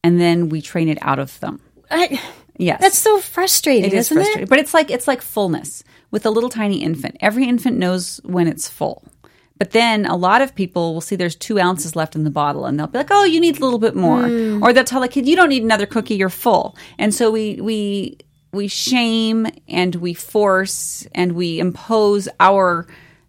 and 0.04 0.20
then 0.20 0.48
we 0.48 0.60
train 0.62 0.88
it 0.88 0.98
out 1.02 1.18
of 1.18 1.38
them. 1.40 1.60
I, 1.90 2.20
Yes. 2.58 2.80
that's 2.80 2.96
so 2.98 3.20
frustrating, 3.20 3.90
It 3.90 3.92
is 3.94 4.06
isn't 4.06 4.16
frustrating, 4.16 4.42
it? 4.44 4.48
but 4.48 4.58
it's 4.58 4.72
like 4.72 4.90
it's 4.90 5.06
like 5.08 5.20
fullness 5.20 5.82
with 6.10 6.24
a 6.24 6.30
little 6.30 6.48
tiny 6.48 6.80
infant. 6.82 7.16
Every 7.20 7.44
infant 7.48 7.76
knows 7.76 8.18
when 8.24 8.46
it's 8.48 8.68
full, 8.68 9.02
but 9.58 9.70
then 9.70 10.06
a 10.06 10.16
lot 10.16 10.42
of 10.42 10.54
people 10.54 10.94
will 10.94 11.00
see 11.00 11.16
there's 11.16 11.34
two 11.36 11.58
ounces 11.58 11.96
left 11.96 12.14
in 12.14 12.24
the 12.24 12.30
bottle, 12.30 12.66
and 12.66 12.78
they'll 12.78 12.86
be 12.86 12.98
like, 12.98 13.10
"Oh, 13.10 13.24
you 13.24 13.40
need 13.40 13.58
a 13.58 13.64
little 13.64 13.78
bit 13.78 13.96
more," 13.96 14.28
Hmm. 14.28 14.62
or 14.62 14.72
they'll 14.72 14.84
tell 14.84 15.00
the 15.00 15.08
kid, 15.08 15.26
"You 15.26 15.36
don't 15.36 15.48
need 15.48 15.62
another 15.62 15.86
cookie. 15.86 16.16
You're 16.16 16.28
full." 16.28 16.76
And 16.98 17.14
so 17.14 17.30
we 17.30 17.58
we 17.60 18.18
we 18.52 18.68
shame 18.68 19.46
and 19.68 19.94
we 19.96 20.14
force 20.14 21.06
and 21.14 21.32
we 21.32 21.58
impose 21.58 22.28
our 22.40 22.86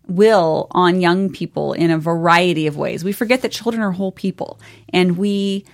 will 0.07 0.67
on 0.71 1.01
young 1.01 1.29
people 1.29 1.73
in 1.73 1.91
a 1.91 1.97
variety 1.97 2.65
of 2.65 2.77
ways. 2.77 3.03
We 3.03 3.11
forget 3.11 3.41
that 3.41 3.51
children 3.51 3.83
are 3.83 3.91
whole 3.91 4.11
people, 4.11 4.59
and 4.93 5.17
we 5.17 5.65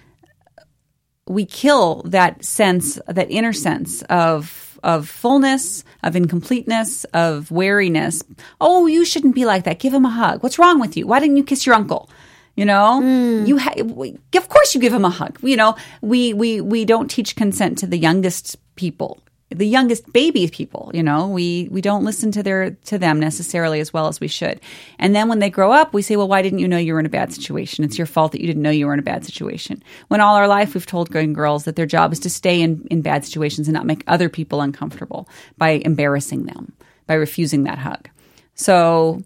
we 1.28 1.46
kill 1.46 2.02
that 2.06 2.44
sense, 2.44 3.00
that 3.08 3.32
inner 3.32 3.54
sense 3.54 4.02
of 4.04 4.73
of 4.84 5.08
fullness, 5.08 5.84
of 6.04 6.16
incompleteness, 6.16 7.06
of 7.06 7.50
wariness. 7.50 8.24
Oh, 8.62 8.86
you 8.86 9.06
shouldn't 9.06 9.36
be 9.36 9.46
like 9.46 9.64
that. 9.64 9.80
Give 9.80 9.94
him 9.94 10.06
a 10.06 10.10
hug. 10.10 10.44
What's 10.44 10.60
wrong 10.60 10.80
with 10.80 10.98
you? 10.98 11.08
Why 11.08 11.20
didn't 11.20 11.38
you 11.38 11.44
kiss 11.44 11.66
your 11.66 11.76
uncle? 11.76 12.10
You 12.56 12.66
know, 12.66 13.02
hmm. 13.02 13.46
you 13.46 13.58
ha- 13.58 13.74
of 13.80 14.50
course 14.50 14.76
you 14.76 14.82
give 14.82 14.94
him 14.94 15.06
a 15.06 15.10
hug. 15.10 15.40
You 15.42 15.58
know, 15.58 15.76
we 16.02 16.34
we 16.34 16.62
we 16.62 16.86
don't 16.86 17.10
teach 17.10 17.36
consent 17.36 17.80
to 17.80 17.88
the 17.88 17.98
youngest 17.98 18.58
people 18.76 19.23
the 19.54 19.68
youngest 19.68 20.12
baby 20.12 20.48
people 20.48 20.92
you 20.94 21.04
know 21.04 21.28
we 21.28 21.68
we 21.72 21.82
don't 21.82 22.04
listen 22.04 22.32
to 22.32 22.44
their 22.44 22.72
to 22.72 22.98
them 22.98 23.20
necessarily 23.20 23.80
as 23.80 23.94
well 23.94 24.08
as 24.08 24.20
we 24.20 24.28
should. 24.28 24.60
And 25.00 25.16
then 25.16 25.30
when 25.30 25.40
they 25.40 25.50
grow 25.50 25.72
up 25.72 25.94
we 25.94 26.02
say 26.02 26.16
well 26.16 26.28
why 26.28 26.42
didn't 26.42 26.60
you 26.60 26.68
know 26.68 26.78
you 26.78 26.94
were 26.94 27.00
in 27.00 27.06
a 27.06 27.10
bad 27.10 27.34
situation? 27.34 27.84
It's 27.84 27.98
your 27.98 28.08
fault 28.08 28.32
that 28.32 28.42
you 28.42 28.48
didn't 28.48 28.62
know 28.62 28.70
you 28.70 28.88
were 28.88 28.94
in 28.94 29.00
a 29.00 29.04
bad 29.04 29.26
situation. 29.26 29.84
When 30.08 30.22
all 30.22 30.36
our 30.36 30.48
life 30.48 30.74
we've 30.74 30.86
told 30.86 31.12
girls 31.12 31.66
that 31.66 31.76
their 31.76 31.86
job 31.86 32.12
is 32.12 32.20
to 32.22 32.30
stay 32.30 32.62
in 32.62 32.88
in 32.90 33.02
bad 33.02 33.26
situations 33.26 33.68
and 33.68 33.74
not 33.74 33.86
make 33.86 34.04
other 34.08 34.30
people 34.30 34.62
uncomfortable 34.62 35.28
by 35.58 35.70
embarrassing 35.72 36.46
them 36.46 36.74
by 37.08 37.16
refusing 37.16 37.64
that 37.64 37.78
hug. 37.78 38.10
So 38.56 39.22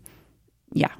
yeah. 0.73 0.91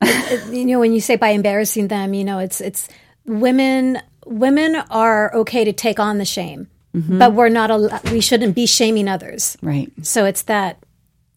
You 0.50 0.64
know 0.64 0.80
when 0.80 0.92
you 0.92 1.00
say 1.00 1.16
by 1.16 1.30
embarrassing 1.30 1.88
them 1.88 2.14
you 2.14 2.24
know 2.24 2.38
it's 2.38 2.60
it's 2.60 2.88
women 3.24 4.00
women 4.26 4.76
are 4.90 5.34
okay 5.34 5.64
to 5.64 5.72
take 5.72 5.98
on 5.98 6.18
the 6.18 6.24
shame 6.24 6.68
Mm-hmm. 6.94 7.18
but 7.18 7.34
we're 7.34 7.50
not 7.50 7.70
al- 7.70 8.00
we 8.10 8.20
shouldn't 8.20 8.54
be 8.54 8.64
shaming 8.64 9.08
others 9.08 9.58
right 9.60 9.92
so 10.02 10.24
it's 10.24 10.42
that 10.42 10.82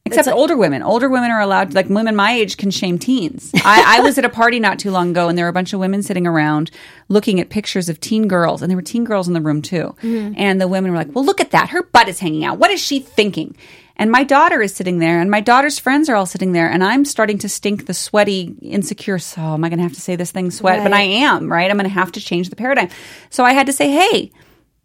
Except 0.06 0.28
older 0.30 0.58
women. 0.58 0.82
Older 0.82 1.10
women 1.10 1.30
are 1.30 1.40
allowed, 1.40 1.74
like 1.74 1.88
women 1.88 2.16
my 2.16 2.32
age 2.32 2.58
can 2.58 2.72
shame 2.72 2.98
teens. 2.98 3.52
I, 3.64 3.98
I 3.98 4.00
was 4.02 4.18
at 4.18 4.26
a 4.26 4.30
party 4.30 4.60
not 4.60 4.80
too 4.80 4.90
long 4.90 5.12
ago 5.12 5.30
and 5.30 5.38
there 5.38 5.46
were 5.46 5.50
a 5.50 5.54
bunch 5.54 5.74
of 5.74 5.80
women 5.80 6.02
sitting 6.02 6.26
around 6.26 6.72
looking 7.08 7.40
at 7.40 7.50
pictures 7.50 7.88
of 7.88 8.00
teen 8.00 8.28
girls. 8.28 8.62
And 8.62 8.70
there 8.70 8.76
were 8.76 8.82
teen 8.82 9.04
girls 9.04 9.28
in 9.28 9.36
the 9.36 9.42
room 9.42 9.62
too. 9.62 9.96
Mm-hmm. 10.02 10.34
And 10.38 10.60
the 10.60 10.68
women 10.68 10.92
were 10.92 10.98
like, 10.98 11.14
well, 11.14 11.24
look 11.24 11.40
at 11.40 11.52
that. 11.52 11.70
Her 11.70 11.84
butt 11.84 12.10
is 12.10 12.20
hanging 12.20 12.44
out. 12.44 12.58
What 12.58 12.72
is 12.72 12.82
she 12.82 13.00
thinking? 13.00 13.56
And 13.96 14.12
my 14.12 14.24
daughter 14.24 14.60
is 14.62 14.74
sitting 14.74 14.98
there 14.98 15.22
and 15.22 15.30
my 15.30 15.42
daughter's 15.42 15.78
friends 15.78 16.10
are 16.10 16.16
all 16.16 16.26
sitting 16.26 16.54
there. 16.54 16.68
And 16.68 16.84
I'm 16.84 17.06
starting 17.06 17.38
to 17.40 17.50
stink 17.50 17.86
the 17.86 17.94
sweaty, 17.94 18.56
insecure. 18.62 19.20
So 19.20 19.40
am 19.40 19.64
I 19.64 19.70
going 19.70 19.78
to 19.78 19.84
have 19.84 19.94
to 19.94 20.02
say 20.02 20.16
this 20.16 20.32
thing 20.32 20.50
sweat? 20.50 20.82
But 20.82 20.94
I 20.94 21.02
am, 21.02 21.52
right? 21.52 21.70
I'm 21.70 21.78
going 21.78 21.88
to 21.88 21.94
have 21.94 22.12
to 22.14 22.22
change 22.22 22.50
the 22.50 22.56
paradigm. 22.56 22.90
So 23.30 23.44
I 23.44 23.54
had 23.54 23.68
to 23.68 23.74
say, 23.74 23.92
hey, 23.92 24.32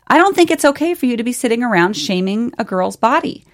I 0.09 0.19
don't 0.19 0.35
think 0.35 0.51
it's 0.51 0.65
okay 0.65 0.95
for 0.95 1.07
you 1.07 1.17
to 1.17 1.25
be 1.25 1.33
sitting 1.33 1.63
around 1.63 1.97
shaming 1.97 2.53
a 2.59 2.65
girl's 2.65 2.97
body 2.97 3.45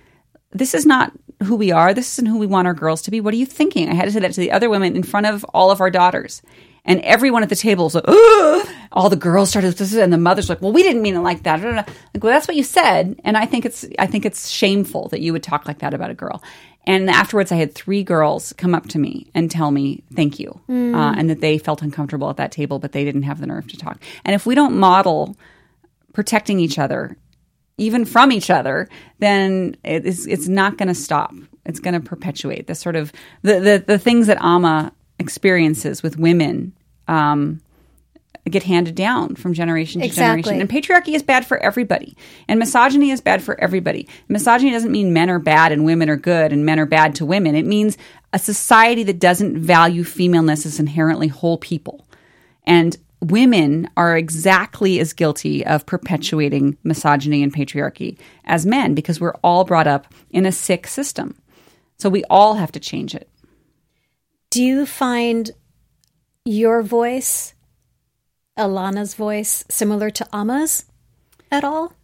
this 0.52 0.74
is 0.74 0.86
not 0.86 1.12
who 1.42 1.56
we 1.56 1.72
are. 1.72 1.92
This 1.92 2.14
isn't 2.14 2.26
who 2.26 2.38
we 2.38 2.46
want 2.46 2.66
our 2.66 2.74
girls 2.74 3.02
to 3.02 3.10
be. 3.10 3.20
What 3.20 3.34
are 3.34 3.38
you 3.38 3.46
thinking? 3.46 3.88
I 3.88 3.94
had 3.94 4.04
to 4.04 4.12
say 4.12 4.20
that 4.20 4.32
to 4.32 4.40
the 4.40 4.52
other 4.52 4.70
women 4.70 4.94
in 4.94 5.02
front 5.02 5.26
of 5.26 5.44
all 5.52 5.70
of 5.70 5.80
our 5.80 5.90
daughters. 5.90 6.42
And 6.84 7.00
everyone 7.02 7.42
at 7.42 7.48
the 7.48 7.56
table 7.56 7.84
was 7.84 7.94
like, 7.94 8.04
Ugh! 8.06 8.68
all 8.90 9.08
the 9.08 9.16
girls 9.16 9.50
started, 9.50 9.80
and 9.80 10.12
the 10.12 10.18
mothers 10.18 10.48
were 10.48 10.56
like, 10.56 10.62
well, 10.62 10.72
we 10.72 10.82
didn't 10.82 11.00
mean 11.00 11.14
it 11.14 11.20
like 11.20 11.44
that. 11.44 11.62
Like, 11.62 11.88
well, 12.22 12.32
that's 12.32 12.48
what 12.48 12.56
you 12.56 12.64
said. 12.64 13.20
And 13.24 13.36
I 13.36 13.46
think 13.46 13.64
it's, 13.64 13.86
I 13.98 14.06
think 14.06 14.26
it's 14.26 14.50
shameful 14.50 15.08
that 15.08 15.20
you 15.20 15.32
would 15.32 15.42
talk 15.42 15.66
like 15.66 15.78
that 15.78 15.94
about 15.94 16.10
a 16.10 16.14
girl. 16.14 16.42
And 16.84 17.08
afterwards, 17.08 17.52
I 17.52 17.56
had 17.56 17.74
three 17.74 18.02
girls 18.02 18.52
come 18.58 18.74
up 18.74 18.88
to 18.88 18.98
me 18.98 19.30
and 19.34 19.48
tell 19.50 19.70
me 19.70 20.02
thank 20.14 20.40
you, 20.40 20.60
uh, 20.68 21.14
and 21.16 21.30
that 21.30 21.40
they 21.40 21.56
felt 21.56 21.80
uncomfortable 21.82 22.28
at 22.28 22.36
that 22.38 22.50
table, 22.50 22.80
but 22.80 22.90
they 22.90 23.04
didn't 23.04 23.22
have 23.22 23.40
the 23.40 23.46
nerve 23.46 23.68
to 23.68 23.76
talk. 23.76 24.02
And 24.24 24.34
if 24.34 24.44
we 24.44 24.56
don't 24.56 24.76
model 24.76 25.36
protecting 26.12 26.60
each 26.60 26.78
other 26.78 27.16
even 27.78 28.04
from 28.04 28.30
each 28.32 28.50
other, 28.50 28.88
then 29.18 29.76
it 29.84 30.04
is, 30.06 30.26
it's 30.26 30.48
not 30.48 30.78
going 30.78 30.88
to 30.88 30.94
stop. 30.94 31.34
It's 31.64 31.80
going 31.80 31.94
to 31.94 32.00
perpetuate 32.00 32.66
the 32.66 32.74
sort 32.74 32.96
of 32.96 33.12
the, 33.42 33.60
the, 33.60 33.84
the 33.86 33.98
things 33.98 34.26
that 34.26 34.38
Amma 34.42 34.92
experiences 35.18 36.02
with 36.02 36.18
women 36.18 36.74
um, 37.08 37.60
get 38.50 38.64
handed 38.64 38.94
down 38.94 39.36
from 39.36 39.54
generation 39.54 40.00
to 40.00 40.06
Exactly. 40.06 40.42
generation. 40.42 40.60
And 40.60 40.70
patriarchy 40.70 41.14
is 41.14 41.22
bad 41.22 41.46
for 41.46 41.58
everybody, 41.58 42.16
and 42.48 42.58
misogyny 42.58 43.10
is 43.10 43.20
bad 43.20 43.42
for 43.42 43.58
everybody. 43.60 44.08
Misogyny 44.28 44.70
doesn't 44.70 44.92
mean 44.92 45.12
men 45.12 45.30
are 45.30 45.38
bad 45.38 45.72
and 45.72 45.84
women 45.84 46.10
are 46.10 46.16
good, 46.16 46.52
and 46.52 46.66
men 46.66 46.78
are 46.80 46.86
bad 46.86 47.14
to 47.16 47.26
women. 47.26 47.54
It 47.54 47.66
means 47.66 47.96
a 48.32 48.38
society 48.38 49.02
that 49.04 49.18
doesn't 49.18 49.58
value 49.58 50.04
femaleness 50.04 50.66
as 50.66 50.80
inherently 50.80 51.28
whole 51.28 51.58
people. 51.58 52.06
And 52.64 52.96
women 53.22 53.88
are 53.96 54.16
exactly 54.16 54.98
as 54.98 55.12
guilty 55.12 55.64
of 55.64 55.86
perpetuating 55.86 56.76
misogyny 56.82 57.42
and 57.42 57.54
patriarchy 57.54 58.18
as 58.44 58.66
men 58.66 58.94
because 58.94 59.20
we're 59.20 59.36
all 59.44 59.64
brought 59.64 59.86
up 59.86 60.12
in 60.30 60.44
a 60.44 60.52
sick 60.52 60.86
system. 60.88 61.36
So 61.98 62.08
we 62.08 62.24
all 62.24 62.54
have 62.54 62.72
to 62.72 62.80
change 62.80 63.14
it. 63.14 63.28
do 64.50 64.62
you 64.62 64.84
find 64.86 65.52
your 66.44 66.82
voice 66.82 67.54
Elana's 68.58 69.14
voice 69.14 69.64
similar 69.70 70.10
to 70.10 70.26
amma's 70.32 70.84
at 71.50 71.62
all 71.62 71.94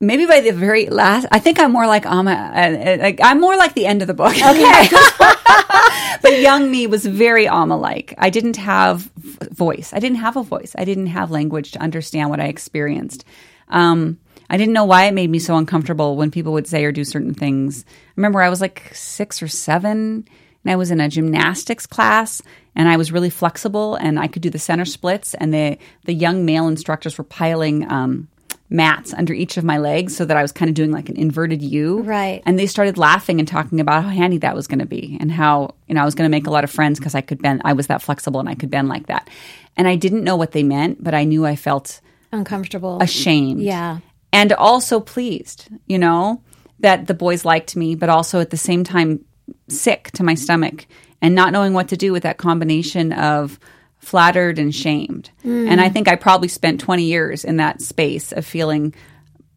Maybe 0.00 0.26
by 0.26 0.40
the 0.40 0.52
very 0.52 0.86
last, 0.86 1.26
I 1.32 1.40
think 1.40 1.58
I'm 1.58 1.72
more 1.72 1.86
like. 1.86 2.06
Uh, 2.06 2.22
uh, 2.22 2.96
like, 3.00 3.20
I'm 3.20 3.40
more 3.40 3.56
like 3.56 3.74
the 3.74 3.86
end 3.86 4.00
of 4.00 4.06
the 4.06 4.14
book. 4.14 4.32
Okay, 4.32 4.88
but 6.22 6.40
young 6.40 6.70
me 6.70 6.86
was 6.86 7.04
very 7.04 7.48
Amma 7.48 7.76
like. 7.76 8.14
I 8.16 8.30
didn't 8.30 8.56
have 8.56 9.10
voice. 9.50 9.92
I 9.92 9.98
didn't 9.98 10.18
have 10.18 10.36
a 10.36 10.44
voice. 10.44 10.76
I 10.78 10.84
didn't 10.84 11.08
have 11.08 11.32
language 11.32 11.72
to 11.72 11.80
understand 11.80 12.30
what 12.30 12.38
I 12.38 12.46
experienced. 12.46 13.24
Um, 13.66 14.18
I 14.48 14.56
didn't 14.56 14.72
know 14.72 14.84
why 14.84 15.06
it 15.06 15.14
made 15.14 15.30
me 15.30 15.40
so 15.40 15.56
uncomfortable 15.56 16.16
when 16.16 16.30
people 16.30 16.52
would 16.52 16.68
say 16.68 16.84
or 16.84 16.92
do 16.92 17.02
certain 17.02 17.34
things. 17.34 17.84
I 17.88 18.12
remember 18.14 18.40
I 18.40 18.50
was 18.50 18.60
like 18.60 18.90
six 18.94 19.42
or 19.42 19.48
seven, 19.48 20.28
and 20.64 20.72
I 20.72 20.76
was 20.76 20.92
in 20.92 21.00
a 21.00 21.08
gymnastics 21.08 21.86
class, 21.86 22.40
and 22.76 22.88
I 22.88 22.96
was 22.96 23.10
really 23.10 23.30
flexible, 23.30 23.96
and 23.96 24.16
I 24.18 24.28
could 24.28 24.42
do 24.42 24.50
the 24.50 24.60
center 24.60 24.84
splits, 24.84 25.34
and 25.34 25.52
the 25.52 25.76
the 26.04 26.14
young 26.14 26.44
male 26.44 26.68
instructors 26.68 27.18
were 27.18 27.24
piling. 27.24 27.90
Um, 27.90 28.28
mats 28.70 29.14
under 29.14 29.32
each 29.32 29.56
of 29.56 29.64
my 29.64 29.78
legs 29.78 30.16
so 30.16 30.24
that 30.24 30.36
I 30.36 30.42
was 30.42 30.52
kind 30.52 30.68
of 30.68 30.74
doing 30.74 30.92
like 30.92 31.08
an 31.08 31.16
inverted 31.16 31.62
U. 31.62 32.02
Right. 32.02 32.42
And 32.44 32.58
they 32.58 32.66
started 32.66 32.98
laughing 32.98 33.38
and 33.38 33.48
talking 33.48 33.80
about 33.80 34.02
how 34.02 34.10
handy 34.10 34.38
that 34.38 34.54
was 34.54 34.66
going 34.66 34.80
to 34.80 34.86
be 34.86 35.16
and 35.20 35.32
how, 35.32 35.74
you 35.86 35.94
know, 35.94 36.02
I 36.02 36.04
was 36.04 36.14
going 36.14 36.28
to 36.28 36.30
make 36.30 36.46
a 36.46 36.50
lot 36.50 36.64
of 36.64 36.70
friends 36.70 36.98
because 36.98 37.14
I 37.14 37.22
could 37.22 37.40
bend, 37.40 37.62
I 37.64 37.72
was 37.72 37.86
that 37.86 38.02
flexible 38.02 38.40
and 38.40 38.48
I 38.48 38.54
could 38.54 38.70
bend 38.70 38.88
like 38.88 39.06
that. 39.06 39.30
And 39.76 39.88
I 39.88 39.96
didn't 39.96 40.24
know 40.24 40.36
what 40.36 40.52
they 40.52 40.62
meant, 40.62 41.02
but 41.02 41.14
I 41.14 41.24
knew 41.24 41.46
I 41.46 41.56
felt 41.56 42.00
uncomfortable 42.30 42.98
ashamed. 43.00 43.62
Yeah. 43.62 44.00
And 44.32 44.52
also 44.52 45.00
pleased, 45.00 45.68
you 45.86 45.98
know, 45.98 46.42
that 46.80 47.06
the 47.06 47.14
boys 47.14 47.44
liked 47.44 47.74
me, 47.74 47.94
but 47.94 48.10
also 48.10 48.40
at 48.40 48.50
the 48.50 48.56
same 48.56 48.84
time 48.84 49.24
sick 49.68 50.10
to 50.12 50.22
my 50.22 50.34
stomach 50.34 50.86
and 51.22 51.34
not 51.34 51.52
knowing 51.52 51.72
what 51.72 51.88
to 51.88 51.96
do 51.96 52.12
with 52.12 52.22
that 52.24 52.36
combination 52.36 53.12
of 53.12 53.58
flattered 53.98 54.58
and 54.58 54.74
shamed. 54.74 55.30
And 55.44 55.80
I 55.80 55.88
think 55.88 56.08
I 56.08 56.16
probably 56.16 56.48
spent 56.48 56.80
20 56.80 57.04
years 57.04 57.44
in 57.44 57.56
that 57.58 57.82
space 57.82 58.32
of 58.32 58.46
feeling 58.46 58.94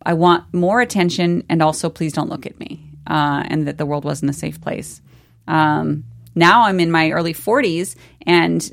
I 0.04 0.14
want 0.14 0.54
more 0.54 0.82
attention 0.82 1.44
and 1.48 1.62
also 1.62 1.90
please 1.90 2.14
don't 2.14 2.30
look 2.30 2.46
at 2.46 2.60
me 2.60 2.84
uh, 3.08 3.44
and 3.46 3.68
that 3.68 3.78
the 3.78 3.86
world 3.86 4.04
wasn't 4.04 4.32
a 4.32 4.34
safe 4.34 4.60
place. 4.60 5.02
Um, 5.48 6.06
now 6.36 6.64
I'm 6.64 6.80
in 6.80 6.92
my 6.92 7.12
early 7.12 7.34
40s 7.34 7.96
and 8.26 8.72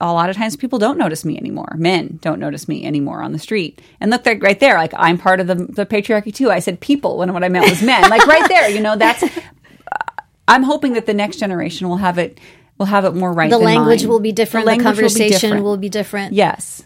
a 0.00 0.12
lot 0.12 0.30
of 0.30 0.36
times 0.36 0.56
people 0.56 0.78
don't 0.78 0.98
notice 0.98 1.24
me 1.24 1.38
anymore. 1.38 1.74
Men 1.76 2.18
don't 2.20 2.40
notice 2.40 2.66
me 2.66 2.84
anymore 2.84 3.22
on 3.22 3.32
the 3.32 3.38
street. 3.38 3.80
And 4.00 4.10
look, 4.10 4.24
right 4.26 4.58
there, 4.58 4.74
like 4.74 4.92
I'm 4.96 5.18
part 5.18 5.40
of 5.40 5.46
the, 5.46 5.54
the 5.54 5.86
patriarchy 5.86 6.34
too. 6.34 6.50
I 6.50 6.58
said 6.58 6.80
people 6.80 7.18
when 7.18 7.32
what 7.32 7.44
I 7.44 7.48
meant 7.48 7.70
was 7.70 7.82
men. 7.82 8.08
like 8.10 8.26
right 8.26 8.48
there, 8.48 8.68
you 8.68 8.80
know, 8.80 8.96
that's. 8.96 9.24
I'm 10.48 10.62
hoping 10.62 10.92
that 10.92 11.06
the 11.06 11.14
next 11.14 11.38
generation 11.38 11.88
will 11.88 11.96
have 11.96 12.18
it 12.18 12.38
will 12.78 12.86
have 12.86 13.04
it 13.04 13.14
more 13.14 13.32
right. 13.32 13.50
the 13.50 13.58
language 13.58 14.02
mine. 14.02 14.08
will 14.08 14.20
be 14.20 14.32
different 14.32 14.64
the, 14.66 14.72
language 14.72 14.96
will 14.96 15.02
be 15.08 15.08
conversation 15.30 15.62
will 15.62 15.76
be 15.76 15.88
different 15.88 16.32
Yes. 16.32 16.82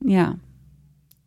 Yeah. 0.00 0.34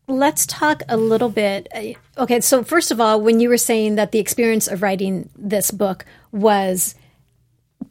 Let's 0.08 0.46
talk 0.46 0.82
a 0.90 0.98
little 0.98 1.30
bit. 1.30 1.68
uh, 1.74 2.22
Okay, 2.24 2.42
so 2.42 2.64
first 2.64 2.92
of 2.92 3.00
all, 3.00 3.22
when 3.22 3.40
you 3.40 3.48
were 3.50 3.58
saying 3.58 3.96
that 3.96 4.12
the 4.12 4.20
experience 4.20 4.68
of 4.68 4.82
writing 4.82 5.30
this 5.38 5.72
book 5.72 6.06
was 6.32 6.96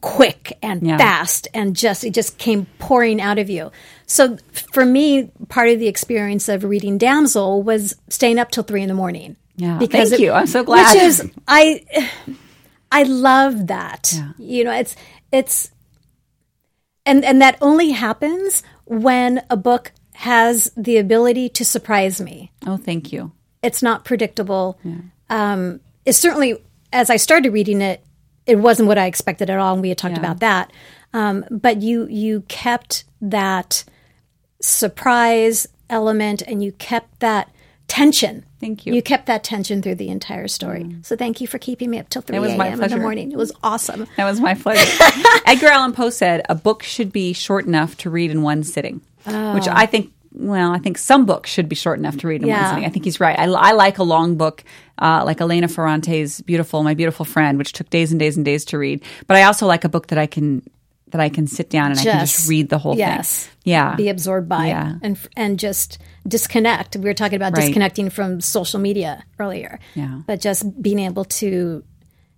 quick 0.01 0.57
and 0.61 0.85
Yeah. 0.85 0.97
fast 0.97 1.47
and 1.53 1.75
just 1.75 2.03
it 2.03 2.13
just 2.13 2.37
came 2.37 2.67
pouring 2.77 3.21
out 3.21 3.39
of 3.39 3.49
you. 3.49 3.71
So 4.05 4.37
for 4.51 4.85
me, 4.85 5.31
part 5.47 5.69
of 5.69 5.79
the 5.79 5.87
experience 5.87 6.49
of 6.49 6.63
reading 6.65 6.97
Damsel 6.97 7.63
was 7.63 7.95
staying 8.09 8.37
up 8.37 8.51
till 8.51 8.63
three 8.63 8.81
in 8.81 8.89
the 8.89 8.93
morning. 8.93 9.37
Yeah. 9.55 9.79
Thank 9.79 10.19
you. 10.19 10.31
I'm 10.31 10.47
so 10.47 10.63
glad. 10.63 10.93
Which 10.93 11.03
is 11.03 11.31
I 11.47 11.85
I 12.91 13.03
love 13.03 13.67
that. 13.67 14.13
You 14.37 14.65
know, 14.65 14.73
it's 14.73 14.95
it's 15.31 15.71
and 17.05 17.23
and 17.25 17.41
that 17.41 17.57
only 17.61 17.91
happens 17.91 18.63
when 18.85 19.43
a 19.49 19.57
book 19.57 19.91
has 20.13 20.71
the 20.77 20.97
ability 20.97 21.49
to 21.49 21.65
surprise 21.65 22.21
me. 22.21 22.51
Oh, 22.65 22.77
thank 22.77 23.11
you. 23.11 23.31
It's 23.61 23.81
not 23.81 24.05
predictable. 24.05 24.77
Um, 25.29 25.79
it's 26.05 26.17
certainly, 26.17 26.57
as 26.91 27.09
I 27.09 27.15
started 27.15 27.51
reading 27.53 27.81
it, 27.81 28.03
it 28.45 28.57
wasn't 28.57 28.87
what 28.87 28.97
I 28.97 29.05
expected 29.07 29.49
at 29.49 29.57
all, 29.57 29.73
and 29.73 29.81
we 29.81 29.89
had 29.89 29.97
talked 29.97 30.15
Yeah. 30.15 30.19
about 30.19 30.39
that. 30.41 30.71
Um, 31.13 31.45
but 31.49 31.81
you 31.81 32.07
you 32.07 32.41
kept 32.47 33.05
that 33.21 33.83
surprise 34.61 35.67
element, 35.89 36.41
and 36.43 36.63
you 36.63 36.71
kept 36.73 37.19
that 37.19 37.49
tension. 37.87 38.45
Thank 38.59 38.85
you. 38.85 38.93
Mm. 38.93 38.95
You 38.95 39.01
kept 39.01 39.25
that 39.27 39.43
tension 39.43 39.81
through 39.81 39.95
the 39.95 40.09
entire 40.09 40.47
story. 40.47 40.95
So 41.03 41.15
thank 41.15 41.41
you 41.41 41.47
for 41.47 41.57
keeping 41.59 41.89
me 41.89 41.99
up 41.99 42.09
till 42.09 42.21
three 42.21 42.39
was 42.39 42.51
a.m. 42.51 42.81
in 42.81 42.89
the 42.89 42.97
morning. 42.97 43.31
It 43.31 43.37
was 43.37 43.51
awesome. 43.61 44.07
That 44.17 44.25
was 44.25 44.39
my 44.39 44.53
pleasure. 44.53 44.89
Edgar 45.45 45.67
Allan 45.67 45.93
Poe 45.93 46.09
said 46.09 46.43
a 46.49 46.55
book 46.55 46.83
should 46.83 47.11
be 47.11 47.33
short 47.33 47.65
enough 47.65 47.97
to 47.97 48.09
read 48.09 48.31
in 48.31 48.41
one 48.41 48.63
sitting, 48.63 49.01
which 49.25 49.67
I 49.67 49.85
think. 49.85 50.11
Well, 50.35 50.71
I 50.71 50.79
think 50.79 50.97
some 50.97 51.27
books 51.27 51.51
should 51.51 51.69
be 51.69 51.75
short 51.75 51.99
enough 51.99 52.17
to 52.17 52.27
read 52.27 52.41
in 52.41 52.47
one 52.47 52.57
Yeah. 52.57 52.69
sitting. 52.71 52.85
I 52.85 52.89
think 52.89 53.05
he's 53.05 53.19
right. 53.19 53.37
I, 53.37 53.43
I 53.43 53.73
like 53.73 53.99
a 53.99 54.03
long 54.03 54.35
book, 54.35 54.63
uh, 54.97 55.21
like 55.23 55.39
Elena 55.39 55.67
Ferrante's 55.67 56.41
"Beautiful, 56.41 56.81
My 56.81 56.95
Beautiful 56.95 57.23
Friend," 57.23 57.55
which 57.59 57.71
took 57.71 57.87
days 57.91 58.09
and 58.09 58.19
days 58.19 58.35
and 58.35 58.43
days 58.43 58.65
to 58.65 58.79
read. 58.79 59.03
But 59.27 59.37
I 59.37 59.43
also 59.43 59.67
like 59.67 59.83
a 59.83 59.89
book 59.89 60.07
that 60.07 60.17
I 60.17 60.25
can 60.25 60.67
that 61.13 61.21
I 61.21 61.29
can 61.29 61.47
sit 61.47 61.69
down 61.69 61.91
and 61.91 61.99
I 61.99 62.03
can 62.03 62.19
just 62.19 62.49
read 62.49 62.69
the 62.69 62.77
whole 62.77 62.97
yes, 62.97 63.45
thing. 63.45 63.53
Yeah, 63.65 63.95
be 63.95 64.09
absorbed 64.09 64.49
by 64.49 64.67
Yeah. 64.67 64.95
and 65.01 65.17
and 65.37 65.57
just 65.59 65.99
disconnect. 66.27 66.95
We 66.97 67.03
were 67.05 67.13
talking 67.13 67.35
about 67.37 67.53
Right. 67.55 67.65
disconnecting 67.67 68.09
from 68.09 68.41
social 68.41 68.79
media 68.79 69.23
earlier. 69.39 69.79
Yeah. 69.95 70.21
but 70.27 70.41
just 70.41 70.81
being 70.81 70.99
able 70.99 71.25
to 71.39 71.83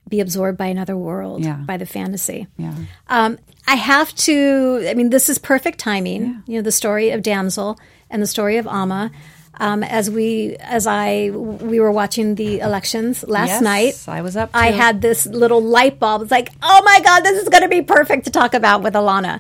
be 0.08 0.20
absorbed 0.20 0.58
by 0.58 0.68
another 0.68 0.96
world, 0.96 1.44
Yeah. 1.44 1.56
by 1.66 1.78
the 1.78 1.86
fantasy. 1.88 2.48
Yeah. 2.58 2.74
Um, 3.08 3.40
I 3.68 3.76
have 3.76 4.14
to. 4.28 4.86
I 4.88 4.94
mean, 4.94 5.10
this 5.10 5.30
is 5.30 5.40
perfect 5.40 5.80
timing. 5.80 6.44
You 6.46 6.58
know, 6.58 6.62
the 6.62 6.72
story 6.72 7.10
of 7.10 7.24
Damsel 7.24 7.80
and 8.12 8.22
the 8.22 8.28
story 8.28 8.58
of 8.58 8.68
Amma. 8.68 9.10
Um, 9.58 9.84
as 9.84 10.10
we, 10.10 10.56
as 10.60 10.86
I, 10.88 11.30
we 11.30 11.80
were 11.80 11.92
watching 11.92 12.36
the 12.36 12.60
elections 12.60 13.24
last 13.28 13.50
Yes, 13.50 13.62
night. 13.62 14.04
I 14.08 14.22
was 14.22 14.36
up. 14.36 14.50
I 14.54 14.72
had 14.72 15.02
this 15.02 15.26
little 15.26 15.62
light 15.62 16.00
bulb. 16.00 16.24
It's 16.24 16.32
like, 16.32 16.52
oh 16.62 16.82
my 16.84 17.00
God, 17.02 17.22
this 17.22 17.42
is 17.42 17.50
going 17.50 17.64
to 17.64 17.70
be 17.70 17.82
perfect 17.82 18.26
to 18.26 18.32
talk 18.32 18.54
about 18.54 18.84
with 18.84 18.94
Elana. 18.94 19.40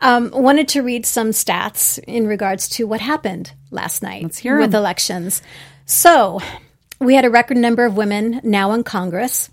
Um, 0.00 0.30
wanted 0.30 0.68
to 0.68 0.82
read 0.82 1.04
some 1.04 1.30
stats 1.30 1.98
in 2.06 2.26
regards 2.26 2.68
to 2.70 2.86
what 2.86 3.00
happened 3.00 3.52
last 3.70 4.02
night 4.02 4.22
Let's 4.22 4.38
hear 4.38 4.58
with 4.58 4.74
elections. 4.74 5.42
So, 5.84 6.40
we 6.98 7.14
had 7.14 7.24
a 7.24 7.30
record 7.30 7.58
number 7.58 7.84
of 7.84 7.96
women 7.96 8.40
now 8.42 8.72
in 8.72 8.82
Congress. 8.82 9.50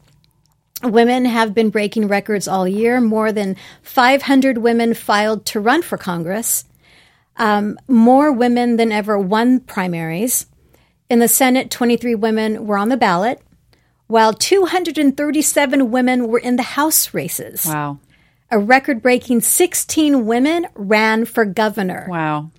Women 0.84 1.26
have 1.26 1.54
been 1.54 1.70
breaking 1.70 2.08
records 2.08 2.48
all 2.48 2.68
year. 2.68 3.02
More 3.02 3.32
than 3.32 3.56
500 3.82 4.60
women 4.60 4.94
filed 4.94 5.46
to 5.48 5.60
run 5.60 5.82
for 5.82 5.98
Congress. 5.98 6.66
Um, 7.38 7.78
more 7.88 8.32
women 8.32 8.78
than 8.78 8.92
ever 8.92 9.18
won 9.18 9.60
primaries. 9.60 10.48
In 11.10 11.20
the 11.20 11.28
Senate, 11.28 11.72
23 11.72 12.16
women 12.16 12.68
were 12.68 12.78
on 12.78 12.90
the 12.90 12.98
ballot, 12.98 13.42
while 14.08 14.34
237 14.34 15.92
women 15.92 16.28
were 16.28 16.40
in 16.40 16.56
the 16.56 16.64
House 16.64 17.14
races. 17.14 17.66
Wow. 17.66 18.00
A 18.50 18.60
record 18.60 19.02
breaking 19.02 19.42
16 19.42 20.26
women 20.26 20.68
ran 20.76 21.26
for 21.26 21.46
governor. 21.46 22.08
Wow. 22.10 22.52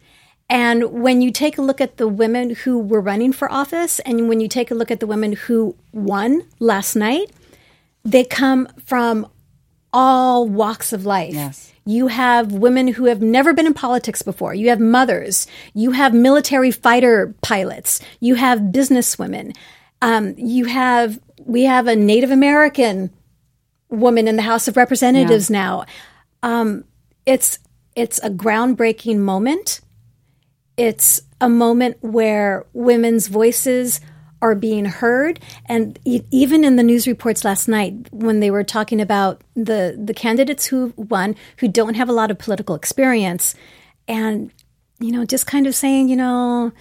And 0.51 1.03
when 1.03 1.21
you 1.21 1.31
take 1.31 1.59
a 1.59 1.63
look 1.63 1.81
at 1.81 1.99
the 1.99 2.09
women 2.09 2.55
who 2.55 2.79
were 2.79 3.01
running 3.01 3.33
for 3.33 3.51
office, 3.53 3.99
and 4.01 4.29
when 4.29 4.41
you 4.41 4.49
take 4.49 4.71
a 4.71 4.75
look 4.75 4.91
at 4.91 5.01
the 5.01 5.07
women 5.07 5.33
who 5.33 5.77
won 5.93 6.43
last 6.59 6.97
night, 6.97 7.31
they 8.05 8.25
come 8.25 8.69
from 8.85 9.27
all 9.93 10.49
walks 10.49 10.93
of 10.93 11.05
life. 11.05 11.35
Yes. 11.35 11.73
You 11.89 12.09
have 12.09 12.53
women 12.53 12.89
who 12.89 13.07
have 13.07 13.23
never 13.23 13.55
been 13.55 13.67
in 13.67 13.73
politics 13.73 14.21
before. 14.21 14.53
You 14.53 14.69
have 14.69 14.79
mothers. 14.79 15.47
You 15.73 15.93
have 15.93 16.13
military 16.13 16.71
fighter 16.71 17.35
pilots. 17.41 17.99
You 18.21 18.35
have 18.35 18.59
businesswomen. 18.59 19.57
Um, 20.03 20.35
you 20.37 20.67
have 20.67 21.19
we 21.47 21.63
have 21.63 21.87
a 21.87 21.97
Native 21.97 22.31
American 22.31 23.11
woman 23.89 24.29
in 24.29 24.37
the 24.37 24.43
House 24.43 24.69
of 24.69 24.77
Representatives 24.77 25.49
now. 25.49 25.87
Um, 26.43 26.85
it's 27.25 27.59
it's 27.97 28.19
a 28.19 28.29
groundbreaking 28.29 29.21
moment. 29.21 29.81
It's 30.77 31.23
a 31.41 31.49
moment 31.49 31.97
where 32.03 32.67
women's 32.75 33.29
voices 33.29 33.99
are 34.41 34.55
being 34.55 34.85
heard, 34.85 35.41
and 35.67 35.99
e- 36.05 36.23
even 36.31 36.63
in 36.65 36.77
the 36.77 36.83
news 36.83 37.07
reports 37.07 37.45
last 37.45 37.69
night, 37.69 37.95
when 38.13 38.41
they 38.41 38.51
were 38.51 38.65
talking 38.65 39.01
about 39.01 39.41
the 39.55 39.99
the 40.03 40.15
candidates 40.15 40.67
who 40.67 40.93
won, 40.97 41.35
who 41.59 41.69
don't 41.69 41.95
have 41.95 42.09
a 42.09 42.13
lot 42.13 42.31
of 42.31 42.39
political 42.39 42.75
experience, 42.75 43.55
and 44.07 44.51
you 45.01 45.13
know, 45.13 45.25
just 45.25 45.47
kind 45.47 45.67
of 45.67 45.75
saying, 45.75 46.09
you 46.09 46.17
know, 46.17 46.73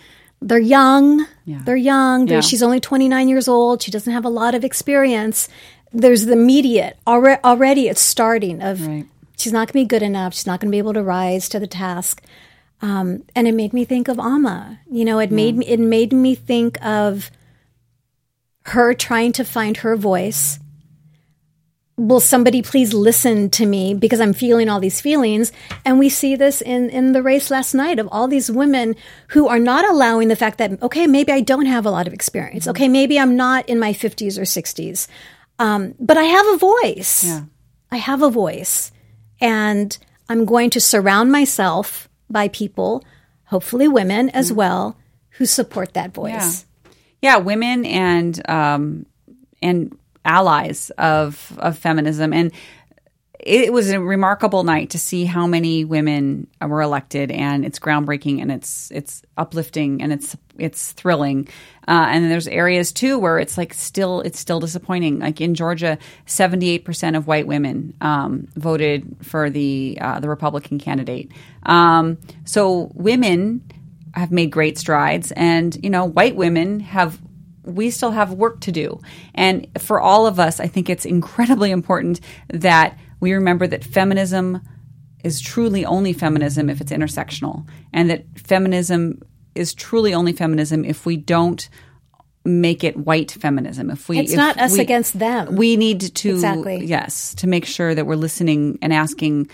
they're 0.41 0.60
young, 0.60 1.26
they're 1.66 1.76
young. 1.76 2.26
They're, 2.26 2.38
Yeah. 2.38 2.41
She's 2.41 2.64
only 2.64 2.80
twenty 2.80 3.08
nine 3.08 3.28
years 3.30 3.47
old. 3.47 3.82
She 3.82 3.91
doesn't 3.91 4.12
have 4.14 4.26
a 4.26 4.30
lot 4.30 4.53
of 4.55 4.64
experience. 4.64 5.49
There's 5.93 6.26
the 6.26 6.34
immediate 6.34 6.97
already. 7.08 7.41
Already, 7.43 7.88
it's 7.88 8.01
starting 8.01 8.62
of 8.62 8.86
Right. 8.86 9.05
she's 9.38 9.53
not 9.53 9.72
going 9.72 9.84
to 9.86 9.86
be 9.86 9.86
good 9.86 10.03
enough. 10.03 10.34
She's 10.34 10.45
not 10.45 10.60
going 10.60 10.70
to 10.70 10.76
be 10.76 10.78
able 10.80 10.93
to 10.93 11.03
rise 11.03 11.47
to 11.49 11.60
the 11.60 11.68
task. 11.68 12.22
Um, 12.82 13.24
and 13.36 13.47
it 13.47 13.53
made 13.55 13.74
me 13.74 13.86
think 13.86 14.08
of 14.08 14.20
Amma. 14.20 14.80
You 14.91 15.05
know, 15.05 15.18
it 15.20 15.32
made 15.32 15.55
me 15.58 15.66
it 15.66 15.80
made 15.80 16.14
me 16.14 16.36
think 16.36 16.78
of 16.86 17.32
her 18.68 18.93
trying 18.93 19.32
to 19.34 19.43
find 19.43 19.78
her 19.78 19.95
voice. 19.95 20.59
Will 21.97 22.20
somebody 22.20 22.61
please 22.61 22.93
listen 22.93 23.49
to 23.51 23.65
me 23.65 23.95
because 23.95 24.22
I'm 24.22 24.34
feeling 24.34 24.70
all 24.70 24.80
these 24.80 25.01
feelings? 25.01 25.51
And 25.84 25.97
we 25.97 26.09
see 26.09 26.36
this 26.36 26.61
in 26.61 26.91
in 26.91 27.13
the 27.13 27.24
race 27.24 27.49
last 27.49 27.74
night 27.74 27.97
of 27.97 28.07
all 28.11 28.28
these 28.28 28.51
women 28.51 28.95
who 29.30 29.47
are 29.47 29.59
not 29.59 29.89
allowing 29.89 30.28
the 30.28 30.36
fact 30.36 30.59
that 30.59 30.82
okay, 30.84 31.07
maybe 31.07 31.32
I 31.32 31.41
don't 31.41 31.65
have 31.65 31.88
a 31.88 31.91
lot 31.91 32.05
of 32.05 32.13
experience. 32.13 32.68
Okay, 32.68 32.88
maybe 32.88 33.20
I'm 33.20 33.36
not 33.36 33.68
in 33.68 33.80
my 33.80 33.93
50s 33.93 34.38
or 34.38 34.43
60s, 34.43 35.07
um, 35.57 35.95
but 35.99 36.18
I 36.18 36.24
have 36.24 36.47
a 36.49 36.57
voice. 36.57 37.24
Yeah. 37.24 37.41
I 37.91 37.97
have 37.97 38.22
a 38.22 38.30
voice 38.30 38.91
and 39.39 39.97
I'm 40.30 40.45
going 40.45 40.70
to 40.72 40.82
surround 40.82 41.32
myself 41.32 42.09
by 42.30 42.49
people, 42.49 43.03
hopefully 43.45 43.88
women 43.88 44.30
as 44.30 44.51
well, 44.51 44.97
who 45.32 45.45
support 45.45 45.93
that 45.93 46.13
voice. 46.13 46.32
yeah, 46.61 46.65
women 47.22 47.86
and 47.86 48.49
um, 48.49 49.05
and 49.61 49.97
allies 50.26 50.89
of 50.97 51.57
of 51.59 51.78
feminism, 51.78 52.34
and 52.34 52.51
it 53.39 53.72
was 53.72 53.89
a 53.91 53.99
remarkable 53.99 54.63
night 54.63 54.89
to 54.89 54.99
see 54.99 55.24
how 55.24 55.47
many 55.47 55.86
women 55.86 56.47
were 56.61 56.82
elected, 56.82 57.32
and 57.32 57.63
it's 57.65 57.80
groundbreaking, 57.80 58.41
and 58.41 58.51
it's 58.51 58.91
it's 58.91 59.22
uplifting, 59.38 60.01
and 60.01 60.11
it's 60.11 60.36
it's 60.57 60.91
thrilling. 60.91 61.47
Uh, 61.88 62.07
and 62.09 62.30
there's 62.30 62.47
areas 62.47 62.91
too 62.91 63.18
where 63.18 63.39
it's 63.39 63.57
like 63.57 63.74
still 63.74 64.22
it's 64.22 64.39
still 64.39 64.59
disappointing. 64.59 65.20
Like 65.20 65.39
in 65.39 65.55
Georgia, 65.55 65.97
78 66.26 66.84
percent 66.84 67.15
of 67.15 67.28
white 67.28 67.47
women 67.47 67.93
um, 68.01 68.47
voted 68.55 69.15
for 69.22 69.49
the 69.49 69.97
uh, 70.01 70.20
the 70.20 70.30
Republican 70.30 70.80
candidate. 70.80 71.32
Um, 71.63 72.18
so 72.43 72.91
women 72.95 73.61
have 74.18 74.32
made 74.32 74.51
great 74.51 74.78
strides 74.78 75.32
and 75.34 75.78
you 75.84 75.89
know 75.89 76.03
white 76.05 76.36
women 76.36 76.80
have 76.80 77.20
we 77.63 77.89
still 77.91 78.11
have 78.11 78.32
work 78.34 78.59
to 78.61 78.72
do 78.72 78.99
and 79.36 79.68
for 79.80 79.99
all 80.01 80.26
of 80.26 80.39
us 80.39 80.59
i 80.59 80.68
think 80.68 80.89
it's 80.89 81.05
incredibly 81.05 81.70
important 81.72 82.20
that 82.49 82.97
we 83.20 83.34
remember 83.34 83.68
that 83.68 83.84
feminism 83.84 84.61
is 85.24 85.41
truly 85.41 85.86
only 85.86 86.13
feminism 86.13 86.70
if 86.70 86.80
it's 86.82 86.91
intersectional 86.91 87.68
and 87.93 88.09
that 88.09 88.24
feminism 88.38 89.22
is 89.55 89.74
truly 89.74 90.13
only 90.13 90.32
feminism 90.34 90.86
if 90.86 91.05
we 91.05 91.18
don't 91.18 91.70
make 92.45 92.82
it 92.84 92.95
white 92.95 93.32
feminism 93.32 93.89
if 93.89 94.07
we 94.07 94.20
It's 94.20 94.32
if 94.32 94.38
not 94.38 94.57
us 94.57 94.72
we- 94.74 94.80
against 94.80 95.20
them. 95.20 95.55
we 95.55 95.76
need 95.76 95.99
to 95.99 96.30
Exactly. 96.30 96.86
yes 96.86 97.36
to 97.36 97.47
make 97.47 97.65
sure 97.65 97.93
that 97.93 98.05
we're 98.07 98.15
listening 98.15 98.80
and 98.82 98.93
asking 98.93 99.49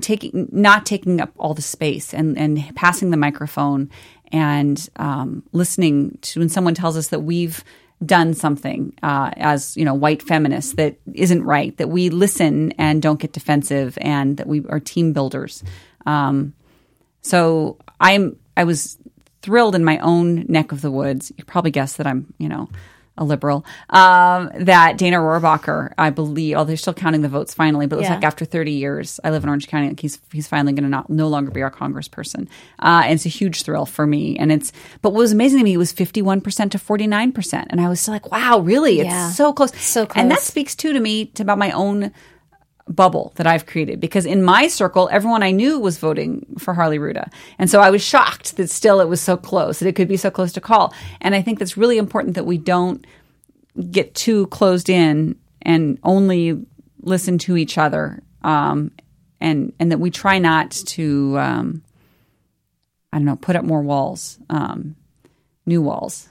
taking 0.00 0.48
not 0.52 0.86
taking 0.86 1.20
up 1.20 1.32
all 1.38 1.54
the 1.54 1.62
space 1.62 2.12
and 2.12 2.38
and 2.38 2.74
passing 2.74 3.10
the 3.10 3.16
microphone 3.16 3.90
and 4.30 4.88
um, 4.96 5.42
listening 5.52 6.18
to 6.20 6.40
when 6.40 6.48
someone 6.48 6.74
tells 6.74 6.96
us 6.96 7.08
that 7.08 7.20
we've 7.20 7.64
done 8.04 8.34
something 8.34 8.92
uh, 9.02 9.30
as 9.36 9.76
you 9.76 9.84
know 9.84 9.94
white 9.94 10.22
feminists 10.22 10.74
that 10.74 10.96
isn't 11.14 11.42
right 11.42 11.76
that 11.78 11.88
we 11.88 12.10
listen 12.10 12.72
and 12.72 13.02
don't 13.02 13.20
get 13.20 13.32
defensive 13.32 13.98
and 14.00 14.36
that 14.36 14.46
we 14.46 14.64
are 14.68 14.78
team 14.78 15.12
builders 15.12 15.64
um, 16.06 16.52
so 17.22 17.76
I'm 18.00 18.36
I 18.56 18.64
was 18.64 18.98
thrilled 19.42 19.74
in 19.74 19.84
my 19.84 19.98
own 19.98 20.46
neck 20.48 20.72
of 20.72 20.80
the 20.80 20.90
woods. 20.90 21.32
You 21.36 21.44
probably 21.44 21.70
guessed 21.70 21.98
that 21.98 22.06
I'm 22.06 22.32
you 22.38 22.48
know 22.48 22.68
a 23.18 23.24
liberal. 23.24 23.64
Um, 23.90 24.50
that 24.60 24.96
Dana 24.96 25.18
Rohrabacher, 25.18 25.92
I 25.98 26.10
believe, 26.10 26.56
oh, 26.56 26.64
they're 26.64 26.76
still 26.76 26.94
counting 26.94 27.20
the 27.22 27.28
votes 27.28 27.52
finally, 27.54 27.86
but 27.86 27.96
it 27.96 27.98
was 27.98 28.08
Yeah. 28.08 28.14
like 28.14 28.24
after 28.24 28.44
30 28.44 28.72
years, 28.72 29.20
I 29.22 29.30
live 29.30 29.42
in 29.42 29.48
Orange 29.48 29.68
County. 29.68 29.88
Like 29.88 30.00
he's 30.00 30.18
he's 30.32 30.48
finally 30.48 30.72
going 30.72 30.84
to 30.84 30.88
not 30.88 31.10
no 31.10 31.28
longer 31.28 31.50
be 31.50 31.62
our 31.62 31.70
congressperson, 31.70 32.48
uh, 32.78 33.02
and 33.04 33.12
it's 33.14 33.26
a 33.26 33.28
huge 33.30 33.62
thrill 33.62 33.84
for 33.86 34.06
me. 34.06 34.36
And 34.38 34.50
it's 34.50 34.72
but 35.02 35.10
what 35.10 35.18
was 35.18 35.32
amazing 35.32 35.58
to 35.58 35.64
me 35.64 35.76
was 35.76 35.92
51 35.92 36.40
percent 36.40 36.72
to 36.72 36.78
49 36.78 37.32
percent, 37.32 37.68
and 37.70 37.80
I 37.80 37.88
was 37.88 38.00
still 38.00 38.14
like, 38.14 38.30
wow, 38.32 38.60
really? 38.60 39.00
It's 39.00 39.06
Yeah. 39.06 39.30
so 39.30 39.52
close, 39.52 39.74
So 39.80 40.06
close. 40.06 40.20
And 40.20 40.30
that 40.30 40.40
speaks 40.40 40.74
too 40.74 40.92
to 40.92 41.00
me 41.00 41.26
to 41.26 41.42
about 41.42 41.58
my 41.58 41.70
own 41.72 42.12
bubble 42.88 43.32
that 43.36 43.46
I've 43.46 43.66
created 43.66 44.00
because 44.00 44.26
in 44.26 44.42
my 44.42 44.68
circle, 44.68 45.08
everyone 45.12 45.42
I 45.42 45.50
knew 45.50 45.78
was 45.78 45.98
voting 45.98 46.46
for 46.58 46.74
Harley 46.74 46.98
Rouda. 46.98 47.30
And 47.58 47.70
so 47.70 47.80
I 47.80 47.90
was 47.90 48.02
shocked 48.02 48.56
that 48.56 48.70
still 48.70 49.00
it 49.00 49.08
was 49.08 49.20
so 49.20 49.36
close, 49.36 49.78
that 49.78 49.88
it 49.88 49.96
could 49.96 50.08
be 50.08 50.16
so 50.16 50.30
close 50.30 50.52
to 50.52 50.60
call. 50.60 50.94
And 51.20 51.34
I 51.34 51.42
think 51.42 51.58
that's 51.58 51.76
really 51.76 51.98
important 51.98 52.34
that 52.34 52.46
we 52.46 52.58
don't 52.58 53.06
get 53.90 54.14
too 54.14 54.46
closed 54.48 54.88
in 54.88 55.36
and 55.62 55.98
only 56.02 56.64
listen 57.00 57.38
to 57.38 57.56
each 57.56 57.78
other. 57.78 58.22
Um, 58.42 58.92
and, 59.40 59.72
and 59.78 59.92
that 59.92 59.98
we 59.98 60.10
try 60.10 60.38
not 60.38 60.70
to, 60.70 61.38
um, 61.38 61.82
I 63.12 63.18
don't 63.18 63.24
know, 63.24 63.36
put 63.36 63.56
up 63.56 63.64
more 63.64 63.82
walls, 63.82 64.38
um, 64.50 64.96
new 65.64 65.80
walls. 65.80 66.28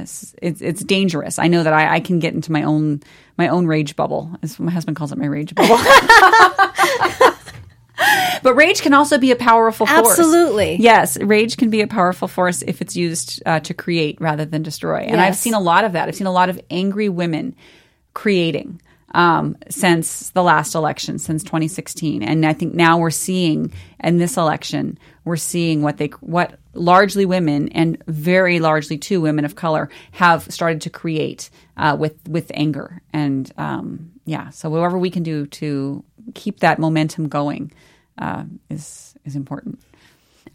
It's, 0.00 0.34
it's, 0.42 0.60
it's 0.60 0.84
dangerous. 0.84 1.38
I 1.38 1.46
know 1.46 1.62
that 1.62 1.72
I, 1.72 1.96
I 1.96 2.00
can 2.00 2.18
get 2.18 2.34
into 2.34 2.52
my 2.52 2.62
own 2.62 3.02
my 3.36 3.48
own 3.48 3.66
rage 3.66 3.96
bubble. 3.96 4.30
As 4.42 4.58
my 4.60 4.70
husband 4.70 4.96
calls 4.96 5.12
it, 5.12 5.18
my 5.18 5.26
rage 5.26 5.54
bubble. 5.54 5.76
but 8.42 8.54
rage 8.54 8.82
can 8.82 8.92
also 8.92 9.16
be 9.16 9.30
a 9.30 9.36
powerful 9.36 9.86
force. 9.86 10.10
Absolutely. 10.10 10.76
Yes, 10.76 11.18
rage 11.18 11.56
can 11.56 11.70
be 11.70 11.80
a 11.80 11.86
powerful 11.86 12.28
force 12.28 12.60
if 12.62 12.82
it's 12.82 12.96
used 12.96 13.42
uh, 13.46 13.60
to 13.60 13.72
create 13.72 14.20
rather 14.20 14.44
than 14.44 14.62
destroy. 14.62 14.98
And 15.00 15.20
I've 15.20 15.36
seen 15.36 15.54
a 15.54 15.60
lot 15.60 15.84
of 15.84 15.92
that. 15.92 16.08
I've 16.08 16.14
seen 16.14 16.26
a 16.26 16.32
lot 16.32 16.50
of 16.50 16.60
angry 16.70 17.08
women 17.08 17.56
creating 18.12 18.82
um, 19.12 19.56
since 19.68 20.30
the 20.30 20.42
last 20.42 20.74
election, 20.74 21.18
since 21.18 21.42
2016. 21.42 22.22
And 22.22 22.46
I 22.46 22.52
think 22.52 22.74
now 22.74 22.98
we're 22.98 23.10
seeing 23.10 23.72
in 24.02 24.18
this 24.18 24.36
election, 24.36 24.98
we're 25.24 25.36
seeing 25.36 25.82
what 25.82 25.96
they 25.96 26.08
what 26.20 26.58
largely 26.72 27.26
women 27.26 27.68
and 27.70 28.02
very 28.06 28.60
largely 28.60 28.96
too 28.96 29.20
women 29.20 29.44
of 29.44 29.56
color 29.56 29.90
have 30.12 30.50
started 30.52 30.80
to 30.82 30.90
create 30.90 31.50
uh, 31.76 31.96
with 31.98 32.16
with 32.28 32.50
anger. 32.54 33.02
And 33.12 33.50
um, 33.56 34.12
yeah, 34.24 34.50
so 34.50 34.70
whatever 34.70 34.98
we 34.98 35.10
can 35.10 35.22
do 35.22 35.46
to 35.46 36.04
keep 36.34 36.60
that 36.60 36.78
momentum 36.78 37.28
going 37.28 37.72
uh, 38.18 38.44
is 38.68 39.14
is 39.24 39.36
important. 39.36 39.80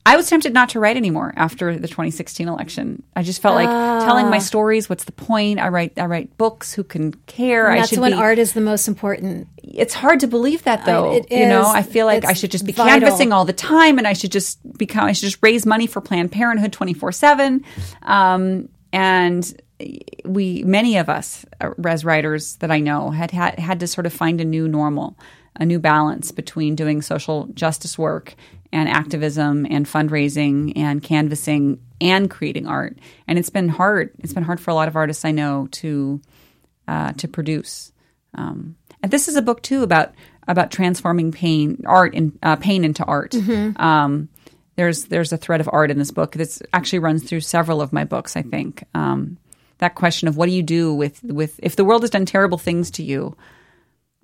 I 0.07 0.17
was 0.17 0.29
tempted 0.29 0.53
not 0.53 0.69
to 0.69 0.79
write 0.79 0.97
anymore 0.97 1.33
after 1.35 1.75
the 1.77 1.87
2016 1.87 2.47
election. 2.47 3.01
I 3.15 3.23
just 3.23 3.41
felt 3.41 3.55
like 3.55 3.67
telling 4.05 4.29
my 4.29 4.37
stories. 4.37 4.87
What's 4.87 5.05
the 5.05 5.11
point? 5.11 5.59
I 5.59 5.69
write 5.69 5.97
I 5.97 6.05
write 6.05 6.37
books. 6.37 6.73
Who 6.73 6.83
can 6.83 7.13
care? 7.25 7.71
I 7.71 7.77
That's 7.77 7.89
should 7.89 7.99
when 7.99 8.11
be. 8.11 8.17
art 8.17 8.37
is 8.37 8.53
the 8.53 8.61
most 8.61 8.87
important. 8.87 9.47
it's 9.63 9.95
hard 9.95 10.19
to 10.19 10.27
believe 10.27 10.63
that 10.63 10.85
though. 10.85 11.13
it 11.13 11.31
you 11.31 11.47
know. 11.47 11.65
I 11.65 11.81
feel 11.81 12.05
like 12.05 12.23
I 12.23 12.33
should 12.33 12.51
just 12.51 12.67
be 12.67 12.71
vital. 12.71 12.99
canvassing 12.99 13.33
all 13.33 13.45
the 13.45 13.53
time, 13.53 13.97
and 13.97 14.07
I 14.07 14.13
should 14.13 14.31
just 14.31 14.59
become. 14.77 15.05
I 15.05 15.13
should 15.13 15.25
just 15.25 15.39
raise 15.41 15.65
money 15.65 15.87
for 15.87 16.01
Planned 16.01 16.31
Parenthood 16.31 16.71
24 16.71 17.11
seven. 17.11 17.65
Um, 18.03 18.69
and 18.93 19.59
we, 20.23 20.63
many 20.63 20.97
of 20.97 21.09
us 21.09 21.45
uh, 21.59 21.71
as 21.83 22.05
writers 22.05 22.57
that 22.57 22.71
I 22.71 22.79
know, 22.79 23.09
had, 23.09 23.31
had 23.31 23.59
had 23.59 23.79
to 23.79 23.87
sort 23.87 24.05
of 24.05 24.13
find 24.13 24.39
a 24.39 24.45
new 24.45 24.67
normal, 24.67 25.17
a 25.55 25.65
new 25.65 25.79
balance 25.79 26.31
between 26.31 26.75
doing 26.75 27.01
social 27.01 27.47
justice 27.47 27.97
work 27.97 28.35
and 28.71 28.89
activism 28.89 29.65
and 29.69 29.85
fundraising 29.85 30.73
and 30.75 31.01
canvassing 31.01 31.79
and 32.01 32.29
creating 32.29 32.67
art. 32.67 32.97
And 33.27 33.39
it's 33.39 33.49
been 33.49 33.69
hard. 33.69 34.11
It's 34.19 34.33
been 34.33 34.43
hard 34.43 34.59
for 34.59 34.71
a 34.71 34.75
lot 34.75 34.87
of 34.87 34.95
artists 34.95 35.25
I 35.25 35.31
know 35.31 35.67
to 35.71 36.21
uh, 36.87 37.13
to 37.13 37.27
produce. 37.27 37.91
Um, 38.35 38.75
and 39.01 39.11
this 39.11 39.27
is 39.27 39.35
a 39.35 39.41
book 39.41 39.61
too 39.61 39.83
about 39.83 40.13
about 40.47 40.71
transforming 40.71 41.31
pain 41.31 41.83
art 41.85 42.13
in 42.13 42.37
uh, 42.43 42.55
pain 42.57 42.83
into 42.83 43.03
art. 43.05 43.33
Um, 43.77 44.29
there's 44.75 45.05
there's 45.05 45.31
a 45.31 45.37
thread 45.37 45.61
of 45.61 45.69
art 45.71 45.91
in 45.91 45.97
this 45.97 46.11
book 46.11 46.33
that 46.33 46.61
actually 46.73 46.99
runs 46.99 47.23
through 47.23 47.41
several 47.41 47.81
of 47.81 47.93
my 47.93 48.03
books. 48.03 48.35
I 48.35 48.41
think 48.41 48.83
um, 48.93 49.37
that 49.77 49.95
question 49.95 50.27
of 50.27 50.37
what 50.37 50.47
do 50.47 50.51
you 50.51 50.63
do 50.63 50.93
with 50.93 51.23
with 51.23 51.59
if 51.63 51.75
the 51.75 51.85
world 51.85 52.03
has 52.03 52.09
done 52.09 52.25
terrible 52.25 52.57
things 52.57 52.91
to 52.91 53.03
you, 53.03 53.35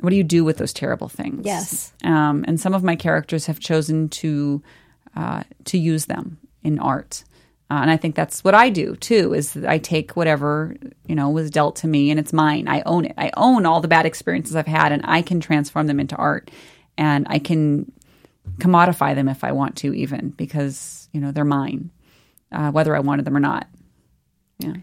what 0.02 0.10
do 0.10 0.16
you 0.16 0.24
do 0.24 0.44
with 0.44 0.58
those 0.58 0.74
terrible 0.74 1.08
things? 1.08 1.46
Yes. 1.46 1.94
Um, 2.04 2.44
and 2.48 2.60
some 2.60 2.74
of 2.74 2.84
my 2.84 2.96
characters 2.96 3.46
have 3.46 3.60
chosen 3.60 4.10
to 4.10 4.62
uh, 5.16 5.44
to 5.66 5.78
use 5.78 6.06
them 6.06 6.40
in 6.64 6.80
art. 6.80 7.24
Uh, 7.70 7.76
and 7.76 7.92
I 7.92 7.98
think 7.98 8.16
that's 8.16 8.44
what 8.44 8.54
I 8.54 8.70
do 8.70 8.96
too. 8.98 9.34
Is 9.34 9.54
that 9.54 9.66
I 9.66 9.78
take 9.78 10.18
whatever 10.18 10.76
you 11.08 11.16
know 11.16 11.30
was 11.30 11.50
dealt 11.50 11.78
to 11.78 11.88
me, 11.88 12.12
and 12.12 12.20
it's 12.20 12.34
mine. 12.34 12.68
I 12.68 12.82
own 12.82 13.06
it. 13.06 13.14
I 13.18 13.32
own 13.38 13.66
all 13.66 13.80
the 13.80 13.88
bad 13.88 14.06
experiences 14.06 14.56
I've 14.56 14.68
had, 14.68 14.92
and 14.92 15.04
I 15.06 15.22
can 15.22 15.40
transform 15.40 15.88
them 15.88 16.00
into 16.00 16.16
art, 16.16 16.52
and 16.98 17.26
I 17.30 17.40
can 17.40 17.92
commodify 18.58 19.16
them 19.16 19.30
if 19.30 19.44
I 19.44 19.52
want 19.52 19.78
to, 19.78 19.94
even 19.94 20.30
because 20.32 21.08
you 21.14 21.22
know 21.22 21.32
they're 21.32 21.46
mine, 21.46 21.92
uh, 22.52 22.72
whether 22.72 22.96
I 22.96 23.00
wanted 23.00 23.26
them 23.26 23.38
or 23.38 23.42
not. 23.42 23.68
Yeah. 24.60 24.74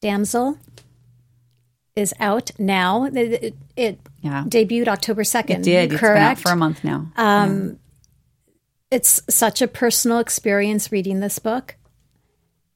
Damsel 0.00 0.58
is 1.96 2.12
out 2.20 2.50
now. 2.58 3.04
It, 3.04 3.54
it, 3.74 3.98
Yeah. 4.20 4.44
debuted 4.46 4.86
October 4.86 5.22
2nd. 5.22 5.50
It 5.50 5.62
did. 5.62 5.92
It's 5.92 6.00
been 6.00 6.10
out 6.10 6.14
correct? 6.36 6.40
for 6.40 6.52
a 6.52 6.56
month 6.56 6.84
now. 6.84 7.06
it's 8.90 9.20
such 9.28 9.60
a 9.62 9.66
personal 9.68 10.18
experience 10.18 10.92
reading 10.92 11.20
this 11.20 11.38
book. 11.38 11.76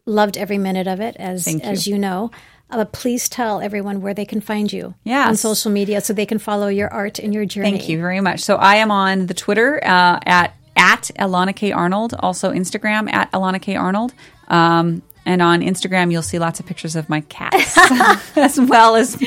Loved 0.07 0.37
every 0.37 0.59
minute 0.59 0.89
of 0.89 1.01
it, 1.01 1.15
as 1.19 1.47
you. 1.47 1.61
as 1.61 1.87
you 1.87 1.99
know. 1.99 2.31
Uh, 2.71 2.85
please 2.85 3.29
tell 3.29 3.61
everyone 3.61 4.01
where 4.01 4.15
they 4.15 4.25
can 4.25 4.41
find 4.41 4.73
you 4.73 4.95
Yes. 5.05 5.29
on 5.29 5.37
social 5.37 5.71
media 5.73 6.01
so 6.01 6.13
they 6.13 6.27
can 6.27 6.39
follow 6.39 6.69
your 6.69 6.89
art 6.93 7.19
and 7.19 7.35
your 7.35 7.45
journey. 7.45 7.73
Thank 7.73 7.89
you 7.89 7.99
very 7.99 8.21
much. 8.21 8.41
So 8.41 8.57
I 8.57 8.77
am 8.77 8.91
on 8.91 9.27
the 9.27 9.35
Twitter 9.35 9.77
uh, 9.85 10.19
at 10.25 10.55
at 10.77 11.11
Elana 11.19 11.55
K 11.55 11.73
Arnold, 11.73 12.15
also 12.21 12.53
Instagram 12.53 13.13
at 13.13 13.31
Elana 13.33 13.61
K 13.61 13.75
Arnold. 13.77 14.15
Um, 14.49 15.03
and 15.27 15.43
on 15.43 15.61
Instagram, 15.61 16.11
you'll 16.11 16.23
see 16.23 16.39
lots 16.39 16.61
of 16.61 16.67
pictures 16.67 16.97
of 16.97 17.09
my 17.09 17.21
cats, 17.23 17.77
as 18.37 18.61
well 18.61 18.97
as 18.97 19.21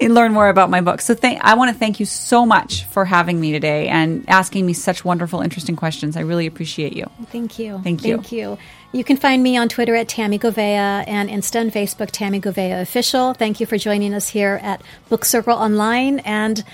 learn 0.00 0.32
more 0.32 0.48
about 0.48 0.70
my 0.70 0.80
book. 0.80 1.00
So, 1.00 1.14
thank, 1.14 1.40
I 1.42 1.54
want 1.54 1.72
to 1.72 1.78
thank 1.78 2.00
you 2.00 2.06
so 2.06 2.44
much 2.44 2.84
for 2.86 3.04
having 3.04 3.40
me 3.40 3.52
today 3.52 3.88
and 3.88 4.28
asking 4.28 4.66
me 4.66 4.72
such 4.72 5.04
wonderful, 5.04 5.40
interesting 5.40 5.76
questions. 5.76 6.16
I 6.16 6.20
really 6.20 6.46
appreciate 6.46 6.94
you. 6.94 7.06
Thank 7.26 7.58
you. 7.58 7.80
Thank 7.84 8.04
you. 8.04 8.16
Thank 8.16 8.32
you. 8.32 8.58
You 8.92 9.04
can 9.04 9.18
find 9.18 9.42
me 9.42 9.56
on 9.58 9.68
Twitter 9.68 9.94
at 9.94 10.08
Tammy 10.08 10.38
Govea 10.38 11.04
and 11.06 11.28
Insta 11.28 11.56
and 11.56 11.72
Facebook, 11.72 12.08
Tammy 12.10 12.40
Govea 12.40 12.80
Official. 12.80 13.34
Thank 13.34 13.60
you 13.60 13.66
for 13.66 13.76
joining 13.76 14.14
us 14.14 14.30
here 14.30 14.58
at 14.62 14.82
Book 15.10 15.26
Circle 15.26 15.52
Online 15.52 16.20
and 16.20 16.64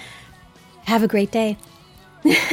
have 0.84 1.02
a 1.02 1.08
great 1.08 1.32
day. 1.32 1.58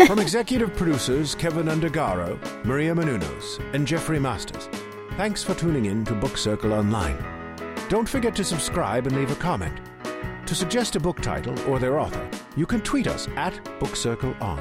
From 0.08 0.20
executive 0.20 0.76
producers 0.76 1.36
Kevin 1.36 1.68
Undergaro, 1.68 2.38
Maria 2.66 2.94
Menounos, 2.94 3.60
and 3.74 3.88
Jeffrey 3.88 4.20
Masters, 4.20 4.68
thanks 5.22 5.44
for 5.44 5.54
tuning 5.54 5.86
in 5.86 6.04
to 6.04 6.16
Book 6.16 6.36
Circle 6.36 6.74
Online. 6.74 7.16
Don't 7.90 8.10
forget 8.10 8.36
to 8.38 8.44
subscribe 8.44 9.06
and 9.06 9.16
leave 9.16 9.30
a 9.30 9.36
comment. 9.36 9.80
To 10.48 10.56
suggest 10.56 10.96
a 10.96 11.00
book 11.00 11.22
title 11.22 11.54
or 11.70 11.78
their 11.78 12.00
author, 12.00 12.28
you 12.56 12.66
can 12.66 12.82
tweet 12.82 13.06
us 13.06 13.28
at 13.36 13.64
Book 13.80 13.96
Circle 13.96 14.36
On. 14.42 14.58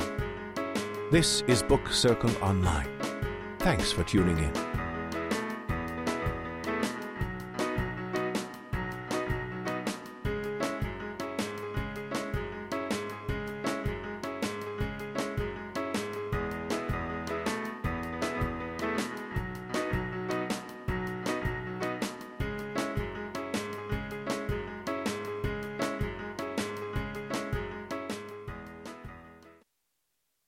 This 1.11 1.41
is 1.47 1.63
Book 1.63 1.89
Circle 1.89 2.37
Online. 2.43 2.91
Thanks 3.59 3.91
for 3.91 4.05
tuning 4.05 4.37
in. 4.37 4.70